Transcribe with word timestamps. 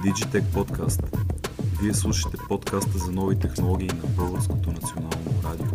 Digitech 0.00 0.44
Podcast. 0.54 1.02
Вие 1.82 1.94
слушате 1.94 2.36
подкаста 2.48 2.98
за 2.98 3.12
нови 3.12 3.38
технологии 3.38 3.88
на 3.88 4.06
Българското 4.16 4.72
национално 4.72 5.42
радио. 5.44 5.66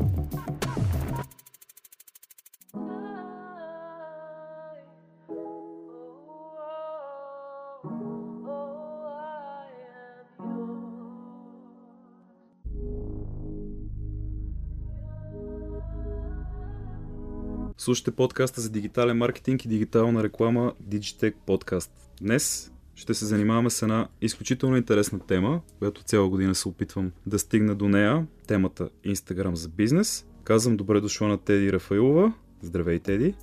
Слушате 17.77 18.11
подкаста 18.11 18.61
за 18.61 18.69
дигитален 18.69 19.17
маркетинг 19.17 19.65
и 19.65 19.67
дигитална 19.67 20.23
реклама 20.23 20.73
Digitech 20.89 21.35
Podcast. 21.47 21.89
Днес 22.21 22.71
ще 22.95 23.13
се 23.13 23.25
занимаваме 23.25 23.69
с 23.69 23.81
една 23.81 24.07
изключително 24.21 24.77
интересна 24.77 25.19
тема, 25.19 25.61
която 25.79 26.03
цяла 26.03 26.29
година 26.29 26.55
се 26.55 26.67
опитвам 26.67 27.11
да 27.25 27.39
стигна 27.39 27.75
до 27.75 27.89
нея. 27.89 28.27
Темата 28.47 28.89
Instagram 29.05 29.53
за 29.53 29.69
бизнес. 29.69 30.25
Казвам 30.43 30.77
добре 30.77 31.01
дошла 31.01 31.27
на 31.27 31.37
Теди 31.37 31.73
Рафаилова. 31.73 32.33
Здравей, 32.61 32.99
Теди. 32.99 33.35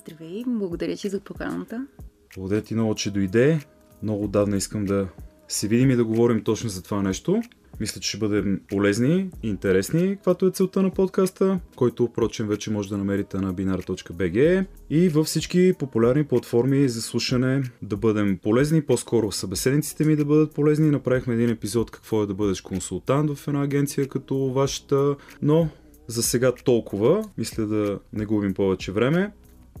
Здравей, 0.00 0.44
благодаря 0.46 0.96
ти 0.96 1.08
за 1.08 1.20
поканата. 1.20 1.86
Благодаря 2.34 2.62
ти 2.62 2.74
много, 2.74 2.94
че 2.94 3.10
дойде. 3.10 3.60
Много 4.02 4.24
отдавна 4.24 4.56
искам 4.56 4.84
да 4.84 5.08
се 5.48 5.68
видим 5.68 5.90
и 5.90 5.96
да 5.96 6.04
говорим 6.04 6.44
точно 6.44 6.68
за 6.70 6.82
това 6.82 7.02
нещо. 7.02 7.42
Мисля, 7.80 8.00
че 8.00 8.08
ще 8.08 8.18
бъдем 8.18 8.60
полезни 8.68 9.30
и 9.42 9.48
интересни, 9.48 10.16
каквато 10.16 10.46
е 10.46 10.50
целта 10.50 10.82
на 10.82 10.90
подкаста, 10.90 11.60
който, 11.76 12.06
впрочем, 12.06 12.48
вече 12.48 12.70
може 12.70 12.88
да 12.88 12.98
намерите 12.98 13.36
на 13.36 13.54
binar.bg 13.54 14.66
и 14.90 15.08
във 15.08 15.26
всички 15.26 15.74
популярни 15.78 16.24
платформи 16.24 16.88
за 16.88 17.02
слушане 17.02 17.62
да 17.82 17.96
бъдем 17.96 18.38
полезни, 18.42 18.82
по-скоро 18.82 19.32
събеседниците 19.32 20.04
ми 20.04 20.16
да 20.16 20.24
бъдат 20.24 20.54
полезни. 20.54 20.90
Направихме 20.90 21.34
един 21.34 21.50
епизод 21.50 21.90
какво 21.90 22.22
е 22.22 22.26
да 22.26 22.34
бъдеш 22.34 22.60
консултант 22.60 23.34
в 23.34 23.48
една 23.48 23.62
агенция 23.62 24.08
като 24.08 24.36
вашата, 24.36 25.16
но 25.42 25.68
за 26.06 26.22
сега 26.22 26.52
толкова. 26.52 27.24
Мисля 27.38 27.66
да 27.66 27.98
не 28.12 28.24
губим 28.26 28.54
повече 28.54 28.92
време. 28.92 29.32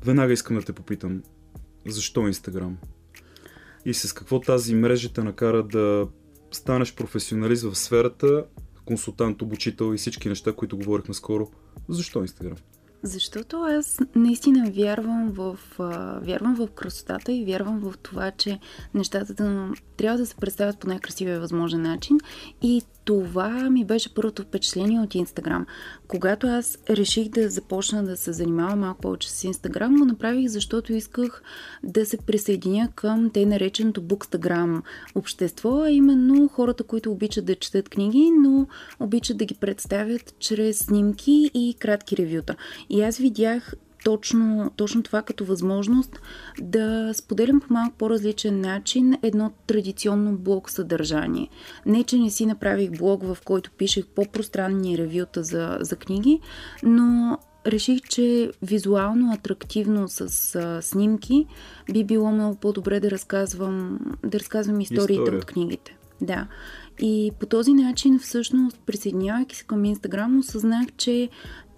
Веднага 0.04 0.32
искам 0.32 0.56
да 0.56 0.62
те 0.62 0.72
попитам, 0.72 1.22
защо 1.86 2.26
Инстаграм? 2.26 2.76
И 3.84 3.94
с 3.94 4.12
какво 4.12 4.40
тази 4.40 4.74
мрежа 4.74 5.12
те 5.12 5.22
накара 5.22 5.62
да 5.62 6.06
станеш 6.50 6.94
професионалист 6.94 7.62
в 7.62 7.74
сферата, 7.74 8.44
консултант, 8.84 9.42
обучител 9.42 9.94
и 9.94 9.98
всички 9.98 10.28
неща, 10.28 10.52
които 10.52 10.76
говорихме 10.76 11.14
скоро. 11.14 11.48
Защо 11.88 12.20
Инстаграм? 12.20 12.56
Защото 13.02 13.56
аз 13.56 13.98
наистина 14.14 14.70
вярвам 14.70 15.30
в, 15.32 15.58
вярвам 16.22 16.56
в 16.56 16.68
красотата 16.74 17.32
и 17.32 17.44
вярвам 17.44 17.78
в 17.80 17.94
това, 18.02 18.30
че 18.30 18.58
нещата 18.94 19.34
трябва 19.96 20.18
да 20.18 20.26
се 20.26 20.34
представят 20.34 20.78
по 20.78 20.86
най-красивия 20.86 21.40
възможен 21.40 21.82
начин. 21.82 22.18
И 22.62 22.82
това 23.10 23.70
ми 23.70 23.84
беше 23.84 24.14
първото 24.14 24.42
впечатление 24.42 25.00
от 25.00 25.14
Инстаграм. 25.14 25.66
Когато 26.08 26.46
аз 26.46 26.78
реших 26.90 27.28
да 27.28 27.50
започна 27.50 28.04
да 28.04 28.16
се 28.16 28.32
занимавам 28.32 28.80
малко 28.80 29.00
повече 29.00 29.30
с 29.30 29.44
Инстаграм, 29.44 29.96
го 29.96 30.04
направих, 30.04 30.48
защото 30.48 30.92
исках 30.92 31.42
да 31.82 32.06
се 32.06 32.16
присъединя 32.16 32.88
към 32.94 33.30
те 33.30 33.46
нареченото 33.46 34.02
Букстаграм 34.02 34.82
общество, 35.14 35.82
а 35.82 35.90
именно 35.90 36.48
хората, 36.48 36.84
които 36.84 37.12
обичат 37.12 37.44
да 37.44 37.54
четат 37.54 37.88
книги, 37.88 38.30
но 38.30 38.66
обичат 39.00 39.36
да 39.36 39.44
ги 39.44 39.54
представят 39.54 40.34
чрез 40.38 40.78
снимки 40.78 41.50
и 41.54 41.74
кратки 41.78 42.16
ревюта. 42.16 42.56
И 42.90 43.02
аз 43.02 43.18
видях 43.18 43.74
точно, 44.04 44.70
точно 44.76 45.02
това 45.02 45.22
като 45.22 45.44
възможност 45.44 46.20
да 46.60 47.10
споделям 47.14 47.60
по 47.60 47.72
малко 47.72 47.96
по-различен 47.96 48.60
начин 48.60 49.18
едно 49.22 49.52
традиционно 49.66 50.36
блог 50.36 50.70
съдържание. 50.70 51.48
Не, 51.86 52.04
че 52.04 52.18
не 52.18 52.30
си 52.30 52.46
направих 52.46 52.90
блог, 52.90 53.22
в 53.22 53.38
който 53.44 53.70
пишех 53.70 54.06
по-пространни 54.06 54.98
ревюта 54.98 55.42
за, 55.42 55.78
за 55.80 55.96
книги, 55.96 56.40
но 56.82 57.38
реших, 57.66 58.00
че 58.02 58.50
визуално 58.62 59.32
атрактивно 59.32 60.08
с 60.08 60.54
а, 60.54 60.82
снимки 60.82 61.46
би 61.92 62.04
било 62.04 62.30
много 62.30 62.56
по-добре 62.56 63.00
да 63.00 63.10
разказвам, 63.10 63.98
да 64.26 64.38
разказвам 64.38 64.80
историите 64.80 65.12
История. 65.12 65.38
от 65.38 65.44
книгите. 65.44 65.96
Да. 66.20 66.46
И 66.98 67.30
по 67.40 67.46
този 67.46 67.74
начин, 67.74 68.18
всъщност, 68.18 68.78
присъединявайки 68.86 69.56
се 69.56 69.64
към 69.64 69.84
Инстаграм, 69.84 70.38
осъзнах, 70.38 70.86
че 70.96 71.28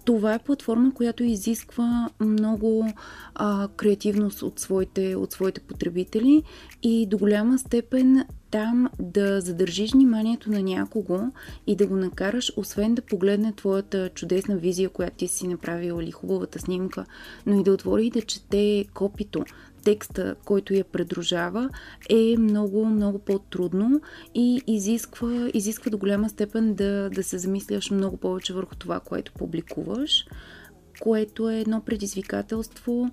това 0.05 0.33
е 0.33 0.39
платформа, 0.39 0.93
която 0.93 1.23
изисква 1.23 2.09
много 2.19 2.93
а, 3.35 3.67
креативност 3.67 4.41
от 4.41 4.59
своите, 4.59 5.15
от 5.15 5.31
своите 5.31 5.61
потребители 5.61 6.43
и 6.83 7.05
до 7.05 7.17
голяма 7.17 7.59
степен 7.59 8.25
там 8.51 8.89
да 8.99 9.41
задържиш 9.41 9.91
вниманието 9.91 10.51
на 10.51 10.63
някого 10.63 11.19
и 11.67 11.75
да 11.75 11.87
го 11.87 11.95
накараш, 11.95 12.53
освен 12.57 12.95
да 12.95 13.01
погледне 13.01 13.53
твоята 13.53 14.09
чудесна 14.09 14.57
визия, 14.57 14.89
която 14.89 15.15
ти 15.15 15.27
си 15.27 15.47
направила 15.47 16.03
или 16.03 16.11
хубавата 16.11 16.59
снимка, 16.59 17.05
но 17.45 17.59
и 17.59 17.63
да 17.63 17.71
отвори 17.71 18.05
и 18.05 18.11
да 18.11 18.21
чете 18.21 18.85
копито, 18.93 19.45
текста, 19.83 20.35
който 20.45 20.73
я 20.73 20.83
предружава, 20.83 21.69
е 22.09 22.35
много, 22.37 22.85
много 22.85 23.19
по-трудно 23.19 24.01
и 24.35 24.61
изисква, 24.67 25.49
изисква 25.53 25.89
до 25.89 25.97
голяма 25.97 26.29
степен 26.29 26.73
да, 26.73 27.09
да 27.09 27.23
се 27.23 27.37
замисляш 27.37 27.91
много 27.91 28.17
повече 28.17 28.53
върху 28.53 28.75
това, 28.75 28.99
което 28.99 29.33
публикуваш, 29.33 30.25
което 30.99 31.49
е 31.49 31.59
едно 31.59 31.81
предизвикателство 31.81 33.11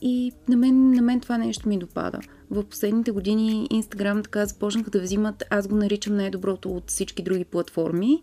и 0.00 0.32
на 0.48 0.56
мен, 0.56 0.90
на 0.90 1.02
мен 1.02 1.20
това 1.20 1.38
нещо 1.38 1.68
ми 1.68 1.78
допада. 1.78 2.20
В 2.50 2.64
последните 2.64 3.10
години 3.10 3.66
Инстаграм 3.70 4.22
така 4.22 4.46
започнаха 4.46 4.90
да 4.90 5.00
взимат, 5.00 5.44
аз 5.50 5.68
го 5.68 5.76
наричам 5.76 6.16
най-доброто 6.16 6.70
от 6.70 6.90
всички 6.90 7.22
други 7.22 7.44
платформи. 7.44 8.22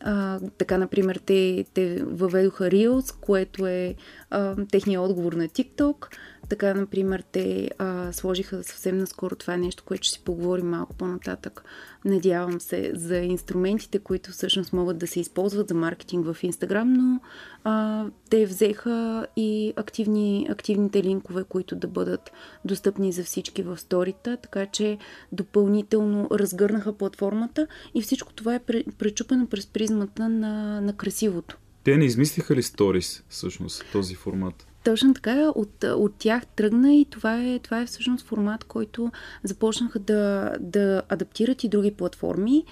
А, 0.00 0.40
така, 0.58 0.78
например, 0.78 1.20
те, 1.26 1.64
те 1.74 2.02
въведоха 2.04 2.64
Reels, 2.64 3.20
което 3.20 3.66
е 3.66 3.94
а, 4.30 4.56
техния 4.66 5.00
отговор 5.02 5.32
на 5.32 5.48
TikTok. 5.48 6.06
Така, 6.52 6.74
например, 6.74 7.24
те 7.32 7.70
а, 7.78 8.12
сложиха 8.12 8.64
съвсем 8.64 8.98
наскоро 8.98 9.36
това 9.36 9.56
нещо, 9.56 9.84
което 9.86 10.06
ще 10.06 10.12
си 10.12 10.24
поговорим 10.24 10.68
малко 10.68 10.94
по-нататък. 10.94 11.64
Надявам 12.04 12.60
се 12.60 12.92
за 12.94 13.16
инструментите, 13.16 13.98
които 13.98 14.30
всъщност 14.30 14.72
могат 14.72 14.98
да 14.98 15.06
се 15.06 15.20
използват 15.20 15.68
за 15.68 15.74
маркетинг 15.74 16.26
в 16.26 16.36
Инстаграм, 16.42 16.92
но 16.92 17.20
а, 17.64 18.04
те 18.30 18.46
взеха 18.46 19.26
и 19.36 19.72
активни, 19.76 20.46
активните 20.50 21.02
линкове, 21.02 21.44
които 21.44 21.76
да 21.76 21.88
бъдат 21.88 22.32
достъпни 22.64 23.12
за 23.12 23.24
всички 23.24 23.62
в 23.62 23.78
сторита, 23.78 24.36
така 24.36 24.66
че 24.66 24.98
допълнително 25.32 26.28
разгърнаха 26.32 26.92
платформата 26.92 27.66
и 27.94 28.02
всичко 28.02 28.32
това 28.32 28.54
е 28.54 28.60
пречупено 28.98 29.46
през 29.46 29.66
призмата 29.66 30.28
на, 30.28 30.80
на 30.80 30.96
красивото. 30.96 31.58
Те 31.84 31.96
не 31.96 32.04
измислиха 32.04 32.54
ли 32.54 32.62
сторис, 32.62 33.24
всъщност, 33.28 33.84
този 33.92 34.14
формат? 34.14 34.66
Точно 34.84 35.14
така, 35.14 35.52
от, 35.54 35.84
от 35.84 36.14
тях 36.18 36.46
тръгна 36.46 36.94
и 36.94 37.04
това 37.04 37.42
е, 37.42 37.58
това 37.58 37.80
е 37.80 37.86
всъщност 37.86 38.26
формат, 38.26 38.64
който 38.64 39.10
започнаха 39.44 39.98
да, 39.98 40.52
да 40.60 41.02
адаптират 41.08 41.64
и 41.64 41.68
други 41.68 41.90
платформи, 41.90 42.64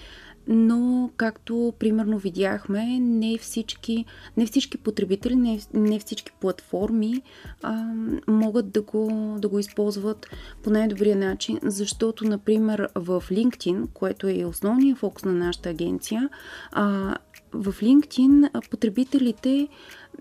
но 0.49 1.11
както 1.17 1.73
примерно 1.79 2.19
видяхме, 2.19 2.99
не 3.01 3.39
всички, 3.39 4.05
не 4.37 4.47
всички 4.47 4.79
потребители, 4.79 5.37
не, 5.37 5.61
не 5.75 5.99
всички 5.99 6.33
платформи 6.41 7.23
а, 7.63 7.85
могат 8.29 8.71
да 8.71 8.83
го, 8.83 9.37
да 9.39 9.49
го 9.49 9.59
използват 9.59 10.27
по 10.63 10.71
най-добрия 10.71 11.17
начин, 11.17 11.59
защото, 11.63 12.25
например, 12.25 12.89
в 12.95 13.25
LinkedIn, 13.31 13.89
което 13.95 14.29
е 14.29 14.45
основният 14.45 14.99
фокус 14.99 15.25
на 15.25 15.33
нашата 15.33 15.69
агенция, 15.69 16.29
а, 16.73 17.17
в 17.53 17.75
LinkedIn 17.83 18.69
потребителите 18.71 19.69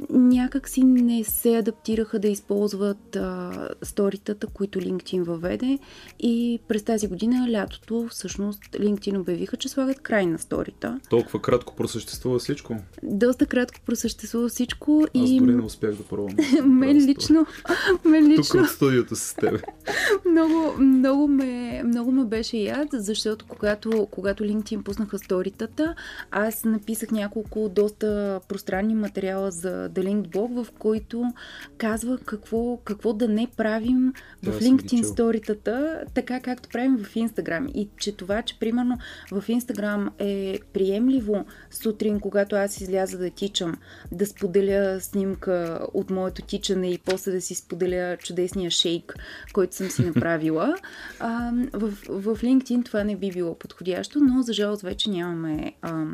някак 0.10 0.70
си 0.70 0.84
не 0.84 1.24
се 1.24 1.58
адаптираха 1.58 2.20
да 2.20 2.28
използват 2.28 3.16
а, 3.16 3.52
сторитата, 3.82 4.48
които 4.48 4.80
LinkedIn 4.80 5.24
въведе 5.24 5.80
и 6.20 6.60
през 6.68 6.84
тази 6.84 7.08
година, 7.08 7.52
лятото, 7.52 8.08
всъщност 8.10 8.62
LinkedIn 8.64 9.20
обявиха, 9.20 9.58
че 9.58 9.70
слагат 9.70 10.00
край 10.00 10.26
на 10.26 10.40
сторита. 10.40 11.00
Толкова 11.10 11.42
кратко 11.42 11.76
просъществува 11.76 12.40
всичко? 12.40 12.76
Доста 13.04 13.46
кратко 13.46 13.80
просъществува 13.86 14.50
всичко 14.50 15.04
Аз 15.16 15.30
и... 15.30 15.40
дори 15.40 15.56
не 15.56 15.62
успях 15.62 15.96
да 15.96 16.04
пробвам. 16.04 16.36
мен 16.66 16.98
лично, 16.98 17.46
мен 18.06 18.28
лично... 18.28 18.44
Тук 18.44 18.62
от 18.62 18.70
студиото 18.70 19.16
с 19.16 19.36
тебе. 19.36 19.60
много, 20.32 20.74
много, 20.80 21.28
ме, 21.28 21.84
много 21.84 22.12
ме 22.12 22.26
беше 22.26 22.58
яд, 22.58 22.88
защото 22.94 23.46
когато, 23.48 24.08
когато 24.12 24.44
LinkedIn 24.44 24.84
пуснаха 24.84 25.20
сторитата, 25.20 25.96
аз 26.32 26.64
написах 26.66 27.12
няколко 27.12 27.70
доста 27.70 28.40
пространни 28.48 28.96
материала 28.96 29.52
за 29.52 29.79
Linked 29.80 30.30
блог, 30.30 30.52
в 30.56 30.72
който 30.80 31.24
казва 31.78 32.18
какво, 32.18 32.78
какво 32.78 33.14
да 33.14 33.28
не 33.28 33.48
правим 33.58 34.14
да, 34.44 34.52
в 34.52 34.60
LinkedIn 34.60 35.04
сторитата, 35.04 36.04
така 36.14 36.40
както 36.40 36.70
правим 36.70 36.98
в 36.98 37.14
Instagram. 37.14 37.72
И 37.72 37.90
че 37.98 38.12
това, 38.12 38.42
че 38.42 38.60
примерно 38.60 38.98
в 39.32 39.42
Instagram 39.48 40.10
е 40.20 40.60
приемливо 40.74 41.46
сутрин, 41.72 42.20
когато 42.20 42.56
аз 42.56 42.82
изляза 42.82 43.18
да 43.18 43.30
тичам, 43.30 43.76
да 44.12 44.26
споделя 44.26 45.02
снимка 45.02 45.88
от 45.94 46.10
моето 46.10 46.42
тичане 46.42 46.92
и 46.92 46.98
после 46.98 47.32
да 47.32 47.42
си 47.42 47.56
споделя 47.56 48.18
чудесния 48.18 48.72
шейк, 48.72 49.16
който 49.54 49.76
съм 49.76 49.90
си 49.90 50.02
направила 50.16 50.40
направила. 50.40 50.76
А, 51.20 51.52
в, 51.74 51.92
в 52.10 52.42
LinkedIn 52.42 52.86
това 52.86 53.04
не 53.04 53.16
би 53.16 53.32
било 53.32 53.56
подходящо, 53.56 54.20
но 54.20 54.42
за 54.42 54.54
жалост 54.54 54.82
вече 54.82 55.10
нямаме 55.10 55.74
а, 55.82 56.06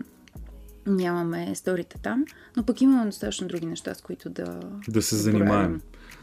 нямаме 0.87 1.55
сторите 1.55 1.97
там, 1.97 2.25
но 2.57 2.65
пък 2.65 2.81
имаме 2.81 3.05
достатъчно 3.05 3.47
други 3.47 3.65
неща, 3.65 3.93
с 3.93 4.01
които 4.01 4.29
да... 4.29 4.59
Да 4.89 5.01
се 5.01 5.15
занимаем. 5.15 5.81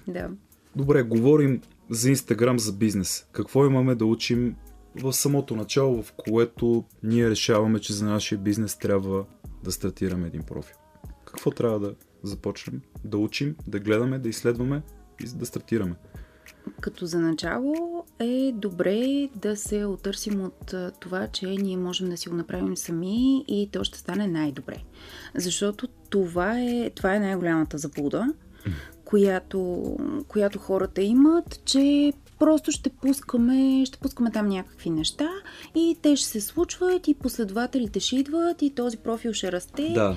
Да. 0.09 0.31
Добре, 0.76 1.03
говорим 1.03 1.61
за 1.91 2.11
Инстаграм, 2.11 2.59
за 2.59 2.73
бизнес. 2.73 3.26
Какво 3.32 3.67
имаме 3.67 3.94
да 3.94 4.05
учим 4.05 4.56
в 5.03 5.12
самото 5.12 5.56
начало, 5.56 6.03
в 6.03 6.12
което 6.12 6.85
ние 7.03 7.31
решаваме, 7.31 7.79
че 7.79 7.93
за 7.93 8.05
нашия 8.05 8.38
бизнес 8.38 8.79
трябва 8.79 9.25
да 9.64 9.73
стартираме 9.73 10.26
един 10.26 10.43
профил? 10.43 10.76
Какво 11.25 11.50
трябва 11.50 11.81
да 11.81 11.94
започнем? 12.23 12.81
Да 13.05 13.19
учим, 13.19 13.56
да 13.67 13.81
гледаме, 13.81 14.19
да 14.19 14.29
изследваме 14.29 14.82
и 15.20 15.26
да 15.26 15.47
стартираме? 15.47 15.94
Като 16.81 17.06
за 17.06 17.20
начало 17.20 18.02
е 18.19 18.53
добре 18.55 19.29
да 19.37 19.56
се 19.56 19.85
отърсим 19.85 20.44
от 20.44 20.75
това, 21.00 21.26
че 21.26 21.47
ние 21.47 21.76
можем 21.76 22.09
да 22.09 22.17
си 22.17 22.29
го 22.29 22.35
направим 22.35 22.76
сами 22.76 23.44
и 23.49 23.69
то 23.73 23.85
ще 23.85 23.99
стане 23.99 24.26
най-добре. 24.26 24.76
Защото 25.35 25.88
това 26.11 26.61
е, 26.61 26.91
това 26.91 27.14
е 27.14 27.20
най-голямата 27.20 27.79
заблуда, 27.79 28.32
която, 29.05 29.97
която 30.29 30.59
хората 30.59 31.03
имат, 31.03 31.61
че 31.64 32.12
просто 32.38 32.70
ще 32.70 32.91
пускаме, 32.91 33.87
ще 33.87 33.99
пускаме 33.99 34.31
там 34.31 34.49
някакви 34.49 34.91
неща 34.91 35.29
и 35.75 35.97
те 36.03 36.17
ще 36.17 36.29
се 36.29 36.41
случват 36.41 37.08
и 37.08 37.15
последователите 37.15 38.00
ще 38.00 38.17
идват 38.17 38.62
и 38.62 38.75
този 38.75 38.97
профил 38.97 39.32
ще 39.32 39.53
расте. 39.53 39.93
Да. 39.94 40.17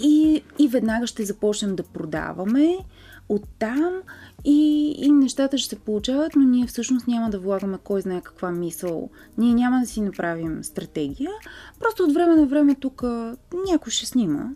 И, 0.00 0.42
и 0.58 0.68
веднага 0.68 1.06
ще 1.06 1.24
започнем 1.24 1.76
да 1.76 1.82
продаваме 1.82 2.78
оттам 3.34 3.92
и, 4.44 4.90
и 4.98 5.12
нещата 5.12 5.58
ще 5.58 5.68
се 5.68 5.80
получават, 5.80 6.36
но 6.36 6.42
ние 6.42 6.66
всъщност 6.66 7.06
няма 7.06 7.30
да 7.30 7.38
влагаме 7.38 7.78
кой 7.84 8.00
знае 8.00 8.20
каква 8.20 8.50
мисъл. 8.50 9.10
Ние 9.38 9.54
няма 9.54 9.80
да 9.80 9.86
си 9.86 10.00
направим 10.00 10.64
стратегия. 10.64 11.30
Просто 11.80 12.02
от 12.02 12.14
време 12.14 12.36
на 12.36 12.46
време 12.46 12.74
тук 12.74 13.02
някой 13.70 13.90
ще 13.90 14.06
снима 14.06 14.50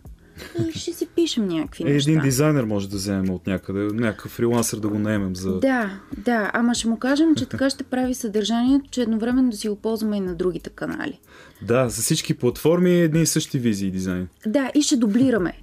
и 0.69 0.79
ще 0.79 0.93
си 0.93 1.07
пишем 1.15 1.47
някакви 1.47 1.83
е, 1.83 1.93
неща. 1.93 2.11
Един 2.11 2.21
дизайнер 2.21 2.63
може 2.63 2.89
да 2.89 2.95
вземем 2.97 3.29
от 3.29 3.47
някъде, 3.47 3.79
някакъв 3.79 4.31
фрилансър 4.31 4.79
да 4.79 4.87
го 4.87 4.99
наемем 4.99 5.35
за... 5.35 5.59
Да, 5.59 5.99
да, 6.17 6.51
ама 6.53 6.75
ще 6.75 6.87
му 6.87 6.99
кажем, 6.99 7.35
че 7.35 7.45
така 7.49 7.69
ще 7.69 7.83
прави 7.83 8.13
съдържанието, 8.13 8.89
че 8.89 9.01
едновременно 9.01 9.49
да 9.49 9.57
си 9.57 9.69
го 9.69 9.75
ползваме 9.75 10.17
и 10.17 10.21
на 10.21 10.35
другите 10.35 10.69
канали. 10.69 11.19
Да, 11.61 11.89
за 11.89 12.01
всички 12.01 12.33
платформи 12.33 12.91
едни 12.91 13.21
и 13.21 13.25
същи 13.25 13.59
визии 13.59 13.91
дизайн. 13.91 14.27
Да, 14.47 14.71
и 14.75 14.81
ще 14.81 14.97
дублираме. 14.97 15.53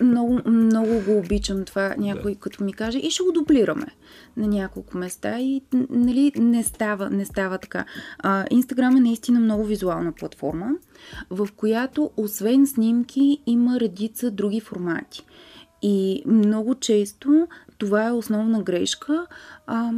Много, 0.00 0.40
много 0.46 1.00
го 1.00 1.18
обичам 1.18 1.64
това 1.64 1.94
някой 1.98 2.32
да. 2.32 2.38
като 2.38 2.64
ми 2.64 2.72
каже 2.72 2.98
и 2.98 3.10
ще 3.10 3.22
го 3.22 3.32
дублираме 3.32 3.86
на 4.36 4.48
няколко 4.48 4.98
места 4.98 5.40
и 5.40 5.62
нали, 5.90 6.32
не 6.36 6.62
става, 6.62 7.10
не 7.10 7.24
става 7.24 7.58
така. 7.58 7.84
Инстаграм 8.50 8.96
е 8.96 9.00
наистина 9.00 9.40
много 9.40 9.64
визуална 9.64 10.12
платформа, 10.12 10.70
в 11.30 11.48
която 11.56 12.10
освен 12.16 12.66
снимки 12.66 13.38
има 13.46 13.80
редица 13.80 14.30
други 14.30 14.60
формати. 14.60 15.26
И 15.82 16.22
много 16.26 16.74
често 16.74 17.48
това 17.78 18.06
е 18.06 18.12
основна 18.12 18.62
грешка, 18.62 19.26
а, 19.66 19.90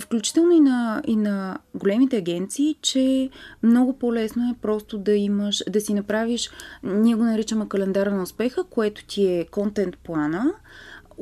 включително 0.00 0.52
и 0.52 0.60
на, 0.60 1.02
и 1.06 1.16
на 1.16 1.58
големите 1.74 2.16
агенции, 2.16 2.76
че 2.82 3.30
много 3.62 3.98
по-лесно 3.98 4.50
е 4.50 4.60
просто 4.62 4.98
да 4.98 5.12
имаш, 5.12 5.62
да 5.70 5.80
си 5.80 5.94
направиш, 5.94 6.50
ние 6.82 7.14
го 7.14 7.22
наричаме 7.22 7.68
календара 7.68 8.10
на 8.10 8.22
успеха, 8.22 8.64
което 8.64 9.04
ти 9.06 9.26
е 9.26 9.46
контент 9.50 9.98
плана, 9.98 10.52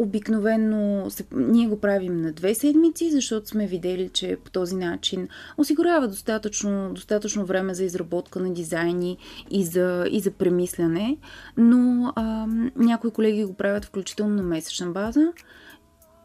Обикновено 0.02 1.10
се, 1.10 1.24
ние 1.32 1.68
го 1.68 1.80
правим 1.80 2.20
на 2.20 2.32
две 2.32 2.54
седмици, 2.54 3.10
защото 3.10 3.48
сме 3.48 3.66
видели, 3.66 4.08
че 4.08 4.36
по 4.44 4.50
този 4.50 4.76
начин 4.76 5.28
осигурява 5.58 6.08
достатъчно, 6.08 6.90
достатъчно 6.94 7.44
време 7.44 7.74
за 7.74 7.84
изработка 7.84 8.40
на 8.40 8.52
дизайни 8.52 9.18
и 9.50 9.64
за, 9.64 10.06
и 10.10 10.20
за 10.20 10.30
премисляне, 10.30 11.16
но 11.56 12.12
а, 12.16 12.46
някои 12.76 13.10
колеги 13.10 13.44
го 13.44 13.54
правят 13.54 13.84
включително 13.84 14.34
на 14.34 14.42
месечна 14.42 14.90
база. 14.90 15.32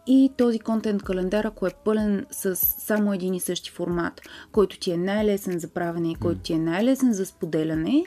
И 0.07 0.31
този 0.37 0.59
контент 0.59 1.03
календар, 1.03 1.45
ако 1.45 1.67
е 1.67 1.71
пълен 1.85 2.25
с 2.31 2.55
само 2.55 3.13
един 3.13 3.33
и 3.33 3.39
същи 3.39 3.71
формат, 3.71 4.21
който 4.51 4.79
ти 4.79 4.91
е 4.91 4.97
най-лесен 4.97 5.59
за 5.59 5.67
правене 5.67 6.11
и 6.11 6.15
който 6.15 6.41
ти 6.41 6.53
е 6.53 6.57
най-лесен 6.57 7.13
за 7.13 7.25
споделяне, 7.25 8.05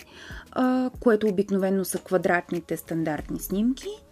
а, 0.52 0.90
което 1.00 1.26
обикновено 1.26 1.84
са 1.84 1.98
квадратните 1.98 2.76
стандартни 2.76 3.40
снимки– 3.40 3.88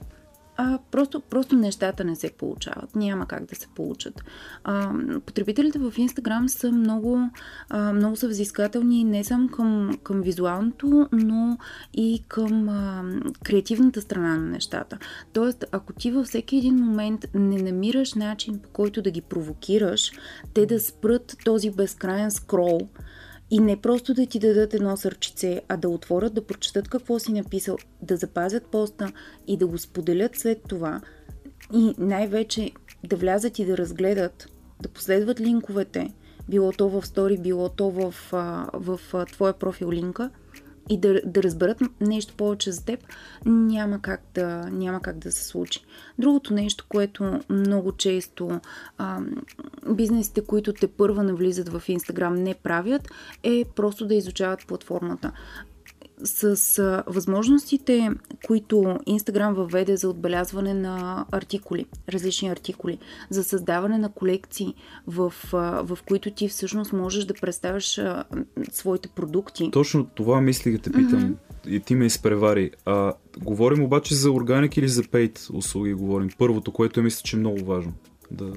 а, 0.56 0.78
просто, 0.90 1.20
просто 1.20 1.56
нещата 1.56 2.04
не 2.04 2.16
се 2.16 2.30
получават. 2.30 2.96
Няма 2.96 3.26
как 3.26 3.44
да 3.44 3.54
се 3.54 3.68
получат. 3.74 4.24
А, 4.64 4.92
потребителите 5.26 5.78
в 5.78 5.94
Инстаграм 5.96 6.48
са 6.48 6.72
много, 6.72 7.30
а, 7.68 7.92
много 7.92 8.16
са 8.16 8.28
взискателни 8.28 9.04
не 9.04 9.24
само 9.24 9.48
към, 9.48 9.98
към 10.02 10.22
визуалното, 10.22 11.08
но 11.12 11.58
и 11.94 12.22
към 12.28 12.68
а, 12.68 13.04
креативната 13.44 14.00
страна 14.00 14.36
на 14.36 14.46
нещата. 14.46 14.98
Тоест, 15.32 15.64
ако 15.72 15.92
ти 15.92 16.10
във 16.10 16.26
всеки 16.26 16.56
един 16.56 16.74
момент 16.74 17.26
не 17.34 17.62
намираш 17.62 18.14
начин 18.14 18.58
по 18.58 18.68
който 18.68 19.02
да 19.02 19.10
ги 19.10 19.20
провокираш, 19.20 20.12
те 20.54 20.66
да 20.66 20.80
спрат 20.80 21.36
този 21.44 21.70
безкрайен 21.70 22.30
скрол, 22.30 22.88
и 23.50 23.58
не 23.58 23.76
просто 23.76 24.14
да 24.14 24.26
ти 24.26 24.38
дадат 24.38 24.74
едно 24.74 24.96
сърчице, 24.96 25.62
а 25.68 25.76
да 25.76 25.88
отворят, 25.88 26.34
да 26.34 26.46
прочетат 26.46 26.88
какво 26.88 27.18
си 27.18 27.32
написал, 27.32 27.76
да 28.02 28.16
запазят 28.16 28.66
поста 28.66 29.12
и 29.46 29.56
да 29.56 29.66
го 29.66 29.78
споделят 29.78 30.36
след 30.36 30.62
това. 30.68 31.00
И 31.74 31.94
най-вече 31.98 32.70
да 33.04 33.16
влязат 33.16 33.58
и 33.58 33.64
да 33.64 33.78
разгледат, 33.78 34.48
да 34.82 34.88
последват 34.88 35.40
линковете, 35.40 36.12
било 36.48 36.72
то 36.72 36.88
в 36.88 37.06
стори, 37.06 37.38
било 37.38 37.68
то 37.68 37.90
в, 37.90 38.14
в, 38.30 39.00
в 39.12 39.26
твоя 39.32 39.52
профил 39.52 39.92
линка– 39.92 40.30
и 40.88 41.00
да, 41.00 41.20
да 41.24 41.42
разберат 41.42 41.82
нещо 42.00 42.34
повече 42.36 42.72
за 42.72 42.84
теб, 42.84 43.00
няма 43.44 44.02
как, 44.02 44.22
да, 44.34 44.68
няма 44.70 45.00
как 45.00 45.18
да 45.18 45.32
се 45.32 45.44
случи. 45.44 45.80
Другото 46.18 46.54
нещо, 46.54 46.84
което 46.88 47.40
много 47.50 47.92
често 47.92 48.60
а, 48.98 49.20
бизнесите, 49.90 50.40
които 50.40 50.72
те 50.72 50.86
първа 50.86 51.22
навлизат 51.22 51.68
в 51.68 51.82
Инстаграм, 51.88 52.34
не 52.34 52.54
правят, 52.54 53.08
е 53.42 53.64
просто 53.76 54.06
да 54.06 54.14
изучават 54.14 54.66
платформата 54.66 55.32
с 56.24 57.02
възможностите, 57.06 58.10
които 58.46 58.98
Инстаграм 59.06 59.54
въведе 59.54 59.96
за 59.96 60.08
отбелязване 60.08 60.74
на 60.74 61.26
артикули, 61.32 61.86
различни 62.08 62.48
артикули, 62.48 62.98
за 63.30 63.44
създаване 63.44 63.98
на 63.98 64.12
колекции, 64.12 64.74
в, 65.06 65.34
в 65.52 65.98
които 66.08 66.30
ти 66.30 66.48
всъщност 66.48 66.92
можеш 66.92 67.24
да 67.24 67.34
представяш 67.34 68.00
своите 68.72 69.08
продукти. 69.08 69.70
Точно 69.70 70.06
това 70.06 70.40
мислих 70.40 70.76
да 70.76 70.82
те 70.82 70.92
питам. 70.92 71.20
Mm-hmm. 71.20 71.68
И 71.68 71.80
ти 71.80 71.94
ме 71.94 72.06
изпревари. 72.06 72.70
А, 72.84 73.12
говорим 73.38 73.82
обаче 73.82 74.14
за 74.14 74.32
органик 74.32 74.76
или 74.76 74.88
за 74.88 75.02
пейт 75.02 75.48
услуги? 75.52 75.94
Говорим 75.94 76.30
първото, 76.38 76.72
което 76.72 77.00
е 77.00 77.02
мисля, 77.02 77.22
че 77.22 77.36
е 77.36 77.38
много 77.38 77.64
важно. 77.64 77.92
Да, 78.30 78.52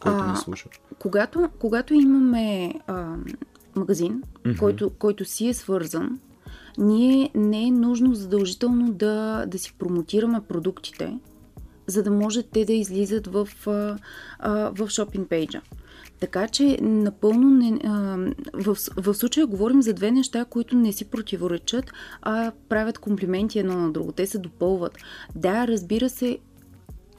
който 0.00 0.18
а, 0.20 0.36
слуша. 0.36 0.68
Когато, 0.98 1.48
когато 1.58 1.94
имаме 1.94 2.74
а, 2.86 3.14
магазин, 3.76 4.22
mm-hmm. 4.22 4.58
който, 4.58 4.90
който 4.90 5.24
си 5.24 5.48
е 5.48 5.54
свързан 5.54 6.18
ние 6.78 7.30
не 7.34 7.66
е 7.66 7.70
нужно 7.70 8.14
задължително 8.14 8.92
да, 8.92 9.44
да 9.46 9.58
си 9.58 9.74
промотираме 9.78 10.40
продуктите, 10.48 11.18
за 11.86 12.02
да 12.02 12.10
може 12.10 12.42
те 12.42 12.64
да 12.64 12.72
излизат 12.72 13.26
в, 13.26 13.48
в 14.72 14.88
шопинг 14.88 15.28
пейджа. 15.28 15.60
Така 16.20 16.48
че 16.48 16.78
напълно 16.82 17.50
не, 17.50 17.78
в, 18.54 18.76
в 18.96 19.14
случая 19.14 19.46
говорим 19.46 19.82
за 19.82 19.92
две 19.92 20.10
неща, 20.10 20.44
които 20.44 20.76
не 20.76 20.92
си 20.92 21.04
противоречат, 21.04 21.92
а 22.22 22.52
правят 22.68 22.98
комплименти 22.98 23.58
едно 23.58 23.76
на 23.76 23.92
друго. 23.92 24.12
Те 24.12 24.26
се 24.26 24.38
допълват. 24.38 24.98
Да, 25.34 25.66
разбира 25.66 26.08
се, 26.08 26.38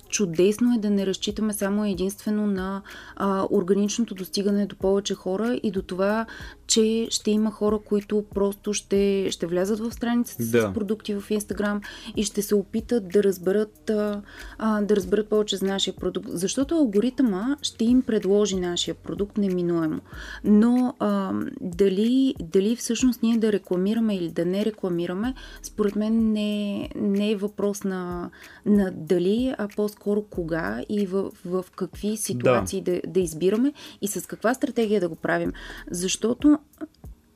чудесно 0.10 0.76
е 0.76 0.80
да 0.80 0.90
не 0.90 1.06
разчитаме 1.06 1.54
само 1.54 1.86
единствено 1.86 2.48
на 2.48 2.82
а, 3.16 3.48
органичното 3.52 4.16
достигане 4.16 4.66
до 4.66 4.76
повече 4.76 5.16
хора 5.16 5.60
и 5.64 5.72
до 5.72 5.82
това, 5.82 6.26
че 6.68 7.08
ще 7.10 7.32
има 7.32 7.52
хора, 7.52 7.80
които 7.86 8.26
просто 8.34 8.74
ще, 8.74 9.28
ще 9.32 9.48
влязат 9.48 9.80
в 9.80 9.92
страницата 9.92 10.44
да. 10.44 10.62
с 10.62 10.74
продукти 10.74 11.16
в 11.16 11.24
Инстаграм 11.30 11.82
и 12.16 12.24
ще 12.24 12.42
се 12.42 12.56
опитат 12.56 13.10
да 13.10 13.24
разберат, 13.24 13.90
а, 13.90 14.22
а, 14.58 14.82
да 14.82 14.96
разберат 14.96 15.30
повече 15.30 15.58
за 15.58 15.66
нашия 15.66 15.96
продукт. 15.96 16.28
Защото 16.32 16.76
алгоритъма 16.76 17.58
ще 17.62 17.86
им 17.86 18.02
предложи 18.02 18.56
нашия 18.56 18.96
продукт 18.96 19.38
неминуемо. 19.38 20.00
Но 20.44 20.94
а, 21.00 21.34
дали, 21.62 22.36
дали 22.40 22.76
всъщност 22.76 23.24
ние 23.24 23.38
да 23.38 23.52
рекламираме 23.52 24.16
или 24.16 24.30
да 24.30 24.46
не 24.46 24.66
рекламираме, 24.66 25.34
според 25.64 25.96
мен 25.96 26.32
не, 26.32 26.90
не 26.96 27.32
е 27.32 27.36
въпрос 27.36 27.84
на, 27.84 28.30
на 28.66 28.92
дали, 28.92 29.56
а 29.58 29.68
по-скоро 29.76 29.97
кога 30.30 30.82
и 30.90 31.06
в, 31.06 31.32
в 31.46 31.66
какви 31.76 32.18
ситуации 32.18 32.82
да. 32.82 32.92
Да, 32.92 33.02
да 33.08 33.20
избираме 33.20 33.74
и 34.02 34.08
с 34.08 34.28
каква 34.28 34.54
стратегия 34.54 35.02
да 35.02 35.10
го 35.10 35.16
правим. 35.16 35.54
Защото 35.92 36.60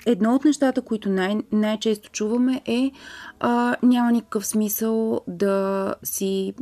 едно 0.06 0.36
от 0.36 0.46
нещата, 0.46 0.82
които 0.82 1.10
най- 1.10 1.38
най-често 1.52 2.10
чуваме 2.10 2.62
е 2.66 2.92
а, 3.40 3.76
няма 3.84 4.12
никакъв 4.12 4.46
смисъл 4.46 5.22
да 5.28 5.96
си, 6.04 6.54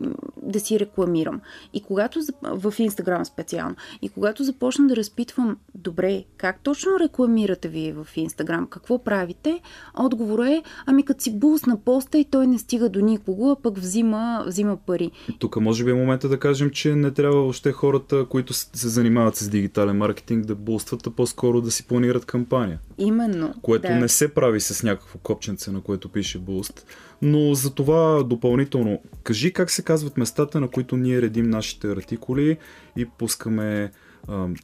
да 0.44 0.60
си 0.60 0.80
рекламирам. 0.80 1.42
И 1.74 1.82
когато 1.82 2.20
в 2.44 2.74
Инстаграм 2.80 3.26
специално. 3.26 3.76
И 4.02 4.10
когато 4.10 4.44
започна 4.44 4.88
да 4.88 4.96
разпитвам, 4.96 5.58
добре, 5.76 6.24
как 6.38 6.60
точно 6.64 7.00
рекламирате 7.00 7.68
вие 7.68 7.94
в 7.94 8.08
Инстаграм? 8.16 8.68
Какво 8.68 9.04
правите? 9.04 9.62
Отговор 9.98 10.46
е, 10.46 10.64
ами 10.86 11.04
като 11.04 11.24
си 11.24 11.40
булс 11.40 11.66
на 11.66 11.78
поста 11.78 12.18
и 12.18 12.26
той 12.26 12.48
не 12.48 12.58
стига 12.58 12.90
до 12.90 13.00
никого, 13.00 13.52
а 13.52 13.56
пък 13.56 13.78
взима, 13.78 14.44
взима 14.48 14.78
пари. 14.78 15.12
Тук 15.40 15.56
може 15.56 15.84
би 15.84 15.92
е 15.92 15.94
момента 15.94 16.30
да 16.30 16.40
кажем, 16.40 16.70
че 16.70 16.96
не 16.96 17.12
трябва 17.12 17.48
още 17.48 17.72
хората, 17.72 18.26
които 18.26 18.54
се 18.54 18.88
занимават 18.88 19.36
с 19.36 19.50
дигитален 19.50 19.98
маркетинг, 19.98 20.46
да 20.46 20.56
булстват, 20.56 21.08
а 21.08 21.12
по-скоро 21.12 21.62
да 21.62 21.72
си 21.72 21.88
планират 21.88 22.26
кампания. 22.26 22.80
Именно. 22.98 23.29
Което 23.62 23.88
да. 23.88 23.96
не 23.96 24.08
се 24.08 24.34
прави 24.34 24.62
с 24.62 24.84
някакво 24.84 25.20
копченце, 25.20 25.72
на 25.72 25.82
което 25.82 26.10
пише 26.10 26.40
буст. 26.40 26.86
Но 27.22 27.54
за 27.54 27.76
това 27.76 28.24
допълнително, 28.24 29.02
кажи 29.24 29.54
как 29.54 29.72
се 29.72 29.82
казват 29.82 30.18
местата, 30.18 30.60
на 30.60 30.68
които 30.68 30.98
ние 30.98 31.22
редим 31.22 31.50
нашите 31.50 31.88
артикули 31.88 32.58
и 32.98 33.06
пускаме 33.06 33.92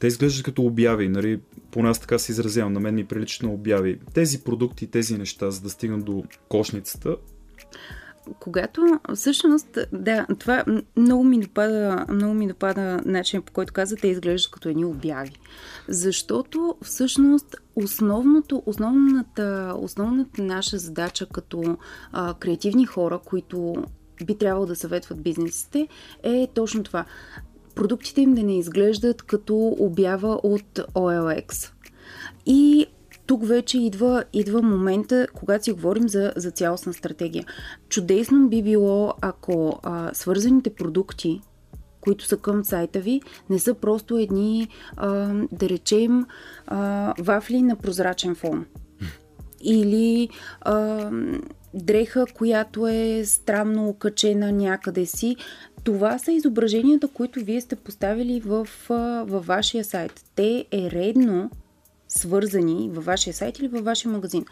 те 0.00 0.06
изглеждат 0.06 0.44
като 0.44 0.62
обяви, 0.62 1.08
нали? 1.08 1.40
поне 1.70 1.88
аз 1.88 2.00
така 2.00 2.18
се 2.18 2.32
изразявам, 2.32 2.72
на 2.72 2.80
мен 2.80 2.94
ми 2.94 3.04
прилича 3.04 3.46
на 3.46 3.52
обяви. 3.52 3.98
Тези 4.14 4.44
продукти, 4.44 4.86
тези 4.86 5.18
неща, 5.18 5.50
за 5.50 5.60
да 5.60 5.70
стигнат 5.70 6.04
до 6.04 6.24
кошницата, 6.48 7.16
когато 8.40 9.00
всъщност, 9.14 9.78
да, 9.92 10.26
това 10.38 10.64
много 10.96 11.24
ми 11.24 11.40
допада, 11.40 12.06
много 12.08 12.34
ми 12.34 12.48
допада 12.48 13.00
начин 13.04 13.42
по 13.42 13.52
който 13.52 13.72
каза, 13.72 13.96
те 13.96 14.08
изглеждат 14.08 14.50
като 14.50 14.68
едни 14.68 14.84
обяви. 14.84 15.38
Защото 15.88 16.74
всъщност 16.82 17.56
основното, 17.76 18.62
основната, 18.66 19.74
основната 19.78 20.42
наша 20.42 20.78
задача 20.78 21.26
като 21.26 21.76
а, 22.12 22.34
креативни 22.34 22.86
хора, 22.86 23.18
които 23.24 23.84
би 24.24 24.38
трябвало 24.38 24.66
да 24.66 24.76
съветват 24.76 25.22
бизнесите, 25.22 25.88
е 26.22 26.48
точно 26.54 26.82
това. 26.82 27.04
Продуктите 27.74 28.20
им 28.20 28.34
да 28.34 28.42
не 28.42 28.58
изглеждат 28.58 29.22
като 29.22 29.76
обява 29.78 30.40
от 30.42 30.78
OLX. 30.94 31.70
И 32.46 32.86
тук 33.26 33.46
вече 33.46 33.78
идва, 33.78 34.24
идва 34.32 34.62
момента, 34.62 35.26
когато 35.34 35.64
си 35.64 35.72
говорим 35.72 36.08
за, 36.08 36.32
за 36.36 36.50
цялостна 36.50 36.92
стратегия. 36.92 37.44
Чудесно 37.88 38.48
би 38.48 38.62
било, 38.62 39.14
ако 39.20 39.80
а, 39.82 40.14
свързаните 40.14 40.70
продукти, 40.70 41.40
които 42.00 42.24
са 42.24 42.36
към 42.36 42.64
сайта 42.64 43.00
ви, 43.00 43.20
не 43.50 43.58
са 43.58 43.74
просто 43.74 44.16
едни, 44.16 44.68
а, 44.96 45.34
да 45.52 45.68
речем, 45.68 46.26
а, 46.66 47.14
вафли 47.18 47.62
на 47.62 47.76
прозрачен 47.76 48.34
фон. 48.34 48.66
Или 49.60 50.28
а, 50.60 51.10
дреха, 51.74 52.24
която 52.34 52.86
е 52.86 53.22
странно 53.24 53.88
окачена 53.88 54.52
някъде 54.52 55.06
си. 55.06 55.36
Това 55.84 56.18
са 56.18 56.32
изображенията, 56.32 57.08
които 57.08 57.40
вие 57.40 57.60
сте 57.60 57.76
поставили 57.76 58.40
в, 58.40 58.68
във 59.26 59.46
вашия 59.46 59.84
сайт. 59.84 60.24
Те 60.34 60.66
е 60.72 60.90
редно 60.90 61.50
свързани 62.08 62.90
във 62.92 63.04
вашия 63.04 63.34
сайт 63.34 63.58
или 63.58 63.68
във 63.68 63.84
вашия 63.84 64.12
магазин. 64.12 64.44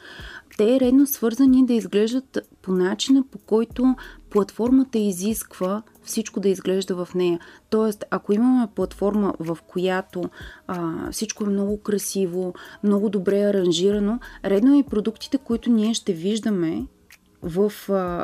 Те 0.56 0.76
е 0.76 0.80
редно 0.80 1.06
свързани 1.06 1.66
да 1.66 1.72
изглеждат 1.72 2.38
по 2.62 2.72
начина, 2.72 3.24
по 3.30 3.38
който 3.38 3.96
платформата 4.30 4.98
изисква 4.98 5.82
всичко 6.02 6.40
да 6.40 6.48
изглежда 6.48 7.04
в 7.04 7.14
нея. 7.14 7.40
Тоест, 7.70 8.04
ако 8.10 8.32
имаме 8.32 8.68
платформа, 8.74 9.34
в 9.38 9.58
която 9.66 10.24
а, 10.66 11.10
всичко 11.10 11.44
е 11.44 11.48
много 11.48 11.80
красиво, 11.80 12.54
много 12.82 13.08
добре 13.08 13.42
аранжирано, 13.42 14.18
редно 14.44 14.74
е 14.74 14.78
и 14.78 14.82
продуктите, 14.82 15.38
които 15.38 15.70
ние 15.70 15.94
ще 15.94 16.12
виждаме 16.12 16.86
в, 17.44 17.72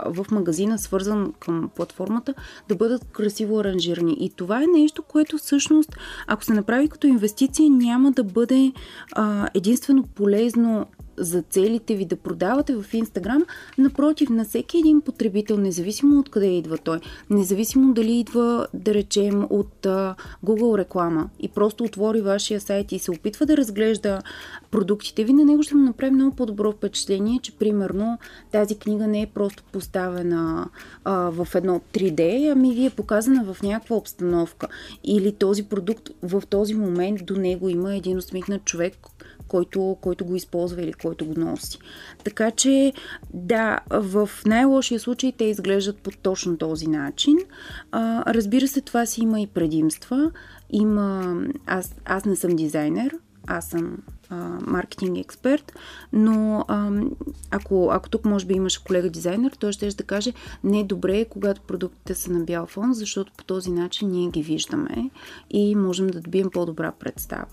в 0.07 0.27
магазина, 0.31 0.79
свързан 0.79 1.33
към 1.41 1.71
платформата, 1.77 2.35
да 2.69 2.77
бъдат 2.77 3.05
красиво 3.05 3.61
аранжирани. 3.61 4.17
И 4.21 4.31
това 4.31 4.63
е 4.63 4.67
нещо, 4.67 5.03
което 5.03 5.39
всъщност, 5.39 5.97
ако 6.27 6.45
се 6.45 6.53
направи 6.53 6.89
като 6.89 7.07
инвестиция, 7.07 7.71
няма 7.71 8.13
да 8.13 8.25
бъде 8.25 8.73
а, 9.13 9.49
единствено 9.55 10.03
полезно 10.03 10.87
за 11.21 11.43
целите 11.43 11.97
ви 11.97 12.05
да 12.05 12.17
продавате 12.17 12.75
в 12.75 12.95
Инстаграм, 12.95 13.45
напротив, 13.79 14.31
на 14.31 14.45
всеки 14.45 14.79
един 14.79 15.01
потребител, 15.01 15.57
независимо 15.57 16.21
от 16.21 16.31
къде 16.31 16.47
идва 16.47 16.79
той, 16.79 17.01
независимо 17.31 17.95
дали 17.95 18.13
идва, 18.13 18.67
да 18.75 18.95
речем, 18.95 19.47
от 19.51 19.87
а, 19.87 20.15
Google 20.45 20.79
реклама 20.79 21.31
и 21.41 21.49
просто 21.49 21.85
отвори 21.85 22.21
вашия 22.21 22.61
сайт 22.61 22.93
и 22.93 22.99
се 22.99 23.11
опитва 23.11 23.47
да 23.47 23.57
разглежда 23.57 24.23
продуктите 24.71 25.25
ви, 25.25 25.33
на 25.33 25.45
него 25.45 25.63
ще 25.63 25.75
му 25.75 25.83
направи 25.83 26.13
много 26.13 26.37
по-добро 26.37 26.73
впечатление, 26.73 27.41
че 27.43 27.53
примерно 27.53 28.19
тази 28.53 28.79
книга 28.79 29.07
не 29.07 29.23
е 29.23 29.27
просто 29.27 29.63
поставена 29.73 30.69
а, 31.05 31.15
в 31.15 31.49
едно 31.55 31.81
3D, 31.93 32.53
ами 32.53 32.75
ви 32.75 32.87
е 32.87 32.91
показана 32.91 33.55
в 33.55 33.63
някаква 33.63 33.97
обстановка. 33.97 34.69
Или 35.05 35.33
този 35.33 35.63
продукт 35.63 36.11
в 36.23 36.43
този 36.51 36.75
момент 36.75 37.27
до 37.27 37.37
него 37.37 37.69
има 37.69 37.95
един 37.95 38.19
усмихнат 38.19 38.65
човек, 38.65 38.97
който, 39.51 39.97
който 40.01 40.25
го 40.25 40.37
използва 40.37 40.83
или 40.83 40.93
който 40.93 41.25
го 41.25 41.41
носи. 41.41 41.79
Така 42.25 42.51
че, 42.51 42.93
да, 43.35 43.81
в 43.91 44.31
най-лошия 44.47 45.01
случай 45.01 45.33
те 45.33 45.45
изглеждат 45.45 45.99
по 45.99 46.11
точно 46.11 46.57
този 46.57 46.87
начин. 46.87 47.39
А, 47.93 48.35
разбира 48.35 48.69
се, 48.69 48.81
това 48.81 49.07
си 49.07 49.23
има 49.23 49.41
и 49.41 49.47
предимства. 49.47 50.31
Има... 50.71 51.37
Аз, 51.67 51.95
аз 52.05 52.25
не 52.25 52.37
съм 52.37 52.57
дизайнер, 52.57 53.15
аз 53.47 53.69
съм 53.69 53.99
маркетинг 54.67 55.19
експерт, 55.19 55.73
но 56.13 56.65
ако, 57.51 57.91
ако 57.93 58.09
тук 58.09 58.25
може 58.25 58.47
би 58.47 58.55
имаш 58.55 58.79
колега 58.79 59.11
дизайнер, 59.11 59.53
той 59.53 59.73
ще 59.73 59.89
да 59.89 60.05
каже 60.05 60.33
не 60.65 60.81
е 60.81 60.85
добре, 60.85 61.25
когато 61.25 61.61
продуктите 61.61 62.15
са 62.15 62.33
на 62.33 62.45
бял 62.45 62.67
фон, 62.67 62.95
защото 62.95 63.33
по 63.37 63.45
този 63.45 63.71
начин 63.71 64.11
ние 64.11 64.31
ги 64.31 64.43
виждаме 64.43 65.11
и 65.51 65.77
можем 65.77 66.07
да 66.07 66.21
добием 66.21 66.51
по-добра 66.51 66.93
представа. 66.93 67.47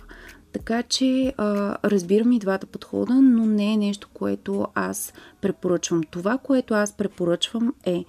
Така 0.53 0.83
че 0.83 1.33
а, 1.37 1.77
разбирам 1.89 2.31
и 2.31 2.39
двата 2.39 2.67
подхода, 2.67 3.13
но 3.13 3.45
не 3.45 3.73
е 3.73 3.77
нещо, 3.77 4.09
което 4.13 4.67
аз 4.75 5.13
препоръчвам. 5.41 6.03
Това, 6.03 6.37
което 6.37 6.73
аз 6.73 6.91
препоръчвам 6.91 7.73
е 7.85 8.05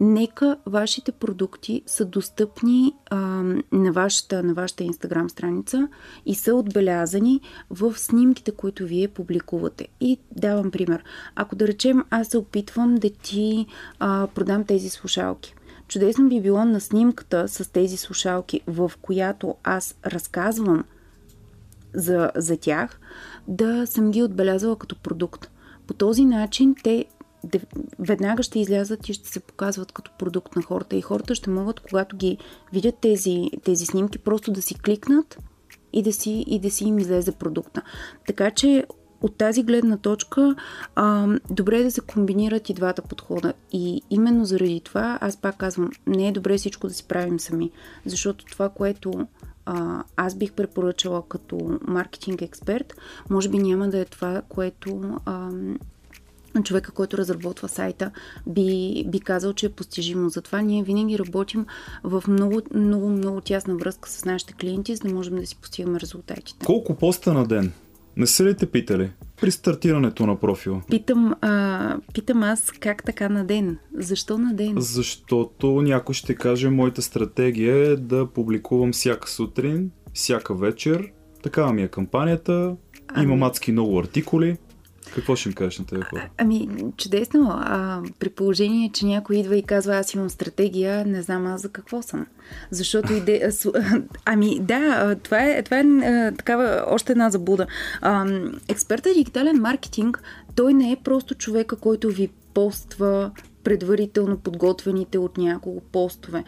нека 0.00 0.56
вашите 0.66 1.12
продукти 1.12 1.82
са 1.86 2.04
достъпни 2.04 2.92
а, 3.10 3.16
на, 3.72 3.92
вашата, 3.92 4.42
на 4.42 4.54
вашата 4.54 4.84
Инстаграм 4.84 5.30
страница 5.30 5.88
и 6.26 6.34
са 6.34 6.54
отбелязани 6.54 7.40
в 7.70 7.98
снимките, 7.98 8.50
които 8.50 8.84
вие 8.84 9.08
публикувате. 9.08 9.88
И 10.00 10.18
давам 10.36 10.70
пример. 10.70 11.04
Ако 11.34 11.56
да 11.56 11.68
речем, 11.68 12.04
аз 12.10 12.28
се 12.28 12.38
опитвам 12.38 12.94
да 12.94 13.10
ти 13.10 13.66
а, 13.98 14.26
продам 14.34 14.64
тези 14.64 14.88
слушалки. 14.88 15.54
Чудесно 15.88 16.28
би 16.28 16.40
било 16.40 16.64
на 16.64 16.80
снимката 16.80 17.48
с 17.48 17.72
тези 17.72 17.96
слушалки, 17.96 18.60
в 18.66 18.92
която 19.02 19.54
аз 19.64 19.94
разказвам 20.06 20.84
за, 21.96 22.30
за 22.36 22.56
тях, 22.56 23.00
да 23.48 23.86
съм 23.86 24.10
ги 24.10 24.22
отбелязала 24.22 24.76
като 24.76 24.96
продукт. 24.96 25.50
По 25.86 25.94
този 25.94 26.24
начин 26.24 26.74
те 26.84 27.04
веднага 27.98 28.42
ще 28.42 28.58
излязат 28.58 29.08
и 29.08 29.12
ще 29.12 29.28
се 29.28 29.40
показват 29.40 29.92
като 29.92 30.10
продукт 30.18 30.56
на 30.56 30.62
хората 30.62 30.96
и 30.96 31.02
хората 31.02 31.34
ще 31.34 31.50
могат, 31.50 31.80
когато 31.80 32.16
ги 32.16 32.38
видят 32.72 32.94
тези, 33.00 33.50
тези 33.64 33.86
снимки, 33.86 34.18
просто 34.18 34.52
да 34.52 34.62
си 34.62 34.78
кликнат 34.78 35.38
и 35.92 36.02
да 36.02 36.12
си, 36.12 36.44
и 36.46 36.60
да 36.60 36.70
си 36.70 36.84
им 36.84 36.98
излезе 36.98 37.32
продукта. 37.32 37.82
Така 38.26 38.50
че 38.50 38.86
от 39.20 39.36
тази 39.36 39.62
гледна 39.62 39.96
точка 39.96 40.54
а, 40.94 41.28
добре 41.50 41.78
е 41.78 41.82
да 41.82 41.90
се 41.90 42.00
комбинират 42.00 42.70
и 42.70 42.74
двата 42.74 43.02
подхода. 43.02 43.52
И 43.72 44.02
именно 44.10 44.44
заради 44.44 44.80
това 44.80 45.18
аз 45.20 45.36
пак 45.36 45.56
казвам, 45.56 45.90
не 46.06 46.28
е 46.28 46.32
добре 46.32 46.56
всичко 46.56 46.88
да 46.88 46.94
си 46.94 47.04
правим 47.04 47.40
сами, 47.40 47.70
защото 48.04 48.44
това, 48.44 48.68
което 48.68 49.26
аз 50.16 50.34
бих 50.34 50.52
препоръчала 50.52 51.22
като 51.28 51.78
маркетинг 51.86 52.42
експерт, 52.42 52.94
може 53.30 53.48
би 53.48 53.58
няма 53.58 53.88
да 53.88 53.98
е 53.98 54.04
това, 54.04 54.42
което 54.48 55.20
човека, 56.62 56.92
който 56.92 57.18
разработва 57.18 57.68
сайта, 57.68 58.10
би, 58.46 59.04
би 59.08 59.20
казал, 59.20 59.52
че 59.52 59.66
е 59.66 59.70
постижимо. 59.70 60.28
Затова 60.28 60.60
ние 60.60 60.82
винаги 60.82 61.18
работим 61.18 61.66
в 62.04 62.24
много, 62.28 62.62
много, 62.74 63.08
много 63.08 63.40
тясна 63.40 63.76
връзка 63.76 64.08
с 64.08 64.24
нашите 64.24 64.52
клиенти, 64.52 64.96
за 64.96 65.08
да 65.08 65.14
можем 65.14 65.36
да 65.36 65.46
си 65.46 65.56
постигаме 65.56 66.00
резултатите. 66.00 66.66
Колко 66.66 66.94
поста 66.94 67.32
на 67.32 67.46
ден? 67.46 67.72
Не 68.16 68.26
са 68.26 68.44
ли 68.44 68.56
те 68.56 68.66
питали? 68.66 69.10
При 69.40 69.50
стартирането 69.50 70.26
на 70.26 70.40
профила. 70.40 70.82
Питам, 70.90 71.34
а, 71.40 71.96
питам 72.14 72.42
аз 72.42 72.70
как 72.80 73.04
така 73.04 73.28
на 73.28 73.44
ден? 73.44 73.78
Защо 73.94 74.38
на 74.38 74.54
ден? 74.54 74.74
Защото 74.76 75.82
някой 75.82 76.14
ще 76.14 76.34
каже, 76.34 76.70
моята 76.70 77.02
стратегия 77.02 77.76
е 77.76 77.96
да 77.96 78.26
публикувам 78.26 78.92
всяка 78.92 79.30
сутрин, 79.30 79.90
всяка 80.14 80.54
вечер. 80.54 81.12
Такава 81.42 81.72
ми 81.72 81.82
е 81.82 81.88
кампанията. 81.88 82.76
Ами... 83.08 83.24
Има 83.24 83.36
мацки 83.36 83.72
много 83.72 83.98
артикули. 83.98 84.56
Какво 85.14 85.36
ще 85.36 85.48
им 85.48 85.54
кажеш 85.54 85.78
на 85.78 85.86
тези 85.86 86.02
хора? 86.02 86.28
Ами, 86.38 86.68
чудесно. 86.96 87.48
А, 87.50 88.02
при 88.18 88.28
положение, 88.28 88.90
че 88.92 89.06
някой 89.06 89.36
идва 89.36 89.56
и 89.56 89.62
казва, 89.62 89.96
аз 89.96 90.14
имам 90.14 90.30
стратегия, 90.30 91.04
не 91.06 91.22
знам 91.22 91.46
аз 91.46 91.62
за 91.62 91.68
какво 91.68 92.02
съм. 92.02 92.26
Защото 92.70 93.12
иде... 93.12 93.50
Ами, 94.24 94.60
да, 94.60 95.14
това 95.22 95.44
е, 95.44 95.62
това 95.62 95.78
е 95.78 96.32
такава 96.32 96.84
още 96.86 97.12
една 97.12 97.30
забуда. 97.30 97.66
А, 98.00 98.26
експертът 98.68 99.14
дигитален 99.14 99.60
маркетинг, 99.60 100.22
той 100.54 100.74
не 100.74 100.92
е 100.92 100.96
просто 101.04 101.34
човека, 101.34 101.76
който 101.76 102.08
ви 102.08 102.28
поства 102.54 103.30
предварително 103.64 104.36
подготвените 104.36 105.18
от 105.18 105.38
няколко 105.38 105.80
постове 105.80 106.44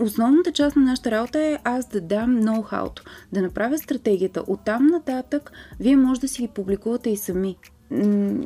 основната 0.00 0.52
част 0.52 0.76
на 0.76 0.82
нашата 0.82 1.10
работа 1.10 1.40
е 1.40 1.58
аз 1.64 1.88
да 1.88 2.00
дам 2.00 2.40
ноу-хауто, 2.40 3.02
да 3.32 3.42
направя 3.42 3.78
стратегията. 3.78 4.44
Оттам 4.46 4.86
нататък 4.86 5.52
вие 5.80 5.96
може 5.96 6.20
да 6.20 6.28
си 6.28 6.42
ги 6.42 6.48
публикувате 6.48 7.10
и 7.10 7.16
сами 7.16 7.56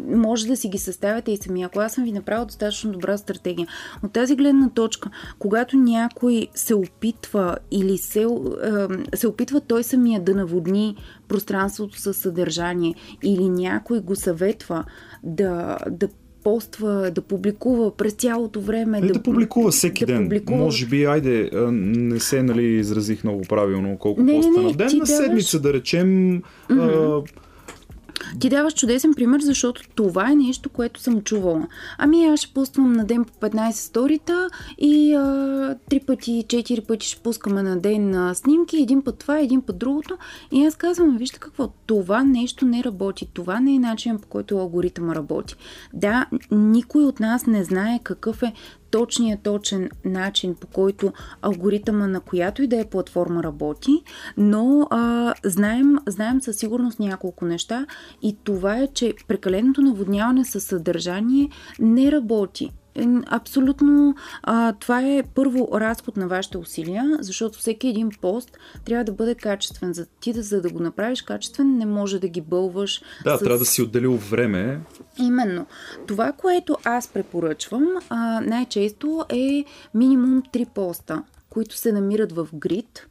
може 0.09 0.47
да 0.47 0.57
си 0.57 0.69
ги 0.69 0.79
съставяте 0.79 1.33
и 1.33 1.37
сами. 1.37 1.63
Ако 1.63 1.81
аз 1.81 1.93
съм 1.93 2.05
ви 2.05 2.13
направил 2.13 2.47
достатъчно 2.47 2.93
добра 2.93 3.19
стратегия. 3.19 3.67
От 4.03 4.13
тази 4.13 4.37
гледна 4.37 4.71
точка, 4.71 5.11
когато 5.39 5.77
някой 5.77 6.49
се 6.55 6.75
опитва 6.75 7.57
или 7.71 7.99
се, 7.99 8.27
се 9.15 9.27
опитва 9.27 9.61
той 9.61 9.85
самия 9.85 10.21
да 10.21 10.35
наводни 10.35 10.97
пространството 11.29 11.99
със 11.99 12.17
съдържание 12.17 12.95
или 13.23 13.49
някой 13.49 14.01
го 14.01 14.17
съветва 14.17 14.85
да, 15.23 15.79
да 15.91 16.09
поства, 16.45 17.11
да 17.15 17.23
публикува 17.23 17.97
през 17.97 18.13
цялото 18.13 18.61
време. 18.61 19.01
Не 19.01 19.07
да, 19.07 19.13
да 19.13 19.23
публикува 19.23 19.71
всеки 19.71 20.07
да 20.07 20.13
ден. 20.13 20.23
Публикува... 20.23 20.59
Може 20.59 20.87
би, 20.87 21.05
айде, 21.05 21.51
не 21.73 22.21
се 22.21 22.43
нали, 22.43 22.65
изразих 22.65 23.25
много 23.25 23.43
правилно 23.49 23.97
колко 23.99 24.23
не, 24.23 24.33
поста 24.33 24.51
не, 24.51 24.57
не, 24.59 24.65
на 24.65 24.73
ден, 24.73 24.99
на 24.99 25.07
седмица 25.07 25.61
даваш... 25.61 25.73
да 25.73 25.79
речем. 25.79 26.43
Mm-hmm. 26.71 27.23
А 27.27 27.48
ти 28.41 28.49
даваш 28.49 28.75
чудесен 28.75 29.15
пример, 29.15 29.41
защото 29.41 29.83
това 29.95 30.31
е 30.31 30.35
нещо, 30.35 30.69
което 30.69 31.01
съм 31.01 31.23
чувала. 31.23 31.67
Ами 31.99 32.25
аз 32.25 32.41
ще 32.41 32.55
пускам 32.55 32.93
на 32.93 33.05
ден 33.05 33.25
по 33.25 33.33
15 33.33 33.71
сторита 33.71 34.49
и 34.79 35.15
3 35.15 36.07
пъти, 36.07 36.45
4 36.49 36.87
пъти 36.87 37.07
ще 37.07 37.23
пускаме 37.23 37.63
на 37.63 37.81
ден 37.81 38.11
на 38.11 38.35
снимки, 38.35 38.83
един 38.83 39.03
път 39.03 39.19
това, 39.19 39.39
един 39.39 39.63
път 39.63 39.79
другото. 39.79 40.19
И 40.53 40.65
аз 40.65 40.77
казвам, 40.77 41.17
вижте 41.19 41.39
какво, 41.39 41.69
това 41.87 42.25
нещо 42.25 42.67
не 42.67 42.85
работи. 42.85 43.29
Това 43.35 43.61
не 43.61 43.75
е 43.75 43.79
начин 43.79 44.19
по 44.19 44.29
който 44.29 44.59
алгоритъма 44.59 45.15
работи. 45.15 45.55
Да, 45.95 46.27
никой 46.51 47.05
от 47.05 47.21
нас 47.21 47.47
не 47.47 47.65
знае 47.65 48.01
какъв 48.05 48.43
е 48.43 48.53
точния 48.91 49.39
точен 49.43 49.89
начин, 50.05 50.55
по 50.55 50.67
който 50.67 51.13
алгоритъма 51.43 52.07
на 52.07 52.21
която 52.21 52.63
и 52.63 52.67
да 52.67 52.81
е 52.81 52.85
платформа 52.85 53.43
работи, 53.43 54.03
но 54.37 54.87
а, 54.91 55.35
знаем, 55.45 55.97
знаем 56.07 56.41
със 56.41 56.57
сигурност 56.57 57.01
няколко 57.01 57.45
неща 57.45 57.87
и 58.23 58.37
това 58.45 58.77
е, 58.77 58.87
че 58.95 59.15
прекаленото 59.29 59.83
наводняване 59.83 60.45
със 60.45 60.65
съдържание 60.65 61.49
не 61.79 62.13
работи. 62.13 62.71
Абсолютно 63.27 64.15
а, 64.43 64.73
това 64.73 65.03
е 65.03 65.23
първо 65.35 65.69
разход 65.75 66.17
на 66.17 66.29
вашите 66.29 66.59
усилия, 66.59 67.17
защото 67.21 67.59
всеки 67.59 67.89
един 67.89 68.11
пост 68.21 68.59
трябва 68.85 69.05
да 69.05 69.13
бъде 69.13 69.35
качествен. 69.35 69.93
За 69.95 70.07
ти 70.21 70.33
да, 70.33 70.43
за 70.43 70.61
да 70.61 70.71
го 70.71 70.81
направиш 70.81 71.23
качествен, 71.23 71.77
не 71.77 71.87
може 71.87 72.19
да 72.19 72.29
ги 72.29 72.41
бълваш. 72.41 73.03
Да, 73.25 73.37
с... 73.37 73.41
трябва 73.41 73.59
да 73.59 73.65
си 73.65 73.83
отделил 73.83 74.17
време. 74.17 74.81
Именно. 75.19 75.67
Това, 76.07 76.33
което 76.33 76.77
аз 76.85 77.09
препоръчвам 77.09 77.89
а, 78.09 78.41
най-често 78.41 79.25
е 79.29 79.65
минимум 79.95 80.43
3 80.43 80.69
поста, 80.69 81.23
които 81.51 81.77
се 81.77 81.93
намират 81.93 82.33
в 82.33 82.49
грид 82.55 83.09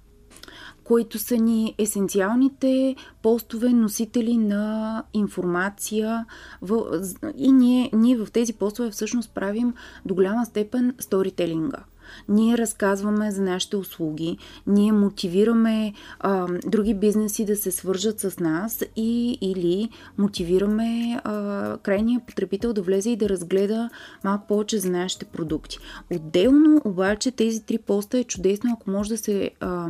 които 0.88 1.20
са 1.20 1.36
ни 1.36 1.76
есенциалните 1.78 2.96
постове, 3.22 3.70
носители 3.70 4.38
на 4.38 5.04
информация. 5.14 6.26
И 7.38 7.52
ние, 7.52 7.90
ние 7.94 8.18
в 8.18 8.32
тези 8.32 8.54
постове 8.54 8.90
всъщност 8.90 9.34
правим 9.34 9.74
до 10.06 10.16
голяма 10.16 10.46
степен 10.46 10.96
сторителинга. 11.00 11.84
Ние 12.30 12.58
разказваме 12.58 13.32
за 13.32 13.42
нашите 13.42 13.78
услуги, 13.78 14.38
ние 14.68 14.92
мотивираме 14.92 15.94
а, 16.20 16.48
други 16.66 16.94
бизнеси 16.94 17.46
да 17.46 17.56
се 17.56 17.72
свържат 17.72 18.20
с 18.20 18.40
нас 18.40 18.84
и 18.96 19.38
или 19.42 19.90
мотивираме 20.18 21.22
а, 21.24 21.78
крайния 21.78 22.22
потребител 22.28 22.74
да 22.74 22.82
влезе 22.82 23.10
и 23.10 23.16
да 23.16 23.30
разгледа 23.30 23.90
малко 24.24 24.48
повече 24.48 24.80
за 24.80 24.92
нашите 24.92 25.26
продукти. 25.26 25.80
Отделно 26.16 26.82
обаче 26.86 27.32
тези 27.32 27.64
три 27.64 27.78
поста 27.78 28.18
е 28.18 28.24
чудесно, 28.24 28.74
ако 28.74 28.92
може 28.92 29.10
да 29.10 29.18
се 29.18 29.52
а, 29.60 29.88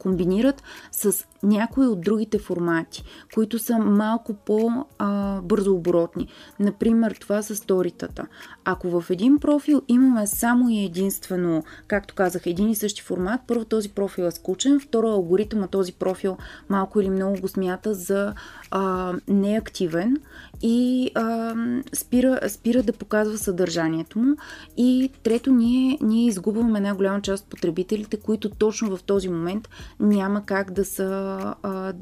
комбинират 0.00 0.62
с 0.92 1.24
някои 1.42 1.86
от 1.86 2.00
другите 2.00 2.38
формати, 2.38 3.04
които 3.34 3.58
са 3.58 3.78
малко 3.78 4.34
по-бързо 4.34 5.74
оборотни. 5.74 6.28
Например, 6.60 7.16
това 7.20 7.42
са 7.42 7.56
сторитата. 7.56 8.26
Ако 8.64 9.00
в 9.00 9.10
един 9.10 9.38
профил 9.38 9.82
имаме 9.88 10.26
само 10.26 10.68
и 10.68 10.84
единствено, 10.84 11.64
както 11.86 12.14
казах, 12.14 12.46
един 12.46 12.70
и 12.70 12.76
същи 12.76 13.02
формат, 13.02 13.40
първо 13.46 13.64
този 13.64 13.88
профил 13.88 14.22
е 14.22 14.30
скучен, 14.30 14.80
второ 14.80 15.08
алгоритъма 15.08 15.66
този 15.66 15.92
профил 15.92 16.36
малко 16.68 17.00
или 17.00 17.10
много 17.10 17.40
го 17.40 17.48
смята 17.48 17.94
за 17.94 18.34
а, 18.70 19.14
неактивен 19.28 20.16
и 20.62 21.10
а, 21.14 21.54
спира, 21.92 22.40
спира 22.48 22.82
да 22.82 22.92
показва 22.92 23.38
съдържанието 23.38 24.18
му. 24.18 24.36
И 24.76 25.10
трето, 25.22 25.50
ние, 25.50 25.98
ние 26.00 26.26
изгубваме 26.26 26.78
една 26.78 26.94
голяма 26.94 27.22
част 27.22 27.44
от 27.44 27.50
потребителите, 27.50 28.16
които 28.16 28.50
точно 28.50 28.96
в 28.96 29.02
този 29.02 29.28
момент 29.28 29.68
няма 30.00 30.46
как 30.46 30.70
да 30.70 30.84
са 30.84 31.38
а, 31.62 31.92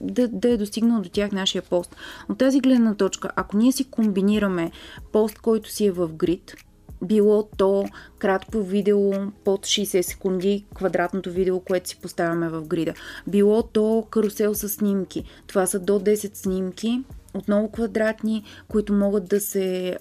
да, 0.00 0.28
да 0.28 0.50
е 0.50 0.56
достигнал 0.56 1.02
до 1.02 1.08
тях 1.08 1.32
нашия 1.32 1.62
пост. 1.62 1.96
От 2.28 2.38
тази 2.38 2.60
гледна 2.60 2.94
точка, 2.94 3.30
ако 3.36 3.56
ние 3.56 3.72
си 3.72 3.84
комбинираме 3.84 4.70
пост, 5.12 5.38
който 5.38 5.70
си 5.70 5.86
е 5.86 5.92
в 5.92 6.08
грид, 6.08 6.54
било 7.02 7.48
то 7.56 7.84
кратко 8.18 8.58
видео 8.58 9.10
под 9.44 9.60
60 9.60 10.00
секунди, 10.02 10.64
квадратното 10.74 11.30
видео, 11.30 11.60
което 11.60 11.88
си 11.88 11.96
поставяме 12.02 12.48
в 12.48 12.62
грида. 12.62 12.94
Било 13.26 13.62
то 13.62 14.06
карусел 14.10 14.54
с 14.54 14.68
снимки. 14.68 15.24
Това 15.46 15.66
са 15.66 15.80
до 15.80 15.92
10 15.92 16.36
снимки, 16.36 17.04
отново 17.34 17.72
квадратни, 17.72 18.44
които 18.68 18.92
могат 18.92 19.28
да 19.28 19.40
се, 19.40 19.98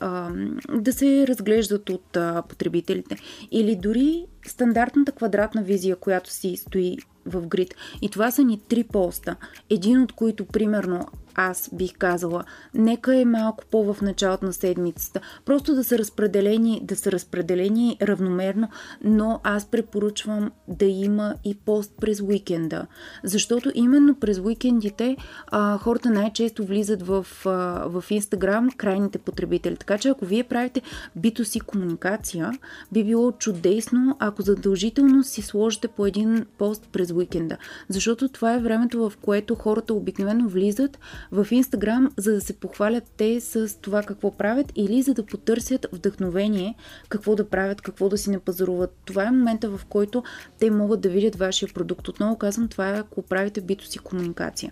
да 0.69 0.93
се 0.93 1.27
разглеждат 1.27 1.89
от 1.89 2.17
потребителите. 2.49 3.15
Или 3.51 3.75
дори 3.75 4.25
стандартната 4.47 5.11
квадратна 5.11 5.63
визия, 5.63 5.95
която 5.95 6.29
си 6.33 6.57
стои 6.57 6.97
в 7.25 7.47
грид. 7.47 7.75
И 8.01 8.09
това 8.09 8.31
са 8.31 8.43
ни 8.43 8.59
три 8.59 8.83
поста. 8.83 9.35
Един 9.69 10.01
от 10.01 10.11
които, 10.11 10.45
примерно, 10.45 11.07
аз 11.35 11.69
бих 11.73 11.97
казала, 11.97 12.43
нека 12.73 13.15
е 13.15 13.25
малко 13.25 13.63
по 13.71 13.93
в 13.93 14.01
началото 14.01 14.45
на 14.45 14.53
седмицата. 14.53 15.19
Просто 15.45 15.75
да 15.75 15.83
са 15.83 15.97
разпределени, 15.97 16.81
да 16.83 16.95
са 16.95 17.11
разпределени 17.11 17.97
равномерно, 18.01 18.69
но 19.03 19.39
аз 19.43 19.65
препоръчвам 19.65 20.51
да 20.67 20.85
има 20.85 21.35
и 21.43 21.55
пост 21.55 21.93
през 22.01 22.21
уикенда. 22.21 22.87
Защото 23.23 23.71
именно 23.75 24.15
през 24.15 24.39
уикендите 24.39 25.17
а, 25.47 25.77
хората 25.77 26.09
най-често 26.09 26.65
влизат 26.65 27.07
в, 27.07 27.27
а, 27.45 27.49
в 27.89 28.03
Instagram 28.09 28.75
крайните 28.75 29.17
потребители. 29.17 29.75
Така 29.75 29.97
че 29.97 30.09
ако 30.09 30.25
вие 30.25 30.43
правите 30.43 30.81
бито 31.15 31.45
си 31.45 31.59
комуникация, 31.59 32.51
би 32.91 33.03
било 33.03 33.31
чудесно, 33.31 34.15
ако 34.19 34.41
задължително 34.41 35.23
си 35.23 35.41
сложите 35.41 35.87
по 35.87 36.05
един 36.05 36.45
пост 36.57 36.89
през 36.91 37.11
уикенда. 37.11 37.57
Защото 37.89 38.29
това 38.29 38.53
е 38.53 38.59
времето, 38.59 39.09
в 39.09 39.17
което 39.17 39.55
хората 39.55 39.93
обикновено 39.93 40.49
влизат, 40.49 40.99
в 41.31 41.47
Инстаграм, 41.51 42.09
за 42.17 42.33
да 42.33 42.41
се 42.41 42.53
похвалят 42.53 43.03
те 43.17 43.41
с 43.41 43.81
това 43.81 44.03
какво 44.03 44.31
правят 44.31 44.71
или 44.75 45.01
за 45.01 45.13
да 45.13 45.25
потърсят 45.25 45.87
вдъхновение 45.91 46.75
какво 47.09 47.35
да 47.35 47.49
правят, 47.49 47.81
какво 47.81 48.09
да 48.09 48.17
си 48.17 48.29
не 48.29 48.39
пазаруват. 48.39 48.97
Това 49.05 49.23
е 49.27 49.31
момента, 49.31 49.69
в 49.69 49.85
който 49.85 50.23
те 50.59 50.71
могат 50.71 51.01
да 51.01 51.09
видят 51.09 51.35
вашия 51.35 51.69
продукт. 51.73 52.07
Отново 52.07 52.37
казвам, 52.37 52.67
това 52.67 52.89
е 52.89 52.99
ако 52.99 53.21
правите 53.21 53.61
бито 53.61 53.85
си 53.85 53.99
комуникация. 53.99 54.71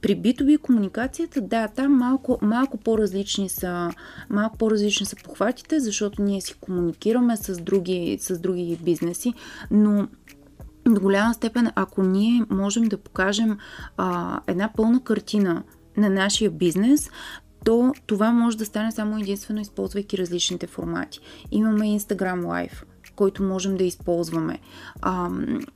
При 0.00 0.16
B2B 0.16 0.58
комуникацията, 0.58 1.40
да, 1.40 1.68
там 1.68 1.92
малко, 1.92 2.38
малко 2.42 2.76
по-различни 2.76 3.48
са, 3.48 3.90
малко 4.30 4.58
по-различни 4.58 5.06
са 5.06 5.16
похватите, 5.24 5.80
защото 5.80 6.22
ние 6.22 6.40
си 6.40 6.54
комуникираме 6.60 7.36
с 7.36 7.60
други, 7.60 8.18
с 8.20 8.38
други 8.38 8.78
бизнеси, 8.82 9.34
но 9.70 10.08
до 10.94 11.00
голяма 11.00 11.34
степен, 11.34 11.70
ако 11.74 12.02
ние 12.02 12.44
можем 12.50 12.84
да 12.84 12.98
покажем 12.98 13.58
а, 13.96 14.40
една 14.46 14.70
пълна 14.76 15.04
картина 15.04 15.62
на 15.96 16.10
нашия 16.10 16.50
бизнес, 16.50 17.10
то 17.64 17.94
това 18.06 18.30
може 18.32 18.56
да 18.56 18.66
стане 18.66 18.92
само 18.92 19.18
единствено 19.18 19.60
използвайки 19.60 20.18
различните 20.18 20.66
формати. 20.66 21.20
Имаме 21.50 21.84
Instagram 21.84 22.42
Live, 22.42 22.82
който 23.18 23.42
можем 23.42 23.76
да 23.76 23.84
използваме. 23.84 24.58
А, 25.02 25.30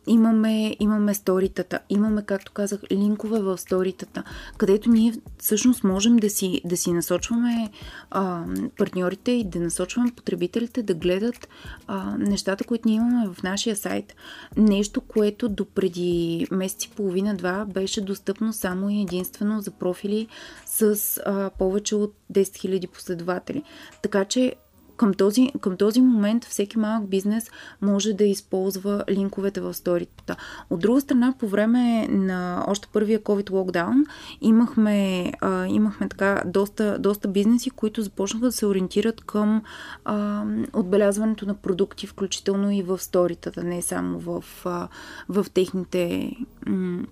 имаме, 0.07 0.77
имаме 0.81 1.15
сторитата, 1.15 1.79
имаме, 1.89 2.23
както 2.23 2.53
казах, 2.53 2.81
линкове 2.93 3.41
в 3.41 3.59
сторитата, 3.59 4.23
където 4.57 4.91
ние 4.91 5.15
всъщност 5.39 5.85
можем 5.85 6.17
да 6.17 6.31
си, 6.31 6.61
да 6.65 6.77
си 6.77 6.93
насочваме 6.93 7.71
а, 8.11 8.45
партньорите 8.79 9.31
и 9.31 9.45
да 9.45 9.61
насочваме 9.61 10.13
потребителите 10.17 10.83
да 10.83 10.95
гледат 10.95 11.49
а, 11.87 12.17
нещата, 12.19 12.65
които 12.65 12.89
ние 12.89 12.97
имаме 12.97 13.29
в 13.35 13.43
нашия 13.43 13.77
сайт. 13.77 14.15
Нещо, 14.57 15.01
което 15.01 15.49
до 15.49 15.65
преди 15.65 16.47
месеци 16.51 16.91
половина-два 16.91 17.65
беше 17.65 18.01
достъпно 18.01 18.53
само 18.53 18.91
и 18.91 19.03
единствено 19.03 19.61
за 19.61 19.71
профили 19.71 20.29
с 20.67 20.97
а, 21.27 21.51
повече 21.59 21.95
от 21.95 22.15
10 22.33 22.43
000 22.43 22.89
последователи. 22.89 23.63
Така 24.03 24.25
че 24.25 24.55
към 24.97 25.15
този, 25.15 25.53
към 25.61 25.77
този 25.77 26.01
момент 26.01 26.45
всеки 26.45 26.79
малък 26.79 27.09
бизнес 27.09 27.51
може 27.83 28.13
да 28.13 28.25
използва 28.25 29.05
линковете 29.11 29.61
в 29.61 29.75
сторитата. 29.75 30.37
От 30.71 30.81
друга 30.81 31.01
страна, 31.01 31.35
по 31.39 31.49
време 31.49 32.09
на 32.09 32.65
още 32.69 32.89
първия 32.93 33.21
COVID 33.21 33.51
локдаун 33.51 34.05
имахме, 34.41 35.33
имахме 35.69 36.09
така 36.09 36.43
доста, 36.47 36.99
доста 36.99 37.29
бизнеси, 37.29 37.71
които 37.71 38.03
започнаха 38.03 38.47
да 38.47 38.53
се 38.53 38.67
ориентират 38.67 39.21
към 39.21 39.63
а, 40.05 40.45
отбелязването 40.73 41.47
на 41.47 41.55
продукти, 41.55 42.07
включително 42.07 42.71
и 42.71 42.83
в 42.83 42.99
сторитата, 42.99 43.65
не 43.65 43.83
само 43.83 44.19
в, 44.19 44.45
а, 44.65 44.89
в 45.29 45.47
техните 45.55 46.31
м- 46.67 47.03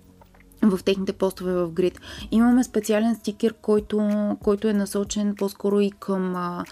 в 0.63 0.83
техните 0.83 1.13
постове 1.13 1.53
в 1.53 1.71
Grid. 1.71 1.97
Имаме 2.31 2.63
специален 2.63 3.15
стикер, 3.15 3.53
който, 3.53 4.09
който 4.43 4.67
е 4.67 4.73
насочен 4.73 5.35
по-скоро 5.35 5.79
и 5.79 5.91
към, 5.91 6.35
а, 6.35 6.65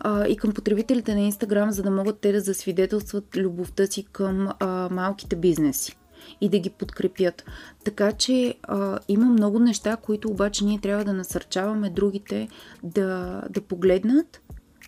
а, 0.00 0.26
и 0.26 0.36
към 0.36 0.52
потребителите 0.52 1.14
на 1.14 1.32
Instagram, 1.32 1.68
за 1.68 1.82
да 1.82 1.90
могат 1.90 2.18
те 2.18 2.32
да 2.32 2.40
засвидетелстват 2.40 3.36
любовта 3.36 3.86
си 3.86 4.04
към 4.12 4.48
а, 4.60 4.88
малките 4.90 5.36
бизнеси 5.36 5.96
и 6.40 6.48
да 6.48 6.58
ги 6.58 6.70
подкрепят. 6.70 7.44
Така 7.84 8.12
че 8.12 8.54
а, 8.62 8.98
има 9.08 9.26
много 9.26 9.58
неща, 9.58 9.96
които 9.96 10.28
обаче 10.28 10.64
ние 10.64 10.80
трябва 10.80 11.04
да 11.04 11.12
насърчаваме 11.12 11.90
другите 11.90 12.48
да, 12.82 13.42
да 13.50 13.60
погледнат, 13.60 14.40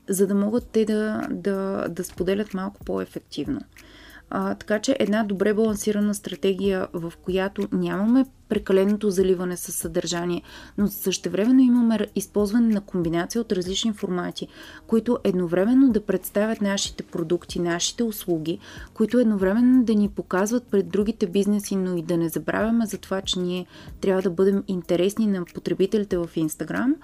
за 0.09 0.27
да 0.27 0.35
могат 0.35 0.67
те 0.67 0.85
да, 0.85 1.27
да, 1.31 1.87
да 1.89 2.05
споделят 2.05 2.55
малко 2.55 2.85
по-ефективно. 2.85 3.61
А, 4.31 4.55
така 4.55 4.79
че 4.79 4.97
една 4.99 5.25
добре 5.25 5.55
балансирана 5.55 6.15
стратегия, 6.15 6.89
в 6.93 7.13
която 7.23 7.69
нямаме 7.73 8.25
прекаленото 8.49 9.11
заливане 9.11 9.57
с 9.57 9.73
съдържание, 9.73 10.43
но 10.79 10.89
същевременно 10.89 11.61
имаме 11.61 11.99
използване 12.15 12.69
на 12.75 12.81
комбинация 12.81 13.41
от 13.41 13.53
различни 13.53 13.93
формати, 13.93 14.49
които 14.87 15.19
едновременно 15.25 15.93
да 15.93 16.01
представят 16.01 16.61
нашите 16.61 17.03
продукти, 17.03 17.61
нашите 17.61 18.03
услуги, 18.03 18.59
които 18.95 19.19
едновременно 19.19 19.85
да 19.85 19.95
ни 19.95 20.09
показват 20.09 20.65
пред 20.65 20.89
другите 20.89 21.27
бизнеси, 21.27 21.77
но 21.77 21.97
и 21.97 22.03
да 22.03 22.17
не 22.17 22.29
забравяме 22.29 22.87
за 22.87 22.99
това, 22.99 23.21
че 23.21 23.39
ние 23.39 23.67
трябва 24.01 24.23
да 24.23 24.31
бъдем 24.31 24.65
интересни 24.69 25.27
на 25.27 25.45
потребителите 25.45 26.19
в 26.19 26.31
Инстаграм 26.37 26.97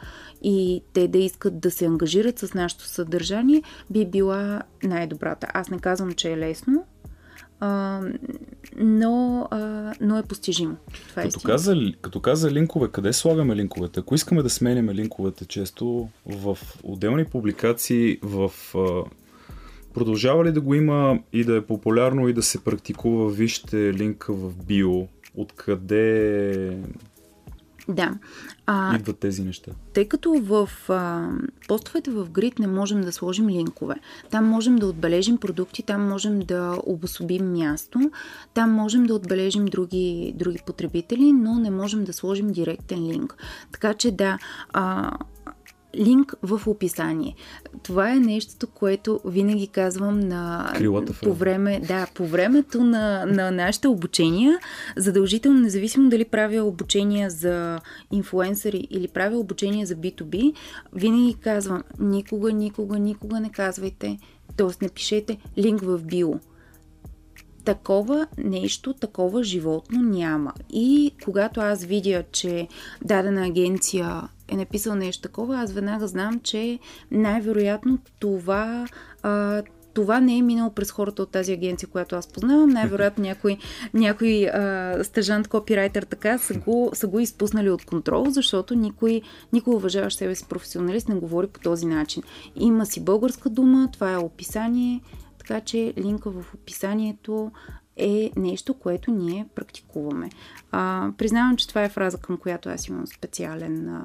и 0.42 0.82
те 0.92 1.08
да 1.08 1.18
искат 1.18 1.60
да 1.60 1.70
се 1.70 1.84
ангажират 1.84 2.38
с 2.38 2.54
нашето 2.54 2.84
съдържание, 2.84 3.62
би 3.90 4.06
била 4.06 4.62
най-добрата. 4.82 5.46
Аз 5.54 5.70
не 5.70 5.78
казвам, 5.78 6.12
че 6.12 6.32
е 6.32 6.38
лесно, 6.38 6.84
а, 7.64 8.00
но, 8.76 9.48
а, 9.50 9.92
но 10.00 10.18
е 10.18 10.22
постижимо. 10.22 10.76
Това 11.08 11.22
е 11.22 11.24
като, 11.24 11.40
каза, 11.40 11.76
като 12.00 12.20
каза 12.20 12.50
линкове, 12.50 12.88
къде 12.88 13.12
слагаме 13.12 13.56
линковете? 13.56 14.00
Ако 14.00 14.14
искаме 14.14 14.42
да 14.42 14.50
сменяме 14.50 14.94
линковете 14.94 15.44
често 15.44 16.08
в 16.26 16.58
отделни 16.82 17.24
публикации, 17.24 18.18
в 18.22 18.50
а, 18.74 19.02
продължава 19.94 20.44
ли 20.44 20.52
да 20.52 20.60
го 20.60 20.74
има 20.74 21.18
и 21.32 21.44
да 21.44 21.56
е 21.56 21.60
популярно 21.60 22.28
и 22.28 22.32
да 22.32 22.42
се 22.42 22.64
практикува, 22.64 23.30
вижте 23.30 23.76
линка 23.76 24.32
в 24.32 24.52
био, 24.66 25.08
откъде 25.34 26.78
да. 27.88 28.18
А, 28.66 28.96
идват 28.96 29.18
тези 29.18 29.42
неща? 29.42 29.72
Тъй 29.92 30.08
като 30.08 30.32
в 30.32 30.70
а, 30.88 31.28
постовете 31.68 32.10
в 32.10 32.26
Grid 32.26 32.60
не 32.60 32.66
можем 32.66 33.00
да 33.00 33.12
сложим 33.12 33.48
линкове. 33.48 33.94
Там 34.30 34.44
можем 34.44 34.76
да 34.76 34.86
отбележим 34.86 35.38
продукти, 35.38 35.82
там 35.82 36.08
можем 36.08 36.40
да 36.40 36.78
обособим 36.86 37.52
място, 37.52 38.10
там 38.54 38.72
можем 38.72 39.06
да 39.06 39.14
отбележим 39.14 39.66
други, 39.66 40.34
други 40.36 40.58
потребители, 40.66 41.32
но 41.32 41.58
не 41.58 41.70
можем 41.70 42.04
да 42.04 42.12
сложим 42.12 42.52
директен 42.52 43.06
линк. 43.06 43.36
Така 43.72 43.94
че 43.94 44.10
да, 44.10 44.38
а, 44.72 45.12
линк 45.96 46.34
в 46.42 46.62
описание. 46.66 47.34
Това 47.82 48.12
е 48.12 48.20
нещото, 48.20 48.66
което 48.66 49.20
винаги 49.24 49.66
казвам 49.66 50.20
на, 50.20 50.72
по 51.22 51.32
време, 51.34 51.80
да, 51.88 52.06
по 52.14 52.26
времето 52.26 52.84
на, 52.84 53.26
на 53.26 53.50
нашите 53.50 53.88
обучения, 53.88 54.58
задължително, 54.96 55.60
независимо 55.60 56.08
дали 56.08 56.24
правя 56.24 56.62
обучения 56.62 57.30
за 57.30 57.80
инфуенсъри 58.12 58.86
или 58.90 59.08
правя 59.08 59.38
обучения 59.38 59.86
за 59.86 59.94
B2B, 59.94 60.54
винаги 60.92 61.34
казвам, 61.34 61.82
никога, 61.98 62.52
никога, 62.52 62.98
никога 62.98 63.40
не 63.40 63.50
казвайте, 63.50 64.18
т.е. 64.56 64.84
не 64.84 64.88
пишете 64.88 65.38
линк 65.58 65.80
в 65.82 65.98
био 66.04 66.34
такова 67.64 68.26
нещо, 68.38 68.92
такова 68.92 69.44
животно 69.44 70.02
няма. 70.02 70.52
И 70.70 71.12
когато 71.24 71.60
аз 71.60 71.84
видя, 71.84 72.24
че 72.32 72.68
дадена 73.04 73.46
агенция 73.46 74.28
е 74.48 74.56
написал 74.56 74.94
нещо 74.94 75.22
такова, 75.22 75.60
аз 75.60 75.72
веднага 75.72 76.08
знам, 76.08 76.40
че 76.40 76.78
най-вероятно 77.10 77.98
това, 78.18 78.86
а, 79.22 79.62
това 79.94 80.20
не 80.20 80.38
е 80.38 80.42
минало 80.42 80.70
през 80.70 80.90
хората 80.90 81.22
от 81.22 81.30
тази 81.30 81.52
агенция, 81.52 81.88
която 81.88 82.16
аз 82.16 82.26
познавам. 82.26 82.70
Най-вероятно 82.70 83.24
някой, 83.24 83.58
някой 83.94 84.46
а, 84.46 85.04
стъжант, 85.04 85.48
копирайтер 85.48 86.02
така 86.02 86.38
са 86.38 86.54
го, 86.54 86.90
са 86.92 87.06
го 87.06 87.20
изпуснали 87.20 87.70
от 87.70 87.84
контрол, 87.84 88.24
защото 88.28 88.74
никой, 88.74 89.22
никой 89.52 89.74
уважаващ 89.74 90.18
себе 90.18 90.34
си 90.34 90.46
професионалист 90.48 91.08
не 91.08 91.14
говори 91.14 91.46
по 91.46 91.60
този 91.60 91.86
начин. 91.86 92.22
Има 92.56 92.86
си 92.86 93.04
българска 93.04 93.50
дума, 93.50 93.88
това 93.92 94.12
е 94.12 94.16
описание, 94.16 95.00
така 95.38 95.60
че 95.60 95.94
линка 95.98 96.30
в 96.30 96.54
описанието 96.54 97.50
е 97.96 98.30
нещо, 98.36 98.74
което 98.74 99.10
ние 99.10 99.46
практикуваме. 99.54 100.30
А, 100.76 101.10
признавам, 101.18 101.56
че 101.56 101.68
това 101.68 101.82
е 101.82 101.88
фраза, 101.88 102.18
към 102.18 102.36
която 102.36 102.68
аз 102.68 102.88
имам 102.88 103.06
специален, 103.06 103.88
а, 103.88 104.04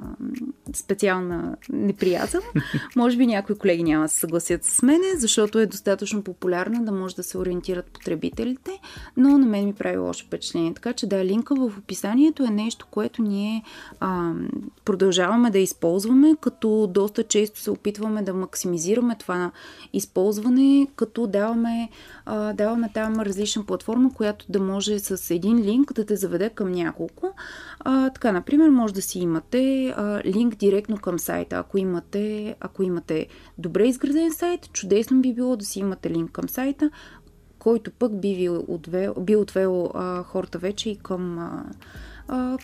специална 0.74 1.56
неприязъл. 1.72 2.40
Може 2.96 3.16
би 3.16 3.26
някои 3.26 3.58
колеги 3.58 3.82
няма 3.82 4.04
да 4.04 4.08
се 4.08 4.18
съгласят 4.18 4.64
с 4.64 4.82
мене, 4.82 5.06
защото 5.16 5.58
е 5.58 5.66
достатъчно 5.66 6.22
популярна 6.22 6.84
да 6.84 6.92
може 6.92 7.16
да 7.16 7.22
се 7.22 7.38
ориентират 7.38 7.86
потребителите, 7.86 8.70
но 9.16 9.38
на 9.38 9.46
мен 9.46 9.64
ми 9.64 9.72
прави 9.72 9.98
лошо 9.98 10.26
впечатление. 10.26 10.74
Така 10.74 10.92
че 10.92 11.06
да, 11.06 11.24
линка 11.24 11.54
в 11.54 11.78
описанието 11.78 12.44
е 12.44 12.50
нещо, 12.50 12.86
което 12.90 13.22
ние 13.22 13.62
а, 14.00 14.32
продължаваме 14.84 15.50
да 15.50 15.58
използваме, 15.58 16.34
като 16.40 16.86
доста 16.86 17.22
често 17.22 17.60
се 17.60 17.70
опитваме 17.70 18.22
да 18.22 18.34
максимизираме 18.34 19.16
това 19.18 19.50
използване, 19.92 20.86
като 20.96 21.26
даваме, 21.26 21.88
а, 22.26 22.52
даваме 22.52 22.90
там 22.94 23.14
различна 23.14 23.66
платформа, 23.66 24.14
която 24.14 24.46
да 24.48 24.60
може 24.60 24.98
с 24.98 25.34
един 25.34 25.58
линк 25.58 25.92
да 25.92 26.06
те 26.06 26.16
заведе 26.16 26.50
към 26.60 26.72
няколко. 26.72 27.34
А, 27.80 28.10
така, 28.10 28.32
например, 28.32 28.68
може 28.68 28.94
да 28.94 29.02
си 29.02 29.18
имате 29.18 29.88
а, 29.96 30.22
линк 30.24 30.54
директно 30.54 30.98
към 30.98 31.18
сайта. 31.18 31.56
Ако 31.56 31.78
имате, 31.78 32.54
ако 32.60 32.82
имате 32.82 33.26
добре 33.58 33.88
изграден 33.88 34.32
сайт, 34.32 34.72
чудесно 34.72 35.20
би 35.20 35.34
било 35.34 35.56
да 35.56 35.64
си 35.64 35.78
имате 35.80 36.10
линк 36.10 36.30
към 36.30 36.48
сайта, 36.48 36.90
който 37.58 37.90
пък 37.90 38.20
би 38.20 38.34
ви 38.34 38.48
отвел, 38.48 39.14
би 39.20 39.36
отвел 39.36 39.90
а, 39.94 40.22
хората 40.22 40.58
вече 40.58 40.90
и 40.90 40.96
към 40.96 41.38
а, 41.38 41.64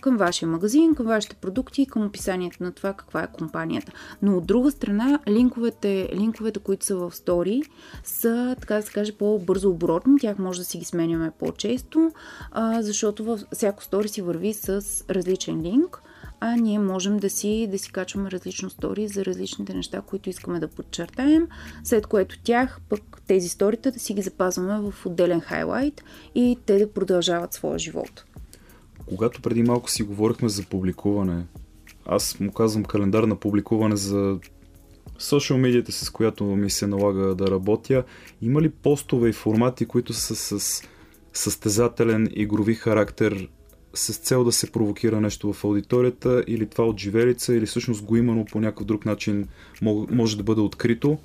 към 0.01 0.17
вашия 0.17 0.47
магазин, 0.49 0.95
към 0.95 1.05
вашите 1.05 1.35
продукти 1.35 1.81
и 1.81 1.85
към 1.85 2.05
описанието 2.05 2.63
на 2.63 2.71
това 2.71 2.93
каква 2.93 3.23
е 3.23 3.31
компанията. 3.31 3.91
Но 4.21 4.37
от 4.37 4.45
друга 4.45 4.71
страна, 4.71 5.19
линковете, 5.27 6.09
линковете 6.15 6.59
които 6.59 6.85
са 6.85 6.95
в 6.95 7.15
стори, 7.15 7.61
са, 8.03 8.55
така 8.59 8.75
да 8.75 8.81
се 8.81 8.91
каже, 8.91 9.11
по-бързо 9.11 9.69
оборотни. 9.69 10.19
Тях 10.19 10.39
може 10.39 10.59
да 10.59 10.65
си 10.65 10.77
ги 10.77 10.85
сменяме 10.85 11.31
по-често, 11.39 12.11
а, 12.51 12.81
защото 12.81 13.23
във 13.23 13.43
всяко 13.53 13.83
стори 13.83 14.07
си 14.07 14.21
върви 14.21 14.53
с 14.53 14.81
различен 15.09 15.61
линк 15.61 16.01
а 16.39 16.55
ние 16.55 16.79
можем 16.79 17.17
да 17.17 17.29
си, 17.29 17.67
да 17.71 17.79
си 17.79 17.91
качваме 17.91 18.31
различно 18.31 18.69
стори 18.69 19.07
за 19.07 19.25
различните 19.25 19.73
неща, 19.73 20.01
които 20.01 20.29
искаме 20.29 20.59
да 20.59 20.67
подчертаем, 20.67 21.47
след 21.83 22.07
което 22.07 22.39
тях, 22.43 22.79
пък 22.89 23.01
тези 23.27 23.49
сторита 23.49 23.91
да 23.91 23.99
си 23.99 24.13
ги 24.13 24.21
запазваме 24.21 24.91
в 24.91 25.05
отделен 25.05 25.41
хайлайт 25.41 26.03
и 26.35 26.57
те 26.65 26.79
да 26.79 26.93
продължават 26.93 27.53
своя 27.53 27.79
живот 27.79 28.25
когато 29.07 29.41
преди 29.41 29.63
малко 29.63 29.91
си 29.91 30.03
говорихме 30.03 30.49
за 30.49 30.63
публикуване, 30.63 31.45
аз 32.05 32.39
му 32.39 32.51
казвам 32.51 32.83
календар 32.83 33.23
на 33.23 33.35
публикуване 33.35 33.95
за 33.95 34.39
социал 35.19 35.59
медията, 35.59 35.91
с 35.91 36.09
която 36.09 36.43
ми 36.43 36.69
се 36.69 36.87
налага 36.87 37.35
да 37.35 37.51
работя. 37.51 38.03
Има 38.41 38.61
ли 38.61 38.69
постове 38.69 39.29
и 39.29 39.33
формати, 39.33 39.85
които 39.85 40.13
са 40.13 40.35
с 40.35 40.81
състезателен 41.33 42.27
игрови 42.31 42.75
характер 42.75 43.49
с 43.93 44.17
цел 44.17 44.43
да 44.43 44.51
се 44.51 44.71
провокира 44.71 45.21
нещо 45.21 45.53
в 45.53 45.63
аудиторията 45.63 46.43
или 46.47 46.65
това 46.65 46.85
от 46.85 46.99
живелица 46.99 47.55
или 47.55 47.65
всъщност 47.65 48.03
го 48.03 48.15
имано 48.15 48.45
по 48.45 48.59
някакъв 48.59 48.85
друг 48.85 49.05
начин 49.05 49.47
може 50.11 50.37
да 50.37 50.43
бъде 50.43 50.61
открито? 50.61 51.17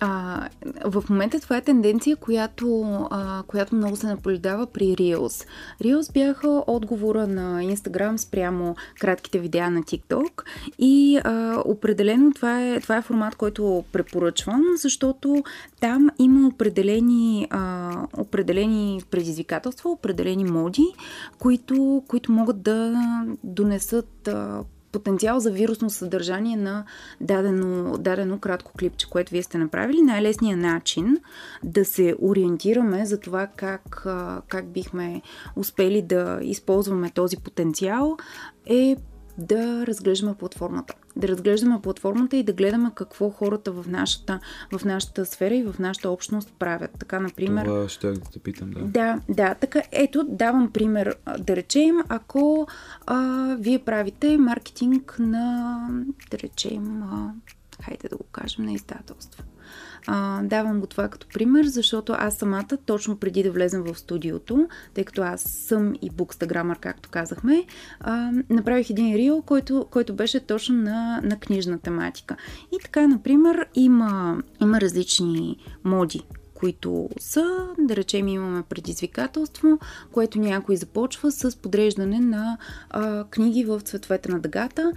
А, 0.00 0.48
в 0.84 1.04
момента 1.10 1.40
това 1.40 1.56
е 1.56 1.60
тенденция, 1.60 2.16
която, 2.16 2.98
а, 3.10 3.42
която 3.46 3.74
много 3.74 3.96
се 3.96 4.06
наблюдава 4.06 4.66
при 4.66 4.84
Reels. 4.84 5.46
Reels 5.82 6.12
бяха 6.12 6.64
отговора 6.66 7.26
на 7.26 7.62
Instagram 7.62 8.16
спрямо 8.16 8.76
кратките 9.00 9.38
видеа 9.38 9.70
на 9.70 9.82
TikTok 9.82 10.42
и 10.78 11.20
а, 11.24 11.62
определено 11.64 12.32
това 12.32 12.62
е, 12.62 12.80
това 12.80 12.96
е 12.96 13.02
формат, 13.02 13.34
който 13.34 13.84
препоръчвам, 13.92 14.64
защото 14.76 15.44
там 15.80 16.10
има 16.18 16.48
определени, 16.48 17.46
а, 17.50 17.90
определени 18.16 19.02
предизвикателства, 19.10 19.90
определени 19.90 20.44
моди, 20.44 20.86
които, 21.38 22.02
които 22.08 22.32
могат 22.32 22.62
да 22.62 22.94
донесат 23.44 24.28
а, 24.28 24.64
потенциал 24.92 25.40
за 25.40 25.50
вирусно 25.50 25.90
съдържание 25.90 26.56
на 26.56 26.84
дадено, 27.20 27.98
дадено 27.98 28.38
кратко 28.38 28.72
клипче, 28.78 29.10
което 29.10 29.32
вие 29.32 29.42
сте 29.42 29.58
направили. 29.58 30.02
Най-лесният 30.02 30.60
начин 30.60 31.18
да 31.64 31.84
се 31.84 32.16
ориентираме 32.22 33.06
за 33.06 33.20
това 33.20 33.46
как, 33.46 34.06
как 34.48 34.68
бихме 34.68 35.22
успели 35.56 36.02
да 36.02 36.38
използваме 36.42 37.10
този 37.10 37.36
потенциал 37.36 38.16
е 38.66 38.96
да 39.38 39.86
разглеждаме 39.86 40.34
платформата. 40.34 40.94
Да 41.16 41.28
разглеждаме 41.28 41.80
платформата 41.82 42.36
и 42.36 42.42
да 42.42 42.52
гледаме 42.52 42.90
какво 42.94 43.30
хората 43.30 43.72
в 43.72 43.84
нашата, 43.88 44.40
в 44.72 44.84
нашата 44.84 45.26
сфера 45.26 45.54
и 45.54 45.62
в 45.62 45.74
нашата 45.78 46.10
общност 46.10 46.52
правят. 46.58 46.90
Така, 46.98 47.20
например... 47.20 47.64
Това 47.64 47.88
ще 47.88 48.12
да 48.12 48.20
те 48.20 48.38
питам, 48.38 48.70
да. 48.70 48.80
Да, 48.80 49.20
да. 49.28 49.54
Така, 49.54 49.82
ето, 49.92 50.24
давам 50.28 50.72
пример. 50.72 51.16
Да 51.38 51.56
речем, 51.56 51.96
ако 52.08 52.66
а, 53.06 53.56
вие 53.60 53.78
правите 53.78 54.38
маркетинг 54.38 55.16
на, 55.18 55.78
да 56.30 56.38
речем, 56.38 57.02
а, 57.02 57.32
хайде 57.82 58.08
да 58.08 58.16
го 58.16 58.24
кажем, 58.24 58.64
на 58.64 58.72
издателство. 58.72 59.44
А, 60.06 60.42
давам 60.42 60.80
го 60.80 60.86
това 60.86 61.08
като 61.08 61.26
пример, 61.34 61.64
защото 61.64 62.14
аз 62.18 62.34
самата, 62.34 62.78
точно 62.86 63.16
преди 63.16 63.42
да 63.42 63.50
влезем 63.50 63.82
в 63.82 63.98
студиото, 63.98 64.68
тъй 64.94 65.04
като 65.04 65.22
аз 65.22 65.42
съм 65.42 65.94
и 66.02 66.10
букстаграмър, 66.10 66.78
както 66.78 67.08
казахме, 67.08 67.64
а, 68.00 68.30
направих 68.50 68.90
един 68.90 69.16
рил, 69.16 69.42
който, 69.42 69.86
който 69.90 70.14
беше 70.14 70.40
точно 70.40 70.76
на, 70.76 71.20
на 71.24 71.38
книжна 71.38 71.78
тематика. 71.78 72.36
И 72.72 72.76
така, 72.82 73.06
например, 73.06 73.66
има, 73.74 74.42
има 74.60 74.80
различни 74.80 75.56
моди, 75.84 76.22
които 76.60 77.08
са, 77.20 77.68
да 77.78 77.96
речем, 77.96 78.28
имаме 78.28 78.62
предизвикателство, 78.62 79.78
което 80.12 80.38
някой 80.38 80.76
започва 80.76 81.32
с 81.32 81.56
подреждане 81.56 82.20
на 82.20 82.58
а, 82.90 83.24
книги 83.24 83.64
в 83.64 83.80
цветовете 83.80 84.32
на 84.32 84.40
дъгата. 84.40 84.92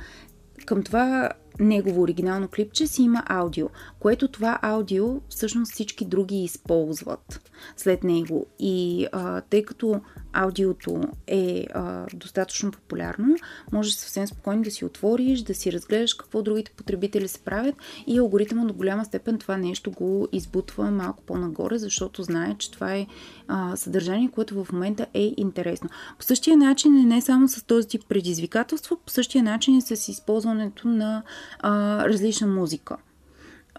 Към 0.65 0.83
това 0.83 1.29
негово 1.59 2.01
оригинално 2.01 2.47
клипче 2.47 2.87
си 2.87 3.03
има 3.03 3.23
аудио, 3.25 3.69
което 3.99 4.27
това 4.27 4.59
аудио 4.61 5.21
всъщност 5.29 5.71
всички 5.71 6.05
други 6.05 6.43
използват 6.43 7.51
след 7.77 8.03
него. 8.03 8.45
И 8.59 9.07
а, 9.11 9.41
тъй 9.41 9.63
като 9.63 10.01
аудиото 10.33 11.01
е 11.27 11.65
а, 11.73 12.05
достатъчно 12.13 12.71
популярно, 12.71 13.35
можеш 13.71 13.93
съвсем 13.93 14.27
спокойно 14.27 14.63
да 14.63 14.71
си 14.71 14.85
отвориш, 14.85 15.41
да 15.41 15.55
си 15.55 15.71
разгледаш 15.71 16.13
какво 16.13 16.41
другите 16.41 16.71
потребители 16.71 17.27
се 17.27 17.39
правят 17.39 17.75
и 18.07 18.19
алгоритъмът 18.19 18.67
до 18.67 18.73
голяма 18.73 19.05
степен 19.05 19.37
това 19.37 19.57
нещо 19.57 19.91
го 19.91 20.27
избутва 20.31 20.91
малко 20.91 21.23
по-нагоре, 21.23 21.77
защото 21.77 22.23
знае, 22.23 22.55
че 22.57 22.71
това 22.71 22.95
е 22.95 23.07
а, 23.47 23.75
съдържание, 23.75 24.29
което 24.31 24.63
в 24.63 24.71
момента 24.73 25.05
е 25.13 25.33
интересно. 25.37 25.89
По 26.17 26.23
същия 26.23 26.57
начин 26.57 26.97
е 26.97 27.05
не 27.05 27.21
само 27.21 27.47
с 27.47 27.63
този 27.63 27.87
тип 27.87 28.01
предизвикателство, 28.09 28.97
по 29.05 29.11
същия 29.11 29.43
начин 29.43 29.77
е 29.77 29.81
с 29.81 30.07
използването 30.07 30.87
на 30.87 31.23
а, 31.60 32.06
различна 32.10 32.47
музика 32.47 32.97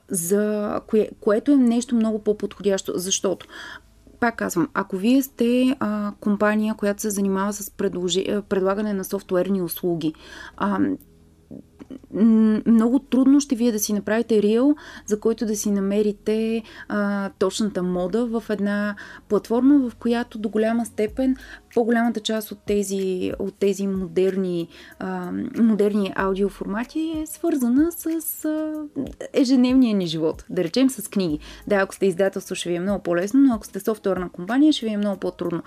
за 0.09 0.81
кое, 0.87 1.09
което 1.20 1.53
е 1.53 1.57
нещо 1.57 1.94
много 1.94 2.18
по-подходящо, 2.18 2.92
защото 2.96 3.46
пак 4.20 4.37
казвам, 4.37 4.68
ако 4.74 4.96
вие 4.96 5.22
сте 5.22 5.77
а, 5.81 6.12
компания, 6.20 6.74
която 6.74 7.03
се 7.03 7.11
занимава 7.11 7.53
с 7.53 7.70
предложи, 7.70 8.27
предлагане 8.48 8.92
на 8.92 9.05
софтуерни 9.05 9.62
услуги, 9.62 10.14
а, 10.57 10.79
много 12.66 12.98
трудно 12.98 13.40
ще 13.40 13.56
вие 13.56 13.72
да 13.72 13.78
си 13.78 13.92
направите 13.92 14.42
рил, 14.42 14.74
за 15.06 15.20
който 15.20 15.46
да 15.46 15.56
си 15.56 15.70
намерите 15.70 16.62
а, 16.88 17.30
точната 17.38 17.82
мода 17.82 18.26
в 18.26 18.44
една 18.50 18.96
платформа, 19.28 19.90
в 19.90 19.94
която 19.94 20.38
до 20.38 20.48
голяма 20.48 20.87
степен 20.87 21.37
по-голямата 21.74 22.20
част 22.20 22.52
от 22.52 22.58
тези, 22.66 23.32
от 23.38 23.54
тези 23.54 23.87
модерни, 23.87 24.68
а, 24.98 25.32
модерни 25.58 26.12
аудиоформати 26.16 27.14
е 27.16 27.26
свързана 27.26 27.92
с 27.92 28.44
а, 28.44 28.72
ежедневния 29.32 29.94
ни 29.94 30.06
живот. 30.06 30.44
Да 30.50 30.64
речем 30.64 30.90
с 30.90 31.08
книги. 31.08 31.38
Да, 31.66 31.76
ако 31.76 31.94
сте 31.94 32.06
издателство, 32.06 32.54
ще 32.54 32.68
ви 32.68 32.74
е 32.74 32.80
много 32.80 33.02
по-лесно, 33.02 33.40
но 33.40 33.54
ако 33.54 33.66
сте 33.66 33.80
софтуерна 33.80 34.28
компания, 34.28 34.72
ще 34.72 34.87
ви 34.87 34.92
е 34.92 34.96
много 34.96 35.20
по-трудно. 35.20 35.62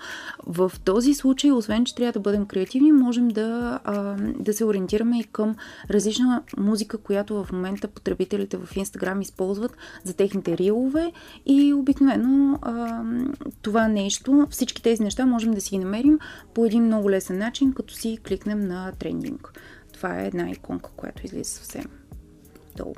В 0.46 0.72
този 0.84 1.14
случай, 1.14 1.52
освен, 1.52 1.84
че 1.84 1.94
трябва 1.94 2.12
да 2.12 2.20
бъдем 2.20 2.46
креативни, 2.46 2.92
можем 2.92 3.28
да, 3.28 3.80
а, 3.84 4.16
да 4.38 4.52
се 4.52 4.64
ориентираме 4.64 5.20
и 5.20 5.24
към 5.24 5.56
различна 5.98 6.42
музика, 6.56 6.98
която 6.98 7.44
в 7.44 7.52
момента 7.52 7.88
потребителите 7.88 8.56
в 8.56 8.76
Инстаграм 8.76 9.20
използват 9.20 9.76
за 10.04 10.16
техните 10.16 10.58
рилове 10.58 11.12
и 11.46 11.72
обикновено 11.74 12.58
а, 12.62 13.02
това 13.62 13.88
нещо, 13.88 14.46
всички 14.50 14.82
тези 14.82 15.02
неща 15.02 15.26
можем 15.26 15.54
да 15.54 15.60
си 15.60 15.70
ги 15.70 15.84
намерим 15.84 16.18
по 16.54 16.64
един 16.64 16.84
много 16.84 17.10
лесен 17.10 17.38
начин, 17.38 17.72
като 17.72 17.94
си 17.94 18.18
кликнем 18.26 18.60
на 18.60 18.92
трендинг. 18.92 19.60
Това 19.92 20.20
е 20.20 20.26
една 20.26 20.50
иконка, 20.50 20.90
която 20.96 21.26
излиза 21.26 21.50
съвсем 21.50 21.84
долу. 22.76 22.94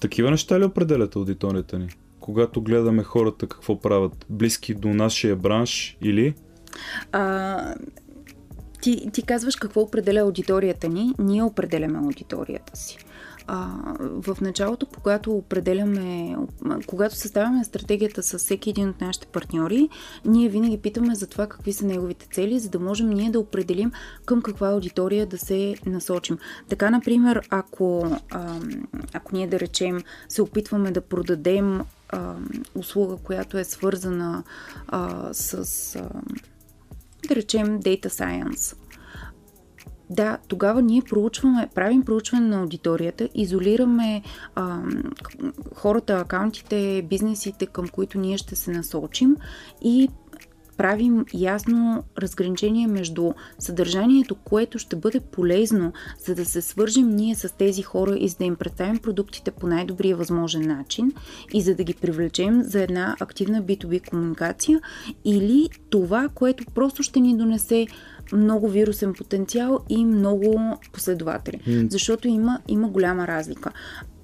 Такива 0.00 0.30
неща 0.30 0.60
ли 0.60 0.64
определят 0.64 1.16
аудиторията 1.16 1.78
ни? 1.78 1.88
Когато 2.20 2.62
гледаме 2.62 3.02
хората 3.02 3.46
какво 3.46 3.80
правят, 3.80 4.26
близки 4.30 4.74
до 4.74 4.88
нашия 4.88 5.36
бранш 5.36 5.96
или? 6.00 6.34
А, 7.12 7.74
ти, 8.84 9.10
ти 9.12 9.22
казваш 9.22 9.56
какво 9.56 9.80
определя 9.80 10.20
аудиторията 10.20 10.88
ни, 10.88 11.14
ние 11.18 11.42
определяме 11.42 11.98
аудиторията 11.98 12.76
си. 12.76 12.98
А, 13.46 13.68
в 14.00 14.40
началото, 14.40 14.86
когато 14.86 15.32
определяме, 15.32 16.36
когато 16.86 17.16
съставяме 17.16 17.64
стратегията 17.64 18.22
с 18.22 18.38
всеки 18.38 18.70
един 18.70 18.88
от 18.88 19.00
нашите 19.00 19.26
партньори, 19.26 19.88
ние 20.24 20.48
винаги 20.48 20.78
питаме 20.78 21.14
за 21.14 21.26
това 21.26 21.46
какви 21.46 21.72
са 21.72 21.86
неговите 21.86 22.28
цели, 22.32 22.58
за 22.58 22.70
да 22.70 22.80
можем 22.80 23.10
ние 23.10 23.30
да 23.30 23.40
определим 23.40 23.92
към 24.24 24.42
каква 24.42 24.68
аудитория 24.68 25.26
да 25.26 25.38
се 25.38 25.74
насочим. 25.86 26.38
Така, 26.68 26.90
например, 26.90 27.40
ако, 27.50 28.16
а, 28.30 28.60
ако 29.12 29.36
ние 29.36 29.46
да 29.46 29.60
речем 29.60 30.02
се 30.28 30.42
опитваме 30.42 30.90
да 30.90 31.00
продадем 31.00 31.80
а, 32.08 32.34
услуга, 32.74 33.16
която 33.16 33.58
е 33.58 33.64
свързана 33.64 34.42
а, 34.88 35.28
с. 35.32 35.96
А, 35.96 36.08
да 37.28 37.36
речем 37.36 37.80
Data 37.80 38.06
Science. 38.06 38.76
Да, 40.10 40.38
тогава 40.48 40.82
ние 40.82 41.02
проучваме, 41.02 41.68
правим 41.74 42.02
проучване 42.02 42.48
на 42.48 42.60
аудиторията, 42.60 43.28
изолираме 43.34 44.22
а, 44.54 44.78
хората, 45.74 46.14
акаунтите, 46.14 47.06
бизнесите, 47.08 47.66
към 47.66 47.88
които 47.88 48.18
ние 48.18 48.38
ще 48.38 48.56
се 48.56 48.70
насочим 48.70 49.36
и 49.82 50.08
правим 50.76 51.24
ясно 51.34 52.04
разграничение 52.18 52.86
между 52.86 53.32
съдържанието, 53.58 54.34
което 54.34 54.78
ще 54.78 54.96
бъде 54.96 55.20
полезно, 55.20 55.92
за 56.26 56.34
да 56.34 56.44
се 56.44 56.62
свържим 56.62 57.10
ние 57.10 57.34
с 57.34 57.56
тези 57.56 57.82
хора 57.82 58.16
и 58.16 58.28
за 58.28 58.36
да 58.36 58.44
им 58.44 58.56
представим 58.56 58.98
продуктите 58.98 59.50
по 59.50 59.66
най-добрия 59.66 60.16
възможен 60.16 60.62
начин 60.62 61.12
и 61.52 61.60
за 61.60 61.74
да 61.74 61.84
ги 61.84 61.94
привлечем 61.94 62.62
за 62.62 62.82
една 62.82 63.16
активна 63.20 63.62
B2B 63.62 64.08
комуникация 64.10 64.80
или 65.24 65.68
това, 65.90 66.28
което 66.34 66.64
просто 66.74 67.02
ще 67.02 67.20
ни 67.20 67.36
донесе 67.36 67.86
много 68.32 68.68
вирусен 68.68 69.14
потенциал 69.14 69.80
и 69.88 70.04
много 70.04 70.78
последователи. 70.92 71.60
Mm. 71.66 71.90
Защото 71.90 72.28
има, 72.28 72.58
има 72.68 72.88
голяма 72.88 73.26
разлика. 73.26 73.72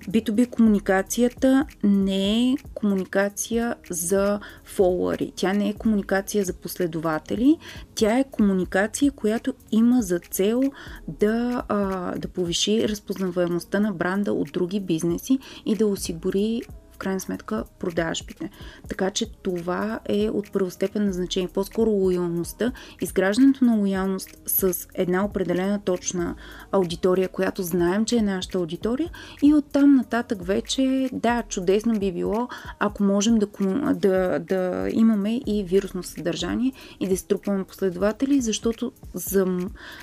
B2B 0.08 0.50
комуникацията 0.50 1.66
не 1.84 2.50
е 2.50 2.56
комуникация 2.74 3.74
за 3.90 4.40
фолуари, 4.64 5.32
тя 5.36 5.52
не 5.52 5.68
е 5.68 5.74
комуникация 5.74 6.44
за 6.44 6.52
последователи, 6.52 7.58
тя 7.94 8.18
е 8.18 8.24
комуникация, 8.30 9.10
която 9.12 9.54
има 9.72 10.02
за 10.02 10.18
цел 10.18 10.62
да, 11.08 11.62
а, 11.68 12.12
да 12.18 12.28
повиши 12.28 12.88
разпознаваемостта 12.88 13.80
на 13.80 13.92
бранда 13.92 14.32
от 14.32 14.52
други 14.52 14.80
бизнеси 14.80 15.38
и 15.66 15.74
да 15.74 15.86
осигури 15.86 16.60
крайна 17.00 17.20
сметка 17.20 17.64
продажбите. 17.78 18.50
Така 18.88 19.10
че 19.10 19.32
това 19.32 20.00
е 20.08 20.30
от 20.30 20.52
първостепенно 20.52 21.12
значение. 21.12 21.48
По-скоро 21.48 21.90
лоялността, 21.90 22.72
изграждането 23.00 23.64
на 23.64 23.76
лоялност 23.76 24.28
с 24.46 24.88
една 24.94 25.24
определена 25.24 25.80
точна 25.84 26.34
аудитория, 26.72 27.28
която 27.28 27.62
знаем, 27.62 28.04
че 28.04 28.16
е 28.16 28.22
нашата 28.22 28.58
аудитория 28.58 29.10
и 29.42 29.54
оттам 29.54 29.94
нататък 29.94 30.46
вече, 30.46 31.08
да, 31.12 31.42
чудесно 31.48 31.98
би 31.98 32.12
било, 32.12 32.48
ако 32.78 33.02
можем 33.02 33.38
да, 33.38 33.46
да, 33.94 34.38
да 34.38 34.88
имаме 34.92 35.36
и 35.46 35.64
вирусно 35.64 36.02
съдържание 36.02 36.72
и 37.00 37.08
да 37.08 37.16
струпваме 37.16 37.64
последователи, 37.64 38.40
защото 38.40 38.92
за, 39.14 39.46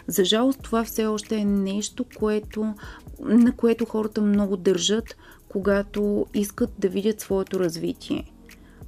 за 0.07 0.25
жалост 0.25 0.59
това 0.63 0.83
все 0.83 1.05
още 1.05 1.35
е 1.35 1.45
нещо, 1.45 2.05
което, 2.17 2.73
на 3.19 3.51
което 3.51 3.85
хората 3.85 4.21
много 4.21 4.57
държат, 4.57 5.15
когато 5.49 6.25
искат 6.33 6.69
да 6.79 6.89
видят 6.89 7.21
своето 7.21 7.59
развитие. 7.59 8.31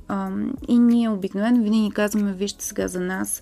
А, 0.08 0.32
и 0.68 0.80
ние 0.80 1.10
обикновено 1.10 1.64
винаги 1.64 1.92
казваме, 1.92 2.34
вижте 2.34 2.66
сега 2.66 2.88
за 2.88 3.00
нас, 3.00 3.42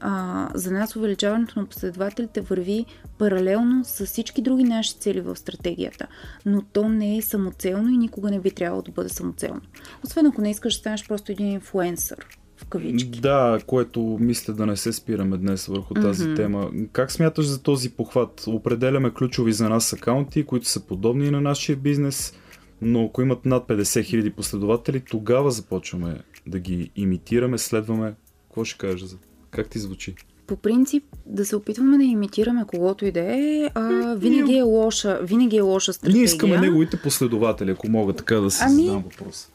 а, 0.00 0.48
за 0.54 0.70
нас 0.70 0.96
увеличаването 0.96 1.60
на 1.60 1.66
последователите 1.66 2.40
върви 2.40 2.86
паралелно 3.18 3.84
с 3.84 4.06
всички 4.06 4.42
други 4.42 4.64
наши 4.64 4.94
цели 4.94 5.20
в 5.20 5.36
стратегията. 5.36 6.06
Но 6.46 6.62
то 6.62 6.88
не 6.88 7.16
е 7.16 7.22
самоцелно 7.22 7.88
и 7.88 7.96
никога 7.96 8.30
не 8.30 8.40
би 8.40 8.50
трябвало 8.50 8.82
да 8.82 8.92
бъде 8.92 9.08
самоцелно. 9.08 9.60
Освен 10.04 10.26
ако 10.26 10.40
не 10.40 10.50
искаш 10.50 10.74
да 10.74 10.78
станеш 10.78 11.08
просто 11.08 11.32
един 11.32 11.52
инфлуенсър. 11.52 12.26
в 12.56 12.64
кавички. 12.64 13.20
Да, 13.20 13.58
което 13.66 14.16
мисля 14.20 14.54
да 14.54 14.66
не 14.66 14.76
се 14.76 14.92
спираме 14.92 15.36
днес 15.36 15.66
върху 15.66 15.94
тази 15.94 16.24
mm-hmm. 16.24 16.36
тема. 16.36 16.70
Как 16.92 17.12
смяташ 17.12 17.46
за 17.46 17.62
този 17.62 17.90
похват? 17.90 18.44
Определяме 18.46 19.10
ключови 19.10 19.52
за 19.52 19.68
нас 19.68 19.92
акаунти, 19.92 20.44
които 20.44 20.68
са 20.68 20.86
подобни 20.86 21.30
на 21.30 21.40
нашия 21.40 21.76
бизнес, 21.76 22.32
но 22.82 23.04
ако 23.04 23.22
имат 23.22 23.46
над 23.46 23.68
50 23.68 23.82
000 23.82 24.34
последователи, 24.34 25.00
тогава 25.00 25.50
започваме 25.50 26.20
да 26.46 26.58
ги 26.58 26.90
имитираме, 26.96 27.58
следваме. 27.58 28.14
Какво 28.48 28.64
ще 28.64 28.78
кажеш 28.78 29.00
за 29.00 29.16
как 29.50 29.68
ти 29.68 29.78
звучи? 29.78 30.14
По 30.46 30.56
принцип, 30.56 31.04
да 31.26 31.44
се 31.44 31.56
опитваме 31.56 31.98
да 31.98 32.04
имитираме 32.04 32.64
когото 32.66 33.04
и 33.04 33.12
да 33.12 33.20
е, 33.20 33.70
а, 33.74 34.14
винаги 34.14 34.56
е 34.56 34.62
лоша, 34.62 35.18
винаги 35.22 35.56
е 35.56 35.60
лоша 35.60 35.92
стратегия. 35.92 36.16
Ние 36.16 36.24
искаме 36.24 36.58
неговите 36.58 36.96
последователи, 36.96 37.70
ако 37.70 37.88
мога 37.88 38.12
така 38.12 38.34
да 38.34 38.50
си 38.50 38.62
ами, 38.66 38.86
задам 38.86 39.02
въпрос. 39.02 39.48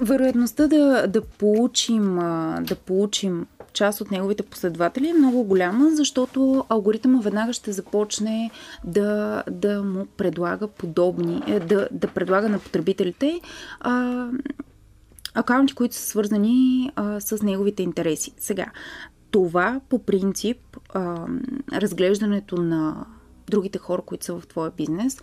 Вероятността 0.00 0.66
да, 0.66 1.06
да, 1.06 1.20
получим, 1.22 2.16
да 2.60 2.76
получим 2.86 3.46
част 3.76 4.00
от 4.00 4.10
неговите 4.10 4.42
последователи 4.42 5.08
е 5.08 5.12
много 5.12 5.44
голяма, 5.44 5.90
защото 5.90 6.64
алгоритъмът 6.68 7.24
веднага 7.24 7.52
ще 7.52 7.72
започне 7.72 8.50
да, 8.84 9.42
да 9.50 9.82
му 9.82 10.06
предлага 10.06 10.68
подобни, 10.68 11.42
е, 11.46 11.60
да, 11.60 11.88
да 11.92 12.08
предлага 12.08 12.48
на 12.48 12.58
потребителите 12.58 13.40
а, 13.80 14.26
акаунти, 15.34 15.74
които 15.74 15.94
са 15.94 16.06
свързани 16.06 16.90
а, 16.96 17.20
с 17.20 17.42
неговите 17.42 17.82
интереси. 17.82 18.32
Сега, 18.38 18.66
това 19.30 19.80
по 19.88 19.98
принцип, 19.98 20.58
а, 20.94 21.26
разглеждането 21.72 22.62
на 22.62 23.06
другите 23.50 23.78
хора, 23.78 24.02
които 24.02 24.24
са 24.24 24.40
в 24.40 24.46
твоя 24.46 24.70
бизнес, 24.70 25.18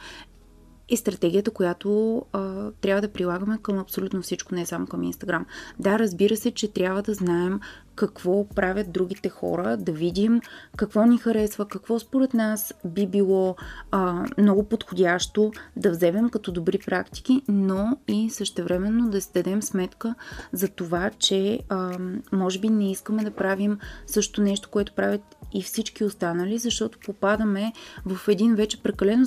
е 0.89 0.97
стратегията, 0.97 1.51
която 1.51 2.21
а, 2.33 2.71
трябва 2.71 3.01
да 3.01 3.13
прилагаме 3.13 3.57
към 3.61 3.79
абсолютно 3.79 4.21
всичко, 4.21 4.55
не 4.55 4.65
само 4.65 4.87
към 4.87 5.03
Инстаграм. 5.03 5.45
Да, 5.79 5.99
разбира 5.99 6.35
се, 6.35 6.51
че 6.51 6.73
трябва 6.73 7.01
да 7.01 7.13
знаем 7.13 7.59
какво 7.95 8.47
правят 8.47 8.91
другите 8.91 9.29
хора, 9.29 9.77
да 9.77 9.91
видим 9.91 10.41
какво 10.77 11.05
ни 11.05 11.17
харесва, 11.17 11.67
какво 11.67 11.99
според 11.99 12.33
нас 12.33 12.73
би 12.85 13.07
било 13.07 13.55
а, 13.91 14.25
много 14.37 14.63
подходящо 14.63 15.51
да 15.75 15.91
вземем 15.91 16.29
като 16.29 16.51
добри 16.51 16.77
практики, 16.85 17.41
но 17.47 17.97
и 18.07 18.29
същевременно 18.29 19.09
да 19.09 19.21
си 19.21 19.29
дадем 19.33 19.61
сметка 19.61 20.15
за 20.53 20.67
това, 20.67 21.11
че 21.19 21.59
а, 21.69 21.97
може 22.31 22.59
би 22.59 22.69
не 22.69 22.91
искаме 22.91 23.23
да 23.23 23.31
правим 23.31 23.79
също 24.07 24.41
нещо, 24.41 24.69
което 24.69 24.93
правят 24.93 25.32
и 25.53 25.61
всички 25.61 26.03
останали, 26.03 26.57
защото 26.57 26.99
попадаме 27.05 27.73
в 28.05 28.27
един 28.27 28.55
вече 28.55 28.83
прекалено 28.83 29.25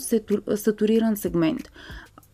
сатуриран 0.57 1.17
сегмент. 1.17 1.71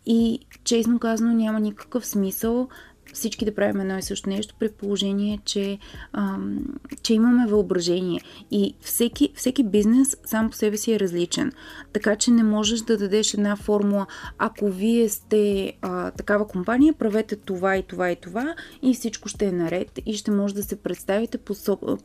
И 0.06 0.38
честно 0.64 0.98
казано 0.98 1.32
няма 1.32 1.60
никакъв 1.60 2.06
смисъл 2.06 2.68
всички 3.12 3.44
да 3.44 3.54
правим 3.54 3.80
едно 3.80 3.98
и 3.98 4.02
също 4.02 4.28
нещо, 4.28 4.54
при 4.58 4.68
положение, 4.68 5.38
че, 5.44 5.78
ам, 6.12 6.58
че 7.02 7.14
имаме 7.14 7.46
въображение. 7.46 8.20
И 8.50 8.74
всеки, 8.80 9.32
всеки 9.34 9.64
бизнес 9.64 10.16
сам 10.24 10.50
по 10.50 10.56
себе 10.56 10.76
си 10.76 10.92
е 10.92 11.00
различен. 11.00 11.52
Така 11.92 12.16
че 12.16 12.30
не 12.30 12.42
можеш 12.42 12.80
да 12.80 12.98
дадеш 12.98 13.34
една 13.34 13.56
формула. 13.56 14.06
Ако 14.38 14.68
вие 14.68 15.08
сте 15.08 15.72
а, 15.82 16.10
такава 16.10 16.48
компания, 16.48 16.92
правете 16.92 17.36
това 17.36 17.76
и 17.76 17.82
това 17.82 18.10
и 18.10 18.16
това 18.16 18.54
и 18.82 18.94
всичко 18.94 19.28
ще 19.28 19.46
е 19.46 19.52
наред 19.52 19.98
и 20.06 20.14
ще 20.14 20.30
може 20.30 20.54
да 20.54 20.62
се 20.62 20.76
представите 20.76 21.38
по, 21.38 21.54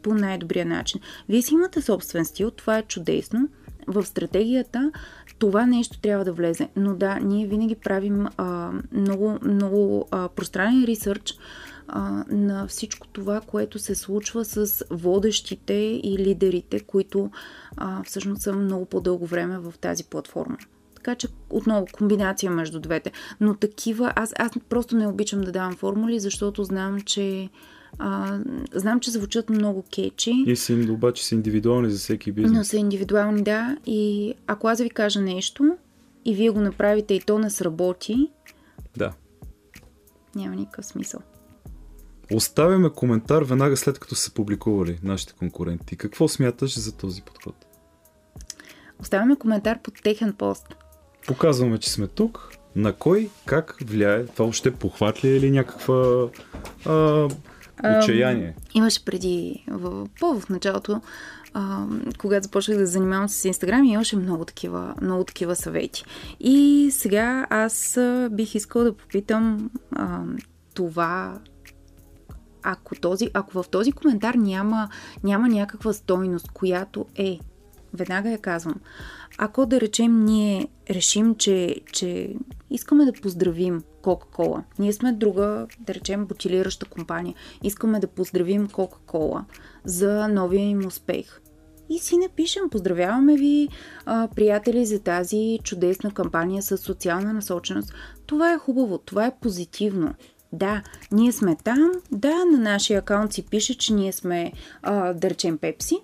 по 0.01 0.13
най-добрия 0.13 0.65
начин. 0.65 1.01
Вие 1.29 1.41
си 1.41 1.53
имате 1.53 1.81
собствен 1.81 2.25
стил, 2.25 2.51
това 2.51 2.77
е 2.77 2.83
чудесно 2.83 3.49
в 3.88 4.06
стратегията 4.06 4.91
това 5.39 5.65
нещо 5.65 6.00
трябва 6.00 6.26
да 6.26 6.32
влезе. 6.32 6.69
Но 6.76 6.95
да, 6.95 7.19
ние 7.19 7.47
винаги 7.47 7.76
правим 7.76 8.28
а, 8.38 8.71
много, 8.91 9.38
много 9.41 10.08
а, 10.12 10.30
пространен 10.30 10.86
ресърч 10.86 11.34
а, 11.88 12.23
на 12.30 12.67
всичко 12.67 13.08
това, 13.08 13.41
което 13.41 13.80
се 13.80 13.95
случва 13.95 14.45
с 14.45 14.86
водещите 14.89 15.73
и 16.04 16.15
лидерите, 16.19 16.80
които 16.80 17.32
а, 17.78 18.04
всъщност 18.04 18.41
са 18.41 18.54
много 18.54 18.86
по-дълго 18.86 19.26
време 19.26 19.60
в 19.60 19.73
тази 19.82 20.04
платформа. 20.04 20.58
Така 20.95 21.15
че 21.15 21.28
отново 21.50 21.88
комбинация 21.91 22.52
между 22.52 22.80
двете. 22.80 23.12
Но 23.39 23.56
такива, 23.56 24.13
аз, 24.15 24.34
аз 24.39 24.52
просто 24.69 24.95
не 24.95 25.08
обичам 25.08 25.41
да 25.41 25.52
давам 25.52 25.76
формули, 25.76 26.19
защото 26.19 26.63
знам, 26.63 27.02
че 27.02 27.50
а, 28.00 28.39
знам, 28.73 29.00
че 29.00 29.12
звучат 29.12 29.50
много 29.50 29.84
кечи. 29.95 30.43
И 30.47 30.56
са, 30.56 30.73
обаче 30.89 31.26
са 31.26 31.36
индивидуални 31.36 31.89
за 31.91 31.97
всеки 31.97 32.32
бизнес. 32.32 32.58
Но 32.58 32.63
са 32.63 32.78
индивидуални, 32.78 33.43
да. 33.43 33.78
И 33.86 34.34
ако 34.47 34.67
аз 34.67 34.82
ви 34.82 34.89
кажа 34.89 35.21
нещо 35.21 35.78
и 36.26 36.36
вие 36.36 36.50
го 36.50 36.60
направите 36.60 37.13
и 37.13 37.19
то 37.19 37.39
не 37.39 37.50
сработи, 37.50 38.32
да. 38.97 39.13
няма 40.36 40.56
никакъв 40.56 40.86
смисъл. 40.86 41.21
Оставяме 42.34 42.89
коментар 42.89 43.41
веднага 43.41 43.78
след 43.78 44.00
като 44.00 44.15
са 44.15 44.34
публикували 44.34 45.00
нашите 45.04 45.34
конкуренти. 45.34 45.95
Какво 45.95 46.28
смяташ 46.28 46.80
за 46.80 46.97
този 46.97 47.21
подход? 47.21 47.56
Оставяме 49.00 49.36
коментар 49.36 49.80
под 49.82 49.93
техен 50.04 50.34
пост. 50.34 50.76
Показваме, 51.28 51.78
че 51.78 51.91
сме 51.91 52.08
тук. 52.08 52.50
На 52.76 52.93
кой, 52.93 53.30
как 53.45 53.78
влияе? 53.86 54.26
Това 54.26 54.45
още 54.45 54.71
похватли 54.71 55.30
или 55.30 55.52
някаква 55.52 56.30
а, 56.86 57.28
Отчаяние. 57.83 58.55
имаше 58.73 59.05
преди, 59.05 59.63
в, 59.67 60.07
по 60.19 60.39
в 60.39 60.49
началото, 60.49 61.01
а, 61.53 61.85
когато 62.17 62.43
започнах 62.43 62.77
да 62.77 62.87
занимавам 62.87 63.29
с 63.29 63.45
Инстаграм, 63.45 63.83
имаше 63.83 64.15
много 64.15 64.45
такива, 64.45 64.95
много 65.01 65.23
такива 65.23 65.55
съвети. 65.55 66.03
И 66.39 66.89
сега 66.91 67.47
аз 67.49 67.99
бих 68.31 68.55
искала 68.55 68.85
да 68.85 68.93
попитам 68.93 69.69
а, 69.95 70.21
това, 70.73 71.39
ако, 72.63 72.95
този, 72.95 73.29
ако 73.33 73.63
в 73.63 73.69
този 73.69 73.91
коментар 73.91 74.33
няма, 74.33 74.89
няма 75.23 75.49
някаква 75.49 75.93
стойност, 75.93 76.51
която 76.51 77.05
е, 77.15 77.39
веднага 77.97 78.29
я 78.29 78.38
казвам, 78.38 78.75
ако 79.38 79.65
да 79.65 79.81
речем 79.81 80.25
ние 80.25 80.67
решим, 80.89 81.36
че, 81.36 81.75
че 81.93 82.36
искаме 82.69 83.05
да 83.05 83.13
поздравим 83.13 83.83
Кока-Кола. 84.01 84.63
Ние 84.79 84.93
сме 84.93 85.12
друга, 85.12 85.67
да 85.79 85.93
речем, 85.93 86.25
бутилираща 86.25 86.86
компания. 86.86 87.36
Искаме 87.63 87.99
да 87.99 88.07
поздравим 88.07 88.67
Кока-Кола 88.67 89.45
за 89.86 90.27
новия 90.27 90.69
им 90.69 90.88
успех. 90.88 91.41
И 91.89 91.99
си 91.99 92.17
напишем, 92.17 92.69
поздравяваме 92.69 93.36
ви, 93.36 93.67
приятели, 94.36 94.86
за 94.86 94.99
тази 94.99 95.60
чудесна 95.63 96.12
кампания 96.12 96.63
с 96.63 96.77
социална 96.77 97.33
насоченост. 97.33 97.93
Това 98.25 98.53
е 98.53 98.57
хубаво, 98.57 98.97
това 98.97 99.25
е 99.25 99.36
позитивно. 99.41 100.13
Да, 100.53 100.83
ние 101.12 101.31
сме 101.31 101.55
там, 101.63 101.91
да, 102.12 102.45
на 102.45 102.57
нашия 102.57 102.99
акаунт 102.99 103.33
си 103.33 103.45
пише, 103.45 103.77
че 103.77 103.93
ние 103.93 104.13
сме, 104.13 104.51
да 105.15 105.21
речем, 105.23 105.57
Пепси, 105.57 105.99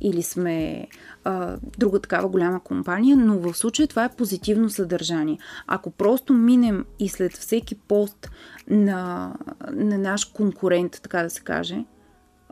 или 0.00 0.22
сме 0.22 0.86
а, 1.28 1.56
друга 1.78 2.00
такава 2.00 2.28
голяма 2.28 2.60
компания, 2.60 3.16
но 3.16 3.38
в 3.38 3.54
случая 3.54 3.88
това 3.88 4.04
е 4.04 4.16
позитивно 4.16 4.70
съдържание. 4.70 5.38
Ако 5.66 5.90
просто 5.90 6.34
минем 6.34 6.84
и 6.98 7.08
след 7.08 7.32
всеки 7.32 7.74
пост 7.74 8.30
на, 8.70 9.34
на 9.72 9.98
наш 9.98 10.24
конкурент, 10.24 11.00
така 11.02 11.22
да 11.22 11.30
се 11.30 11.40
каже, 11.40 11.84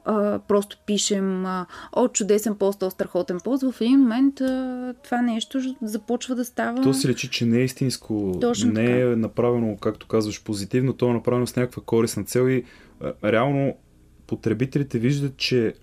а, 0.05 0.39
просто 0.39 0.79
пишем 0.87 1.47
а, 1.47 1.67
о, 1.93 2.09
чудесен 2.09 2.55
пост, 2.55 2.83
о, 2.83 2.91
страхотен 2.91 3.41
пост, 3.45 3.63
в 3.63 3.81
един 3.81 4.01
момент 4.01 4.41
а, 4.41 4.95
това 5.05 5.23
нещо 5.23 5.77
започва 5.83 6.35
да 6.35 6.45
става... 6.45 6.83
То 6.83 6.95
си 6.95 7.09
речи, 7.09 7.31
че 7.31 7.47
не 7.47 7.59
е 7.59 7.65
истинско, 7.65 8.39
Точно 8.41 8.73
не 8.73 8.87
така. 8.87 8.99
е 8.99 9.17
направено, 9.17 9.77
както 9.77 10.07
казваш, 10.07 10.45
позитивно, 10.45 10.93
то 10.93 11.11
е 11.11 11.13
направено 11.13 11.47
с 11.47 11.57
някаква 11.57 11.83
корисна 11.87 12.25
цел 12.25 12.49
и 12.49 12.65
а, 13.01 13.13
реално 13.25 13.77
потребителите 14.27 14.99
виждат, 14.99 15.37
че 15.37 15.75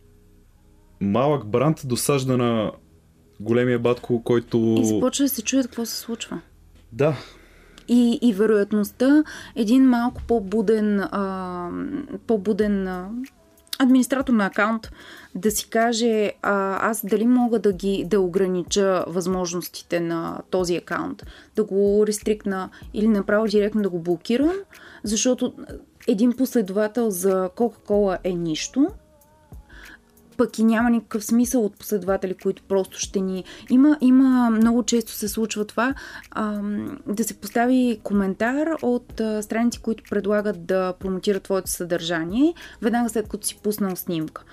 малък 1.02 1.46
бранд 1.46 1.82
досажда 1.86 2.38
на 2.38 2.72
големия 3.40 3.80
батко, 3.80 4.24
който... 4.24 4.76
И 4.80 4.86
започва 4.86 5.26
да 5.26 5.30
се 5.30 5.42
чуят 5.42 5.66
какво 5.66 5.86
се 5.86 5.98
случва. 5.98 6.42
Да. 6.92 7.16
И, 7.88 8.20
и 8.22 8.34
вероятността 8.34 9.24
един 9.56 9.90
малко 9.90 10.22
по-буден, 10.28 11.00
а, 11.00 11.70
по-буден 12.28 12.88
а, 12.88 13.10
администратор 13.80 14.34
на 14.34 14.46
акаунт 14.46 14.92
да 15.36 15.52
си 15.52 15.70
каже 15.70 16.34
а, 16.42 16.90
аз 16.90 17.06
дали 17.06 17.28
мога 17.28 17.60
да 17.60 17.74
ги 17.74 18.06
да 18.08 18.20
огранича 18.20 19.06
възможностите 19.08 20.00
на 20.00 20.42
този 20.50 20.76
акаунт, 20.76 21.24
да 21.56 21.64
го 21.64 22.04
рестрикна 22.08 22.70
или 22.94 23.08
направо 23.08 23.48
директно 23.48 23.82
да 23.82 23.90
го 23.90 24.00
блокирам, 24.00 24.54
защото 25.04 25.54
един 26.08 26.34
последовател 26.34 27.10
за 27.10 27.50
Coca-Cola 27.56 28.18
е 28.24 28.34
нищо, 28.34 28.88
пък 30.38 30.60
и 30.60 30.64
няма 30.64 30.90
никакъв 30.90 31.26
смисъл 31.26 31.66
от 31.66 31.78
последователи, 31.78 32.34
които 32.34 32.64
просто 32.64 33.00
ще 33.00 33.22
ни... 33.22 33.44
Има, 33.70 33.98
има 34.02 34.50
много 34.50 34.84
често 34.84 35.12
се 35.12 35.28
случва 35.28 35.66
това, 35.66 35.94
а, 36.32 36.62
да 37.08 37.24
се 37.24 37.34
постави 37.34 38.00
коментар 38.04 38.68
от 38.82 39.20
а, 39.20 39.44
страници, 39.44 39.80
които 39.80 40.04
предлагат 40.10 40.66
да 40.66 40.94
промотират 41.00 41.44
твоето 41.44 41.70
съдържание, 41.70 42.54
веднага 42.82 43.10
след 43.10 43.28
като 43.28 43.48
си 43.48 43.60
пуснал 43.64 43.96
снимка. 43.96 44.44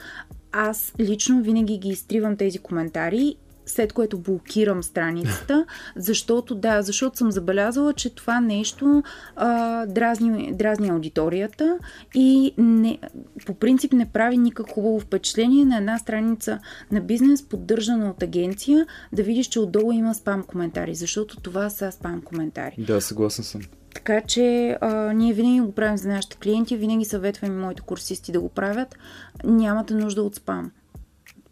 Аз 0.52 0.92
лично 1.00 1.42
винаги 1.42 1.78
ги 1.78 1.88
изтривам 1.88 2.36
тези 2.36 2.58
коментари 2.58 3.36
след 3.66 3.92
което 3.92 4.18
блокирам 4.18 4.82
страницата, 4.82 5.66
защото 5.96 6.54
да, 6.54 6.82
защото 6.82 7.18
съм 7.18 7.30
забелязала, 7.30 7.92
че 7.92 8.14
това 8.14 8.40
нещо 8.40 9.02
а, 9.36 9.86
дразни, 9.86 10.52
дразни 10.52 10.88
аудиторията 10.88 11.78
и 12.14 12.54
не, 12.58 12.98
по 13.46 13.54
принцип 13.54 13.92
не 13.92 14.06
прави 14.06 14.38
никак 14.38 14.70
хубаво 14.70 15.00
впечатление 15.00 15.64
на 15.64 15.76
една 15.76 15.98
страница 15.98 16.58
на 16.92 17.00
бизнес, 17.00 17.42
поддържана 17.42 18.10
от 18.10 18.22
агенция, 18.22 18.86
да 19.12 19.22
видиш, 19.22 19.46
че 19.46 19.60
отдолу 19.60 19.92
има 19.92 20.14
спам 20.14 20.42
коментари, 20.42 20.94
защото 20.94 21.40
това 21.40 21.70
са 21.70 21.92
спам 21.92 22.22
коментари. 22.22 22.74
Да, 22.78 23.00
съгласен 23.00 23.44
съм. 23.44 23.60
Така 23.94 24.20
че 24.20 24.76
а, 24.80 25.12
ние 25.12 25.32
винаги 25.32 25.60
го 25.60 25.72
правим 25.72 25.96
за 25.96 26.08
нашите 26.08 26.36
клиенти, 26.36 26.76
винаги 26.76 27.04
съветваме 27.04 27.54
моите 27.54 27.82
курсисти 27.82 28.32
да 28.32 28.40
го 28.40 28.48
правят. 28.48 28.96
Нямате 29.44 29.94
нужда 29.94 30.22
от 30.22 30.34
спам. 30.34 30.70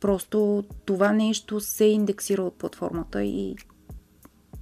Просто 0.01 0.65
това 0.85 1.13
нещо 1.13 1.61
се 1.61 1.85
индексира 1.85 2.43
от 2.43 2.59
платформата 2.59 3.23
и 3.25 3.57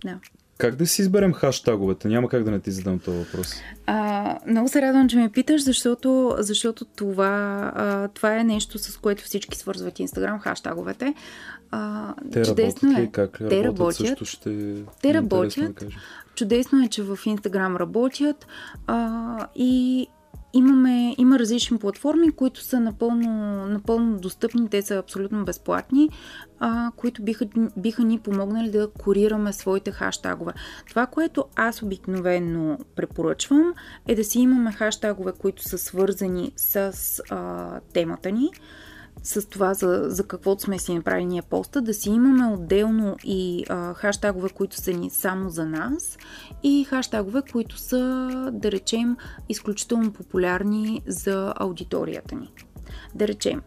да. 0.05 0.19
Как 0.59 0.77
да 0.77 0.87
си 0.87 1.03
изберем 1.03 1.33
хаштаговете? 1.33 2.09
Няма 2.09 2.29
как 2.29 2.45
да 2.45 2.51
не 2.51 2.61
ти 2.61 2.71
задам 2.71 2.99
този 2.99 3.19
въпрос. 3.19 3.55
А, 3.87 4.39
много 4.47 4.69
се 4.69 4.83
радвам, 4.83 5.09
че 5.09 5.17
ме 5.17 5.29
питаш, 5.29 5.63
защото, 5.63 6.37
защото 6.39 6.85
това, 6.85 7.73
а, 7.77 8.09
това 8.09 8.39
е 8.39 8.45
нещо, 8.45 8.79
с 8.79 8.97
което 8.97 9.25
всички 9.25 9.59
свързват 9.59 9.99
Инстаграм, 9.99 10.41
хаштаговете. 10.41 11.15
А, 11.71 12.15
те 12.33 12.43
чудесно 12.43 12.89
работят 12.89 12.99
е. 12.99 13.03
ли? 13.03 13.11
Как 13.13 13.39
те 13.39 13.45
работят? 13.45 13.65
работят. 13.65 14.07
Също 14.07 14.25
ще 14.25 14.75
Те 15.03 15.09
е 15.09 15.15
работят. 15.15 15.75
Да 15.75 15.75
кажа. 15.75 15.99
Чудесно 16.35 16.85
е, 16.85 16.89
че 16.89 17.03
в 17.03 17.19
Инстаграм 17.27 17.77
работят 17.77 18.47
а, 18.87 19.49
и 19.55 20.07
имаме, 20.53 21.15
има 21.19 21.39
различни 21.39 21.79
платформи, 21.79 22.31
които 22.31 22.61
са 22.61 22.81
напълно, 22.81 23.31
напълно 23.67 24.19
достъпни, 24.19 24.69
те 24.69 24.83
са 24.83 24.97
абсолютно 24.97 25.45
безплатни, 25.45 26.11
а, 26.59 26.91
които 26.97 27.23
биха, 27.23 27.47
биха 27.77 28.05
ни 28.05 28.19
помогнали 28.19 28.71
да 28.71 28.91
курираме 28.91 29.53
своите 29.53 29.91
хаштагове. 29.91 30.53
Това, 30.89 31.07
което 31.07 31.45
аз 31.57 31.83
обикновено 31.83 32.79
препоръчвам, 32.97 33.75
е 34.07 34.15
да 34.15 34.25
си 34.25 34.39
имаме 34.39 34.73
хаштагове, 34.73 35.33
които 35.33 35.63
са 35.63 35.79
свързани 35.79 36.53
с 36.57 36.93
а, 37.31 37.81
темата 37.93 38.31
ни, 38.31 38.51
с 39.27 39.49
това 39.49 39.75
за, 39.75 40.05
за 40.07 40.27
каквото 40.27 40.63
сме 40.63 40.79
си 40.79 40.95
направили 40.95 41.25
ние 41.25 41.43
поста, 41.43 41.81
да 41.83 41.95
си 41.95 42.11
имаме 42.11 42.55
отделно 42.55 43.17
и 43.25 43.65
а, 43.69 43.95
хаштагове, 43.95 44.49
които 44.49 44.77
са 44.77 44.93
ни 44.93 45.11
само 45.11 45.51
за 45.51 45.67
нас 45.67 46.19
и 46.63 46.85
хаштагове, 46.85 47.43
които 47.53 47.79
са, 47.79 48.29
да 48.53 48.71
речем, 48.71 49.17
изключително 49.49 50.13
популярни 50.13 51.03
за 51.07 51.55
аудиторията 51.57 52.35
ни. 52.35 52.53
Да 53.15 53.29
речем, 53.29 53.63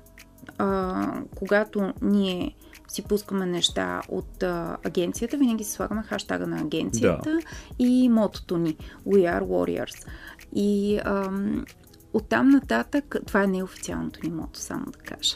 а, 0.57 1.21
когато 1.35 1.93
ние 2.01 2.55
си 2.87 3.01
пускаме 3.01 3.45
неща 3.45 4.01
от 4.09 4.43
а, 4.43 4.77
агенцията, 4.85 5.37
винаги 5.37 5.63
си 5.63 5.71
слагаме 5.71 6.03
хаштага 6.03 6.47
на 6.47 6.61
агенцията 6.61 7.31
Да. 7.31 7.39
и 7.79 8.09
мотото 8.09 8.57
ни 8.57 8.77
We 9.07 9.39
are 9.39 9.43
Warriors. 9.43 10.07
И 10.55 10.99
ам, 11.05 11.65
оттам 12.13 12.49
нататък, 12.49 13.15
това 13.27 13.43
е 13.43 13.47
неофициалното 13.47 14.19
ни 14.23 14.29
мото, 14.29 14.59
само 14.59 14.85
да 14.85 14.99
кажа. 14.99 15.35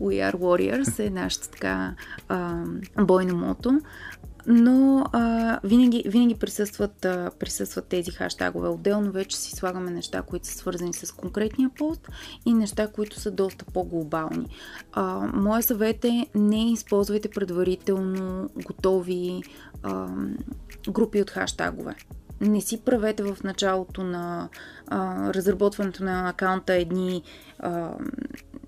We 0.00 0.32
are 0.32 0.34
Warriors 0.34 1.06
е 1.06 1.10
нашата 1.10 1.50
така 1.50 1.94
а, 2.28 2.64
бойно 3.00 3.36
мото. 3.36 3.80
Но 4.46 5.04
а, 5.12 5.60
винаги, 5.64 6.02
винаги 6.06 6.34
присъстват, 6.34 7.04
а, 7.04 7.30
присъстват 7.38 7.86
тези 7.86 8.10
хаштагове. 8.10 8.68
Отделно 8.68 9.12
вече 9.12 9.36
си 9.36 9.52
слагаме 9.52 9.90
неща, 9.90 10.22
които 10.22 10.46
са 10.46 10.54
свързани 10.54 10.92
с 10.92 11.12
конкретния 11.12 11.70
пост 11.78 12.08
и 12.46 12.54
неща, 12.54 12.88
които 12.88 13.20
са 13.20 13.30
доста 13.30 13.64
по-глобални. 13.64 14.46
А, 14.92 15.30
моя 15.34 15.62
съвет 15.62 16.04
е 16.04 16.26
не 16.34 16.72
използвайте 16.72 17.28
предварително 17.28 18.50
готови 18.64 19.42
а, 19.82 20.08
групи 20.90 21.22
от 21.22 21.30
хаштагове 21.30 21.94
не 22.44 22.60
си 22.60 22.80
правете 22.80 23.22
в 23.22 23.36
началото 23.44 24.02
на 24.04 24.48
а, 24.86 25.32
разработването 25.34 26.04
на 26.04 26.28
акаунта 26.28 26.74
едни 26.74 27.22
а, 27.58 27.90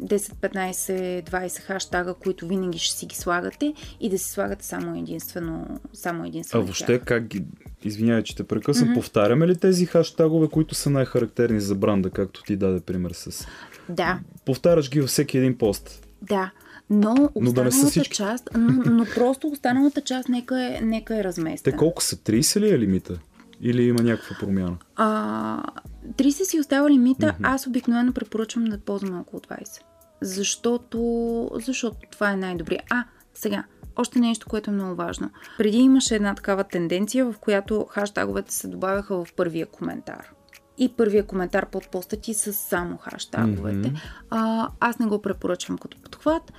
10, 0.03 0.16
15, 0.16 1.22
20 1.22 1.61
хаштага, 1.61 2.14
които 2.14 2.47
винаги 2.49 2.79
ще 2.79 2.97
си 2.97 3.07
ги 3.07 3.14
слагате 3.16 3.74
и 4.01 4.11
да 4.11 4.18
си 4.18 4.31
слагате 4.31 4.64
само 4.64 4.99
единствено, 4.99 5.81
само 5.93 6.22
А 6.22 6.27
единствено 6.27 6.64
въобще 6.64 6.99
тях. 6.99 7.05
как 7.05 7.27
ги... 7.27 7.45
Извинявай, 7.85 8.22
че 8.22 8.37
те 8.37 8.45
прекъсвам. 8.45 8.89
Mm-hmm. 8.89 8.95
Повтаряме 8.95 9.49
ли 9.49 9.57
тези 9.57 9.87
хаштагове, 9.87 10.49
които 10.49 10.74
са 10.74 10.91
най-характерни 10.91 11.61
за 11.61 11.74
бранда, 11.74 12.11
както 12.11 12.43
ти 12.43 12.57
даде 12.57 12.81
пример 12.81 13.11
с... 13.14 13.47
Да, 13.89 14.18
Повтаряш 14.45 14.91
ги 14.91 15.01
във 15.01 15.09
всеки 15.11 15.39
един 15.39 15.59
пост. 15.59 16.07
да. 16.22 16.51
Но 16.91 17.14
Но 17.37 17.53
да 17.53 17.64
не 17.64 17.70
са 17.70 17.77
останалата 17.77 17.91
всички. 17.91 18.16
част, 18.16 18.49
но, 18.55 18.83
но 18.87 19.05
просто 19.14 19.49
останалата 19.49 20.01
част 20.01 20.29
нека 20.29 20.62
е, 20.64 20.81
нека 20.83 21.16
е 21.18 21.24
разместена. 21.24 21.72
Те 21.72 21.79
колко 21.79 22.03
са? 22.03 22.16
30 22.16 22.61
ли 22.61 22.70
е 22.70 22.79
лимита? 22.79 23.18
Или 23.61 23.83
има 23.83 24.03
някаква 24.03 24.37
промяна? 24.41 24.77
А, 24.97 25.63
30 26.09 26.31
си 26.31 26.61
остава 26.61 26.91
лимита, 26.91 27.27
mm-hmm. 27.27 27.37
аз 27.43 27.67
обикновено 27.67 28.13
препоръчвам 28.13 28.65
да 28.65 28.79
ползваме 28.79 29.21
около 29.21 29.41
20. 29.41 29.81
Защото, 30.21 31.51
защото 31.55 31.97
това 32.11 32.33
е 32.33 32.37
най-добре. 32.37 32.79
А, 32.91 33.05
сега, 33.35 33.65
още 33.97 34.19
нещо, 34.19 34.47
което 34.47 34.71
е 34.71 34.75
много 34.75 34.95
важно. 34.95 35.31
Преди 35.59 35.79
имаше 35.79 36.15
една 36.15 36.35
такава 36.35 36.65
тенденция, 36.65 37.25
в 37.25 37.39
която 37.41 37.87
хаштаговете 37.91 38.55
се 38.55 38.69
добавяха 38.69 39.25
в 39.25 39.35
първия 39.37 39.67
коментар. 39.67 40.33
И 40.79 40.89
първия 40.89 41.27
коментар 41.27 41.71
под 41.71 41.91
поста 41.91 42.17
ти 42.17 42.35
с 42.35 42.53
само 42.53 42.97
хаштаговете. 42.97 43.89
Мгм. 43.89 43.97
А, 44.31 44.69
аз 44.81 44.99
не 44.99 45.07
го 45.07 45.23
препоръчвам 45.23 45.79
като 45.79 45.99
подхват. 45.99 46.53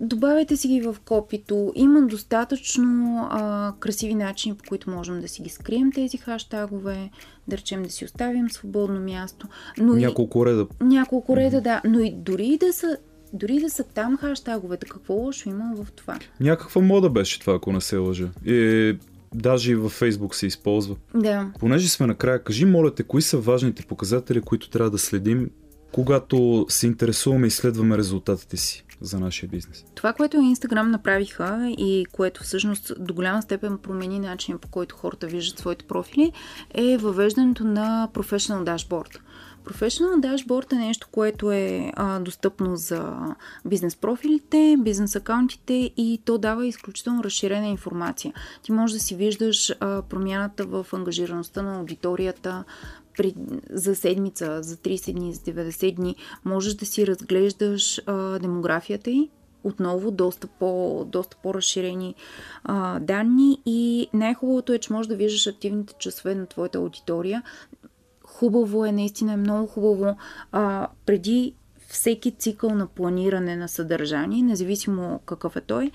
Добавяйте 0.00 0.56
си 0.56 0.68
ги 0.68 0.80
в 0.80 0.96
копито. 1.04 1.72
Има 1.74 2.02
достатъчно 2.02 3.28
а, 3.30 3.72
красиви 3.80 4.14
начини, 4.14 4.54
по 4.54 4.64
които 4.68 4.90
можем 4.90 5.20
да 5.20 5.28
си 5.28 5.42
ги 5.42 5.50
скрием 5.50 5.92
тези 5.92 6.16
хаштагове, 6.16 7.10
да 7.48 7.56
речем 7.56 7.82
да 7.82 7.90
си 7.90 8.04
оставим 8.04 8.50
свободно 8.50 9.00
място. 9.00 9.46
Но 9.78 9.96
и, 9.96 10.00
Няколко 10.00 10.46
реда. 10.46 10.66
няколко 10.80 11.36
реда, 11.36 11.60
да. 11.60 11.80
Но 11.84 12.00
и 12.00 12.14
дори 12.16 12.46
и 12.46 12.58
да 12.58 12.72
са 12.72 12.96
дори 13.32 13.54
и 13.56 13.60
да 13.60 13.70
са 13.70 13.84
там 13.84 14.16
хаштаговете, 14.16 14.86
какво 14.86 15.14
лошо 15.14 15.48
има 15.48 15.72
в 15.76 15.92
това? 15.92 16.18
Някаква 16.40 16.80
мода 16.80 17.10
беше 17.10 17.40
това, 17.40 17.54
ако 17.54 17.72
не 17.72 17.80
се 17.80 17.96
лъжа. 17.96 18.28
И, 18.46 18.96
даже 19.34 19.72
и 19.72 19.74
във 19.74 19.92
Фейсбук 19.92 20.34
се 20.34 20.46
използва. 20.46 20.96
Да. 21.14 21.50
Понеже 21.60 21.88
сме 21.88 22.06
накрая, 22.06 22.44
кажи, 22.44 22.64
моля 22.64 22.94
те, 22.94 23.02
кои 23.02 23.22
са 23.22 23.38
важните 23.38 23.82
показатели, 23.82 24.40
които 24.40 24.70
трябва 24.70 24.90
да 24.90 24.98
следим, 24.98 25.50
когато 25.92 26.66
се 26.68 26.86
интересуваме 26.86 27.46
и 27.46 27.48
изследваме 27.48 27.98
резултатите 27.98 28.56
си 28.56 28.84
за 29.00 29.20
нашия 29.20 29.48
бизнес? 29.48 29.84
Това, 29.94 30.12
което 30.12 30.36
Инстаграм 30.36 30.90
направиха 30.90 31.74
и 31.78 32.06
което 32.12 32.42
всъщност 32.42 32.92
до 32.98 33.14
голяма 33.14 33.42
степен 33.42 33.78
промени 33.78 34.18
начина 34.18 34.58
по 34.58 34.68
който 34.68 34.96
хората 34.96 35.26
виждат 35.26 35.58
своите 35.58 35.84
профили, 35.84 36.32
е 36.74 36.96
въвеждането 36.96 37.64
на 37.64 38.08
Professional 38.14 38.76
Dashboard. 38.76 39.18
Professional 39.64 40.20
Dashboard 40.20 40.72
е 40.72 40.76
нещо, 40.76 41.08
което 41.12 41.52
е 41.52 41.92
а, 41.96 42.20
достъпно 42.20 42.76
за 42.76 43.16
бизнес 43.64 43.96
профилите, 43.96 44.76
бизнес 44.78 45.16
акаунтите 45.16 45.90
и 45.96 46.20
то 46.24 46.38
дава 46.38 46.66
изключително 46.66 47.24
разширена 47.24 47.66
информация. 47.66 48.32
Ти 48.62 48.72
можеш 48.72 48.94
да 48.94 49.00
си 49.00 49.14
виждаш 49.14 49.72
а, 49.80 50.02
промяната 50.02 50.66
в 50.66 50.86
ангажираността 50.92 51.62
на 51.62 51.78
аудиторията, 51.78 52.64
при, 53.18 53.34
за 53.70 53.94
седмица, 53.94 54.62
за 54.62 54.76
30 54.76 55.12
дни, 55.12 55.34
за 55.34 55.40
90 55.40 55.94
дни, 55.94 56.16
можеш 56.44 56.74
да 56.74 56.86
си 56.86 57.06
разглеждаш 57.06 58.00
а, 58.06 58.38
демографията 58.38 59.10
й, 59.10 59.28
отново 59.64 60.10
доста, 60.10 60.46
по, 60.46 61.04
доста 61.08 61.36
по-разширени 61.42 62.14
а, 62.64 63.00
данни 63.00 63.62
и 63.66 64.08
най-хубавото 64.12 64.72
е, 64.72 64.78
че 64.78 64.92
можеш 64.92 65.08
да 65.08 65.16
виждаш 65.16 65.46
активните 65.46 65.94
часове 65.98 66.34
на 66.34 66.46
твоята 66.46 66.78
аудитория. 66.78 67.42
Хубаво 68.24 68.84
е, 68.84 68.92
наистина 68.92 69.32
е 69.32 69.36
много 69.36 69.66
хубаво 69.66 70.16
а, 70.52 70.88
преди 71.06 71.54
всеки 71.90 72.30
цикъл 72.30 72.70
на 72.70 72.86
планиране 72.86 73.56
на 73.56 73.68
съдържание, 73.68 74.42
независимо 74.42 75.20
какъв 75.26 75.56
е 75.56 75.60
той, 75.60 75.90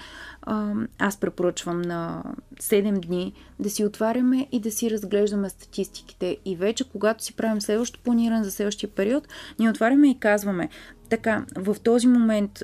аз 1.00 1.18
препоръчвам 1.18 1.82
на 1.82 2.24
7 2.62 3.00
дни 3.00 3.34
да 3.60 3.70
си 3.70 3.86
отваряме 3.86 4.48
и 4.52 4.60
да 4.60 4.72
си 4.72 4.92
разглеждаме 4.92 5.50
статистиките. 5.50 6.38
И 6.46 6.56
вече, 6.56 6.90
когато 6.90 7.24
си 7.24 7.36
правим 7.36 7.62
следващото 7.62 8.04
планиране 8.04 8.44
за 8.44 8.52
следващия 8.52 8.90
период, 8.90 9.28
ние 9.60 9.70
отваряме 9.70 10.10
и 10.10 10.20
казваме, 10.20 10.70
така, 11.10 11.46
в 11.56 11.76
този 11.84 12.08
момент, 12.08 12.64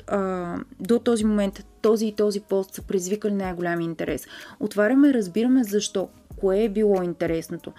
до 0.79 0.99
този 0.99 1.25
момент, 1.25 1.65
този 1.81 2.05
и 2.05 2.15
този 2.15 2.39
пост 2.39 2.73
са 2.73 2.81
предизвикали 2.81 3.33
най-голям 3.33 3.81
интерес. 3.81 4.27
Отваряме, 4.59 5.13
разбираме 5.13 5.63
защо, 5.63 6.09
кое 6.39 6.63
е 6.63 6.69
било 6.69 7.03
интересното. 7.03 7.73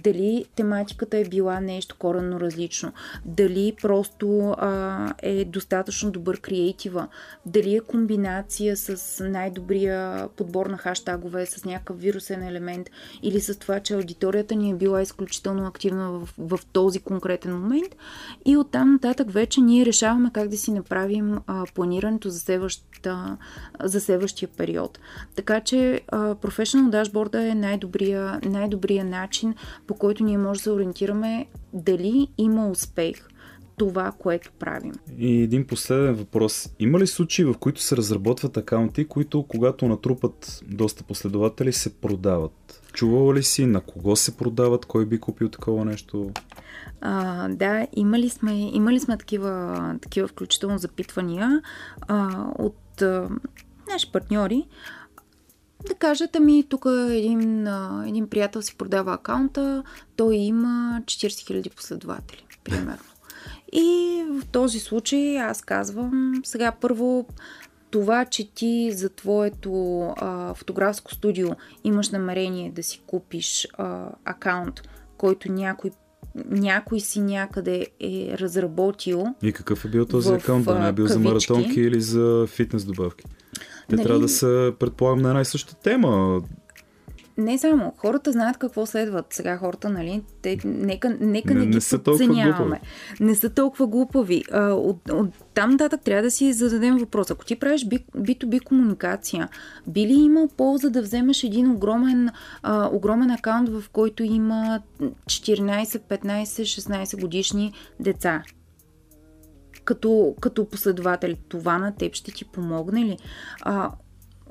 Дали 0.00 0.44
тематиката 0.54 1.18
е 1.18 1.24
била 1.24 1.60
нещо 1.60 1.96
коренно 1.98 2.40
различно, 2.40 2.92
дали 3.24 3.76
просто 3.82 4.54
а, 4.58 5.14
е 5.22 5.44
достатъчно 5.44 6.10
добър 6.10 6.40
креатива, 6.40 7.08
дали 7.46 7.76
е 7.76 7.80
комбинация 7.80 8.76
с 8.76 9.24
най-добрия 9.24 10.28
подбор 10.36 10.66
на 10.66 10.78
хаштагове, 10.78 11.46
с 11.46 11.64
някакъв 11.64 12.00
вирусен 12.00 12.42
елемент 12.42 12.90
или 13.22 13.40
с 13.40 13.58
това, 13.58 13.80
че 13.80 13.94
аудиторията 13.94 14.54
ни 14.54 14.70
е 14.70 14.74
била 14.74 15.02
изключително 15.02 15.66
активна 15.66 16.10
в, 16.12 16.28
в 16.38 16.60
този 16.72 17.00
конкретен 17.00 17.60
момент. 17.60 17.96
И 18.44 18.56
оттам 18.56 18.92
нататък 18.92 19.30
вече 19.30 19.60
ние 19.60 19.86
решаваме 19.86 20.30
как 20.32 20.48
да 20.48 20.56
си 20.56 20.72
направим 20.72 21.38
а, 21.46 21.64
планирането 21.74 22.30
за, 22.30 22.38
следваща, 22.40 23.36
за 23.84 24.00
следващия 24.00 24.48
период. 24.48 24.98
Така 25.36 25.60
че 25.60 26.00
а, 26.08 26.34
Professional 26.34 27.02
Dashboard 27.02 27.50
е 27.50 27.54
най-добрия, 27.54 28.40
най-добрия 28.44 29.04
начин, 29.04 29.54
по 29.86 29.94
който 29.94 30.24
ние 30.24 30.38
може 30.38 30.60
да 30.60 30.62
се 30.62 30.70
ориентираме 30.70 31.46
дали 31.72 32.28
има 32.38 32.68
успех 32.68 33.28
това, 33.76 34.12
което 34.18 34.52
правим. 34.58 34.92
И 35.18 35.42
един 35.42 35.66
последен 35.66 36.14
въпрос. 36.14 36.68
Има 36.78 36.98
ли 36.98 37.06
случаи, 37.06 37.44
в 37.44 37.54
които 37.54 37.82
се 37.82 37.96
разработват 37.96 38.56
акаунти, 38.56 39.04
които 39.04 39.42
когато 39.42 39.88
натрупат 39.88 40.60
доста 40.68 41.04
последователи, 41.04 41.72
се 41.72 41.94
продават? 41.94 42.82
Чувала 42.92 43.34
ли 43.34 43.42
си 43.42 43.66
на 43.66 43.80
кого 43.80 44.16
се 44.16 44.36
продават, 44.36 44.86
кой 44.86 45.06
би 45.06 45.20
купил 45.20 45.48
такова 45.48 45.84
нещо? 45.84 46.30
А, 47.00 47.48
да, 47.48 47.86
имали 47.96 48.28
сме, 48.28 48.70
имали 48.72 49.00
сме 49.00 49.18
такива, 49.18 49.94
такива 50.02 50.28
включително 50.28 50.78
запитвания 50.78 51.62
а, 52.00 52.46
от 52.58 53.02
а, 53.02 53.28
наши 53.92 54.12
партньори. 54.12 54.66
Да 55.88 55.94
кажат, 55.94 56.36
ами 56.36 56.64
тук 56.68 56.84
един, 57.10 57.66
един 58.06 58.28
приятел 58.28 58.62
си 58.62 58.76
продава 58.76 59.14
акаунта, 59.14 59.82
той 60.16 60.34
има 60.34 61.00
40 61.04 61.06
000 61.08 61.74
последователи, 61.74 62.44
примерно. 62.64 62.98
И 63.72 64.22
в 64.30 64.46
този 64.46 64.78
случай 64.78 65.38
аз 65.38 65.62
казвам, 65.62 66.40
сега 66.44 66.72
първо 66.80 67.26
това, 67.90 68.24
че 68.24 68.54
ти 68.54 68.92
за 68.92 69.08
твоето 69.08 70.00
а, 70.16 70.54
фотографско 70.54 71.14
студио 71.14 71.48
имаш 71.84 72.10
намерение 72.10 72.70
да 72.70 72.82
си 72.82 73.02
купиш 73.06 73.68
а, 73.78 74.08
акаунт, 74.24 74.82
който 75.16 75.52
някой 75.52 75.90
някой 76.50 77.00
си 77.00 77.20
някъде 77.20 77.86
е 78.00 78.36
разработил. 78.38 79.24
И 79.42 79.52
какъв 79.52 79.84
е 79.84 79.88
бил 79.88 80.06
този 80.06 80.30
в, 80.30 80.34
акаунт? 80.34 80.64
Да 80.64 80.78
не 80.78 80.88
е 80.88 80.92
бил 80.92 81.06
кавички. 81.06 81.22
за 81.22 81.28
маратонки 81.28 81.80
или 81.80 82.00
за 82.00 82.46
фитнес 82.48 82.84
добавки? 82.84 83.24
Те 83.92 83.96
нали... 83.96 84.06
трябва 84.06 84.20
да 84.20 84.28
са, 84.28 84.72
предполагам, 84.78 85.22
на 85.22 85.28
една 85.28 85.40
и 85.40 85.44
съща 85.44 85.74
тема 85.74 86.40
не 87.36 87.58
само, 87.58 87.92
хората 87.96 88.32
знаят 88.32 88.56
какво 88.56 88.86
следват. 88.86 89.26
Сега 89.30 89.56
хората, 89.56 89.88
нали, 89.88 90.22
те, 90.42 90.58
нека, 90.64 91.16
нека 91.20 91.54
не, 91.54 91.60
не, 91.60 91.66
не 91.66 91.78
ги 91.78 91.98
подценяваме. 92.04 92.80
Не 93.20 93.34
са 93.34 93.50
толкова 93.50 93.86
глупави. 93.86 94.44
А, 94.52 94.72
от, 94.72 95.10
от 95.10 95.28
там 95.54 95.70
нататък 95.70 96.00
трябва 96.00 96.22
да 96.22 96.30
си 96.30 96.52
зададем 96.52 96.96
въпрос. 96.96 97.30
Ако 97.30 97.44
ти 97.44 97.56
правиш 97.56 97.86
B2B 97.86 98.64
комуникация, 98.64 99.48
би 99.86 100.06
ли 100.06 100.12
имал 100.12 100.48
полза 100.48 100.90
да 100.90 101.02
вземеш 101.02 101.44
един 101.44 101.70
огромен, 101.70 102.30
а, 102.62 102.88
огромен 102.92 103.30
акаунт, 103.30 103.68
в 103.68 103.84
който 103.92 104.22
има 104.22 104.80
14, 105.00 105.84
15, 105.84 106.44
16 106.44 107.20
годишни 107.20 107.72
деца? 108.00 108.42
Като, 109.84 110.34
като 110.40 110.68
последователи. 110.68 111.38
Това 111.48 111.78
на 111.78 111.96
теб 111.96 112.14
ще 112.14 112.32
ти 112.32 112.44
помогне 112.44 113.00
ли? 113.00 113.18
А, 113.62 113.90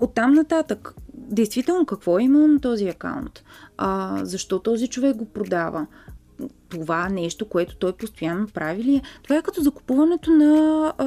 Оттам 0.02 0.34
нататък, 0.34 0.94
действително 1.14 1.86
какво 1.86 2.20
е 2.20 2.24
имал 2.24 2.48
на 2.48 2.60
този 2.60 2.88
акаунт? 2.88 3.44
А, 3.78 4.20
защо 4.26 4.60
този 4.60 4.88
човек 4.88 5.16
го 5.16 5.26
продава? 5.26 5.88
това 6.70 7.10
нещо, 7.10 7.46
което 7.46 7.76
той 7.76 7.94
постоянно 7.94 8.48
прави 8.48 8.84
ли 8.84 8.96
е? 8.96 9.02
Това 9.24 9.36
е 9.38 9.42
като 9.42 9.62
закупуването 9.62 10.32
на, 10.32 10.94
а, 10.98 11.06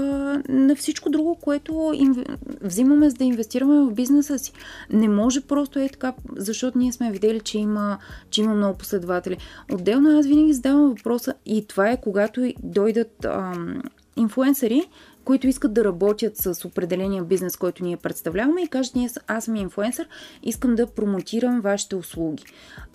на 0.48 0.76
всичко 0.76 1.10
друго, 1.10 1.38
което 1.40 1.92
им, 1.94 2.24
взимаме 2.60 3.10
за 3.10 3.16
да 3.16 3.24
инвестираме 3.24 3.90
в 3.90 3.94
бизнеса 3.94 4.38
си. 4.38 4.52
Не 4.90 5.08
може 5.08 5.40
просто 5.40 5.78
е 5.78 5.88
така, 5.88 6.14
защото 6.36 6.78
ние 6.78 6.92
сме 6.92 7.10
видели, 7.10 7.40
че 7.40 7.58
има, 7.58 7.98
че 8.30 8.42
има 8.42 8.54
много 8.54 8.78
последователи. 8.78 9.36
Отделно 9.72 10.18
аз 10.18 10.26
винаги 10.26 10.52
задавам 10.52 10.88
въпроса 10.88 11.34
и 11.46 11.66
това 11.66 11.90
е 11.90 12.00
когато 12.00 12.52
дойдат 12.62 13.24
ам, 13.24 13.82
инфуенсъри, 14.16 14.88
които 15.24 15.46
искат 15.46 15.74
да 15.74 15.84
работят 15.84 16.36
с 16.36 16.64
определения 16.64 17.24
бизнес, 17.24 17.56
който 17.56 17.84
ние 17.84 17.96
представляваме 17.96 18.62
и 18.62 18.68
кажат, 18.68 18.94
ние, 18.94 19.10
аз 19.26 19.44
съм 19.44 19.56
инфуенсър, 19.56 20.08
искам 20.42 20.74
да 20.74 20.86
промотирам 20.86 21.60
вашите 21.60 21.96
услуги. 21.96 22.44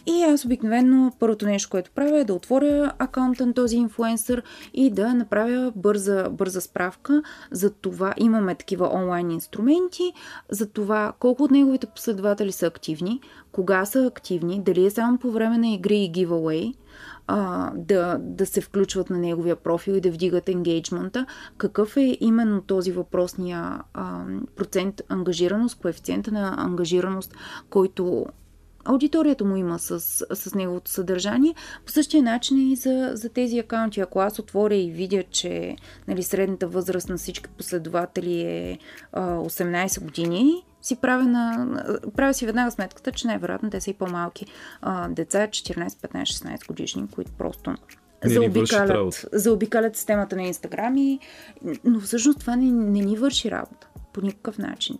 И 0.05 0.23
аз 0.23 0.45
обикновено 0.45 1.11
първото 1.19 1.45
нещо, 1.45 1.69
което 1.69 1.91
правя 1.91 2.19
е 2.19 2.23
да 2.23 2.33
отворя 2.33 2.91
акаунта 2.99 3.45
на 3.45 3.53
този 3.53 3.77
инфуенсър 3.77 4.43
и 4.73 4.89
да 4.89 5.13
направя 5.13 5.71
бърза, 5.75 6.29
бърза 6.29 6.61
справка 6.61 7.23
за 7.51 7.69
това. 7.69 8.13
Имаме 8.17 8.55
такива 8.55 8.89
онлайн 8.93 9.31
инструменти, 9.31 10.13
за 10.49 10.69
това 10.69 11.13
колко 11.19 11.43
от 11.43 11.51
неговите 11.51 11.87
последователи 11.87 12.51
са 12.51 12.67
активни, 12.67 13.21
кога 13.51 13.85
са 13.85 14.05
активни, 14.05 14.61
дали 14.61 14.85
е 14.85 14.89
само 14.89 15.17
по 15.17 15.31
време 15.31 15.57
на 15.57 15.73
игри 15.73 15.97
и 15.97 16.11
giveaway, 16.11 16.73
а, 17.31 17.71
да, 17.75 18.17
да 18.19 18.45
се 18.45 18.61
включват 18.61 19.09
на 19.09 19.17
неговия 19.17 19.55
профил 19.55 19.93
и 19.93 20.01
да 20.01 20.11
вдигат 20.11 20.49
енгейджмента. 20.49 21.25
Какъв 21.57 21.97
е 21.97 22.17
именно 22.19 22.61
този 22.61 22.91
въпросния 22.91 23.81
а, 23.93 24.23
процент 24.55 25.01
ангажираност, 25.09 25.79
коефициента 25.79 26.31
на 26.31 26.55
ангажираност, 26.57 27.35
който 27.69 28.25
аудиторията 28.89 29.45
му 29.45 29.55
има 29.55 29.79
с, 29.79 29.99
с 30.35 30.55
неговото 30.55 30.91
съдържание. 30.91 31.55
По 31.85 31.91
същия 31.91 32.23
начин 32.23 32.71
и 32.71 32.75
за, 32.75 33.11
за 33.13 33.29
тези 33.29 33.59
акаунти. 33.59 33.99
Ако 33.99 34.19
аз 34.19 34.39
отворя 34.39 34.75
и 34.75 34.91
видя, 34.91 35.23
че 35.23 35.75
нали, 36.07 36.23
средната 36.23 36.67
възраст 36.67 37.09
на 37.09 37.17
всички 37.17 37.49
последователи 37.49 38.41
е 38.41 38.77
а, 39.13 39.35
18 39.35 40.03
години, 40.03 40.65
си 40.81 40.95
правя, 40.95 41.23
на, 41.23 41.67
правя 42.15 42.33
си 42.33 42.45
веднага 42.45 42.71
сметката, 42.71 43.11
че 43.11 43.27
най-вероятно 43.27 43.69
те 43.69 43.81
са 43.81 43.89
и 43.89 43.93
по-малки 43.93 44.45
а, 44.81 45.07
деца, 45.07 45.47
14, 45.47 45.87
15, 45.87 46.23
16 46.23 46.67
годишни, 46.67 47.07
които 47.15 47.31
просто 47.31 47.75
заобикалят, 48.25 49.25
заобикалят 49.33 49.95
системата 49.95 50.35
на 50.35 50.43
Инстаграм 50.43 50.97
и... 50.97 51.19
Но 51.83 51.99
всъщност 51.99 52.39
това 52.39 52.55
не, 52.55 52.71
не 52.71 52.99
ни 52.99 53.17
върши 53.17 53.51
работа 53.51 53.87
по 54.13 54.21
никакъв 54.21 54.57
начин. 54.57 54.97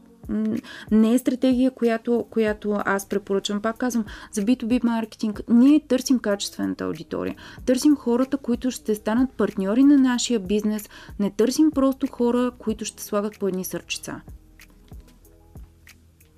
Не 0.92 1.14
е 1.14 1.20
стратегия, 1.20 1.72
която, 1.72 2.26
която 2.30 2.78
аз 2.86 3.10
препоръчвам. 3.10 3.62
Пак 3.62 3.78
казвам, 3.78 4.06
за 4.32 4.42
B2B 4.42 4.84
маркетинг 4.84 5.42
ние 5.50 5.80
търсим 5.88 6.20
качествената 6.20 6.84
аудитория. 6.84 7.36
Търсим 7.66 7.96
хората, 7.96 8.38
които 8.38 8.72
ще 8.72 8.96
станат 8.96 9.34
партньори 9.34 9.84
на 9.84 9.98
нашия 9.98 10.40
бизнес. 10.40 10.90
Не 11.20 11.32
търсим 11.32 11.72
просто 11.72 12.08
хора, 12.08 12.52
които 12.60 12.86
ще 12.86 13.04
слагат 13.04 13.40
по 13.40 13.48
едни 13.48 13.66
сърчица. 13.66 14.22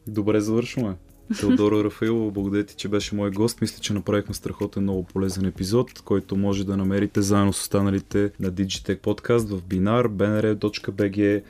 Добре 0.08 0.42
завършваме. 0.42 0.96
Теодора 1.40 1.84
Рафаилова, 1.84 2.32
благодаря 2.32 2.66
ти, 2.66 2.76
че 2.76 2.88
беше 2.88 3.16
мой 3.16 3.32
гост. 3.32 3.62
Мисля, 3.62 3.80
че 3.80 3.94
направихме 3.94 4.34
страхотен 4.34 4.84
много 4.84 5.04
полезен 5.04 5.46
епизод, 5.46 6.02
който 6.02 6.36
може 6.38 6.66
да 6.66 6.78
намерите 6.78 7.22
заедно 7.22 7.54
с 7.54 7.62
останалите 7.62 8.32
на 8.40 8.52
Digitech 8.52 9.00
подкаст 9.00 9.50
в 9.50 9.62
Binar, 9.62 10.08
bnr.bg, 10.08 11.44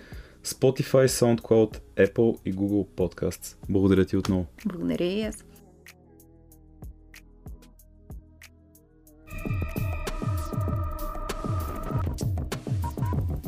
Spotify, 0.46 1.06
SoundCloud, 1.08 1.80
Apple 1.98 2.38
и 2.46 2.54
Google 2.54 2.88
Podcasts. 2.88 3.56
Благодаря 3.70 4.06
ти 4.06 4.18
отново. 4.18 4.46
Благодаря 4.66 5.06
и 5.06 5.22
аз. 5.22 5.44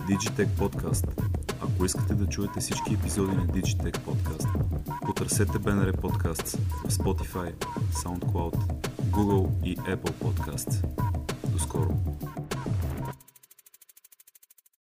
Digitech 0.10 0.48
Podcast. 0.48 1.08
Ако 1.62 1.86
искате 1.86 2.14
да 2.14 2.28
чуете 2.28 2.60
всички 2.60 2.94
епизоди 2.94 3.36
на 3.36 3.48
Digitech 3.48 3.98
Podcast, 3.98 4.48
потърсете 5.06 5.52
BNR 5.52 5.96
Podcasts 5.96 6.58
в 6.88 6.92
Spotify, 6.92 7.54
SoundCloud, 7.92 8.84
Google 9.12 9.50
и 9.64 9.78
Apple 9.78 10.12
Podcasts. 10.12 10.86
До 11.52 11.60
скоро! 11.60 11.96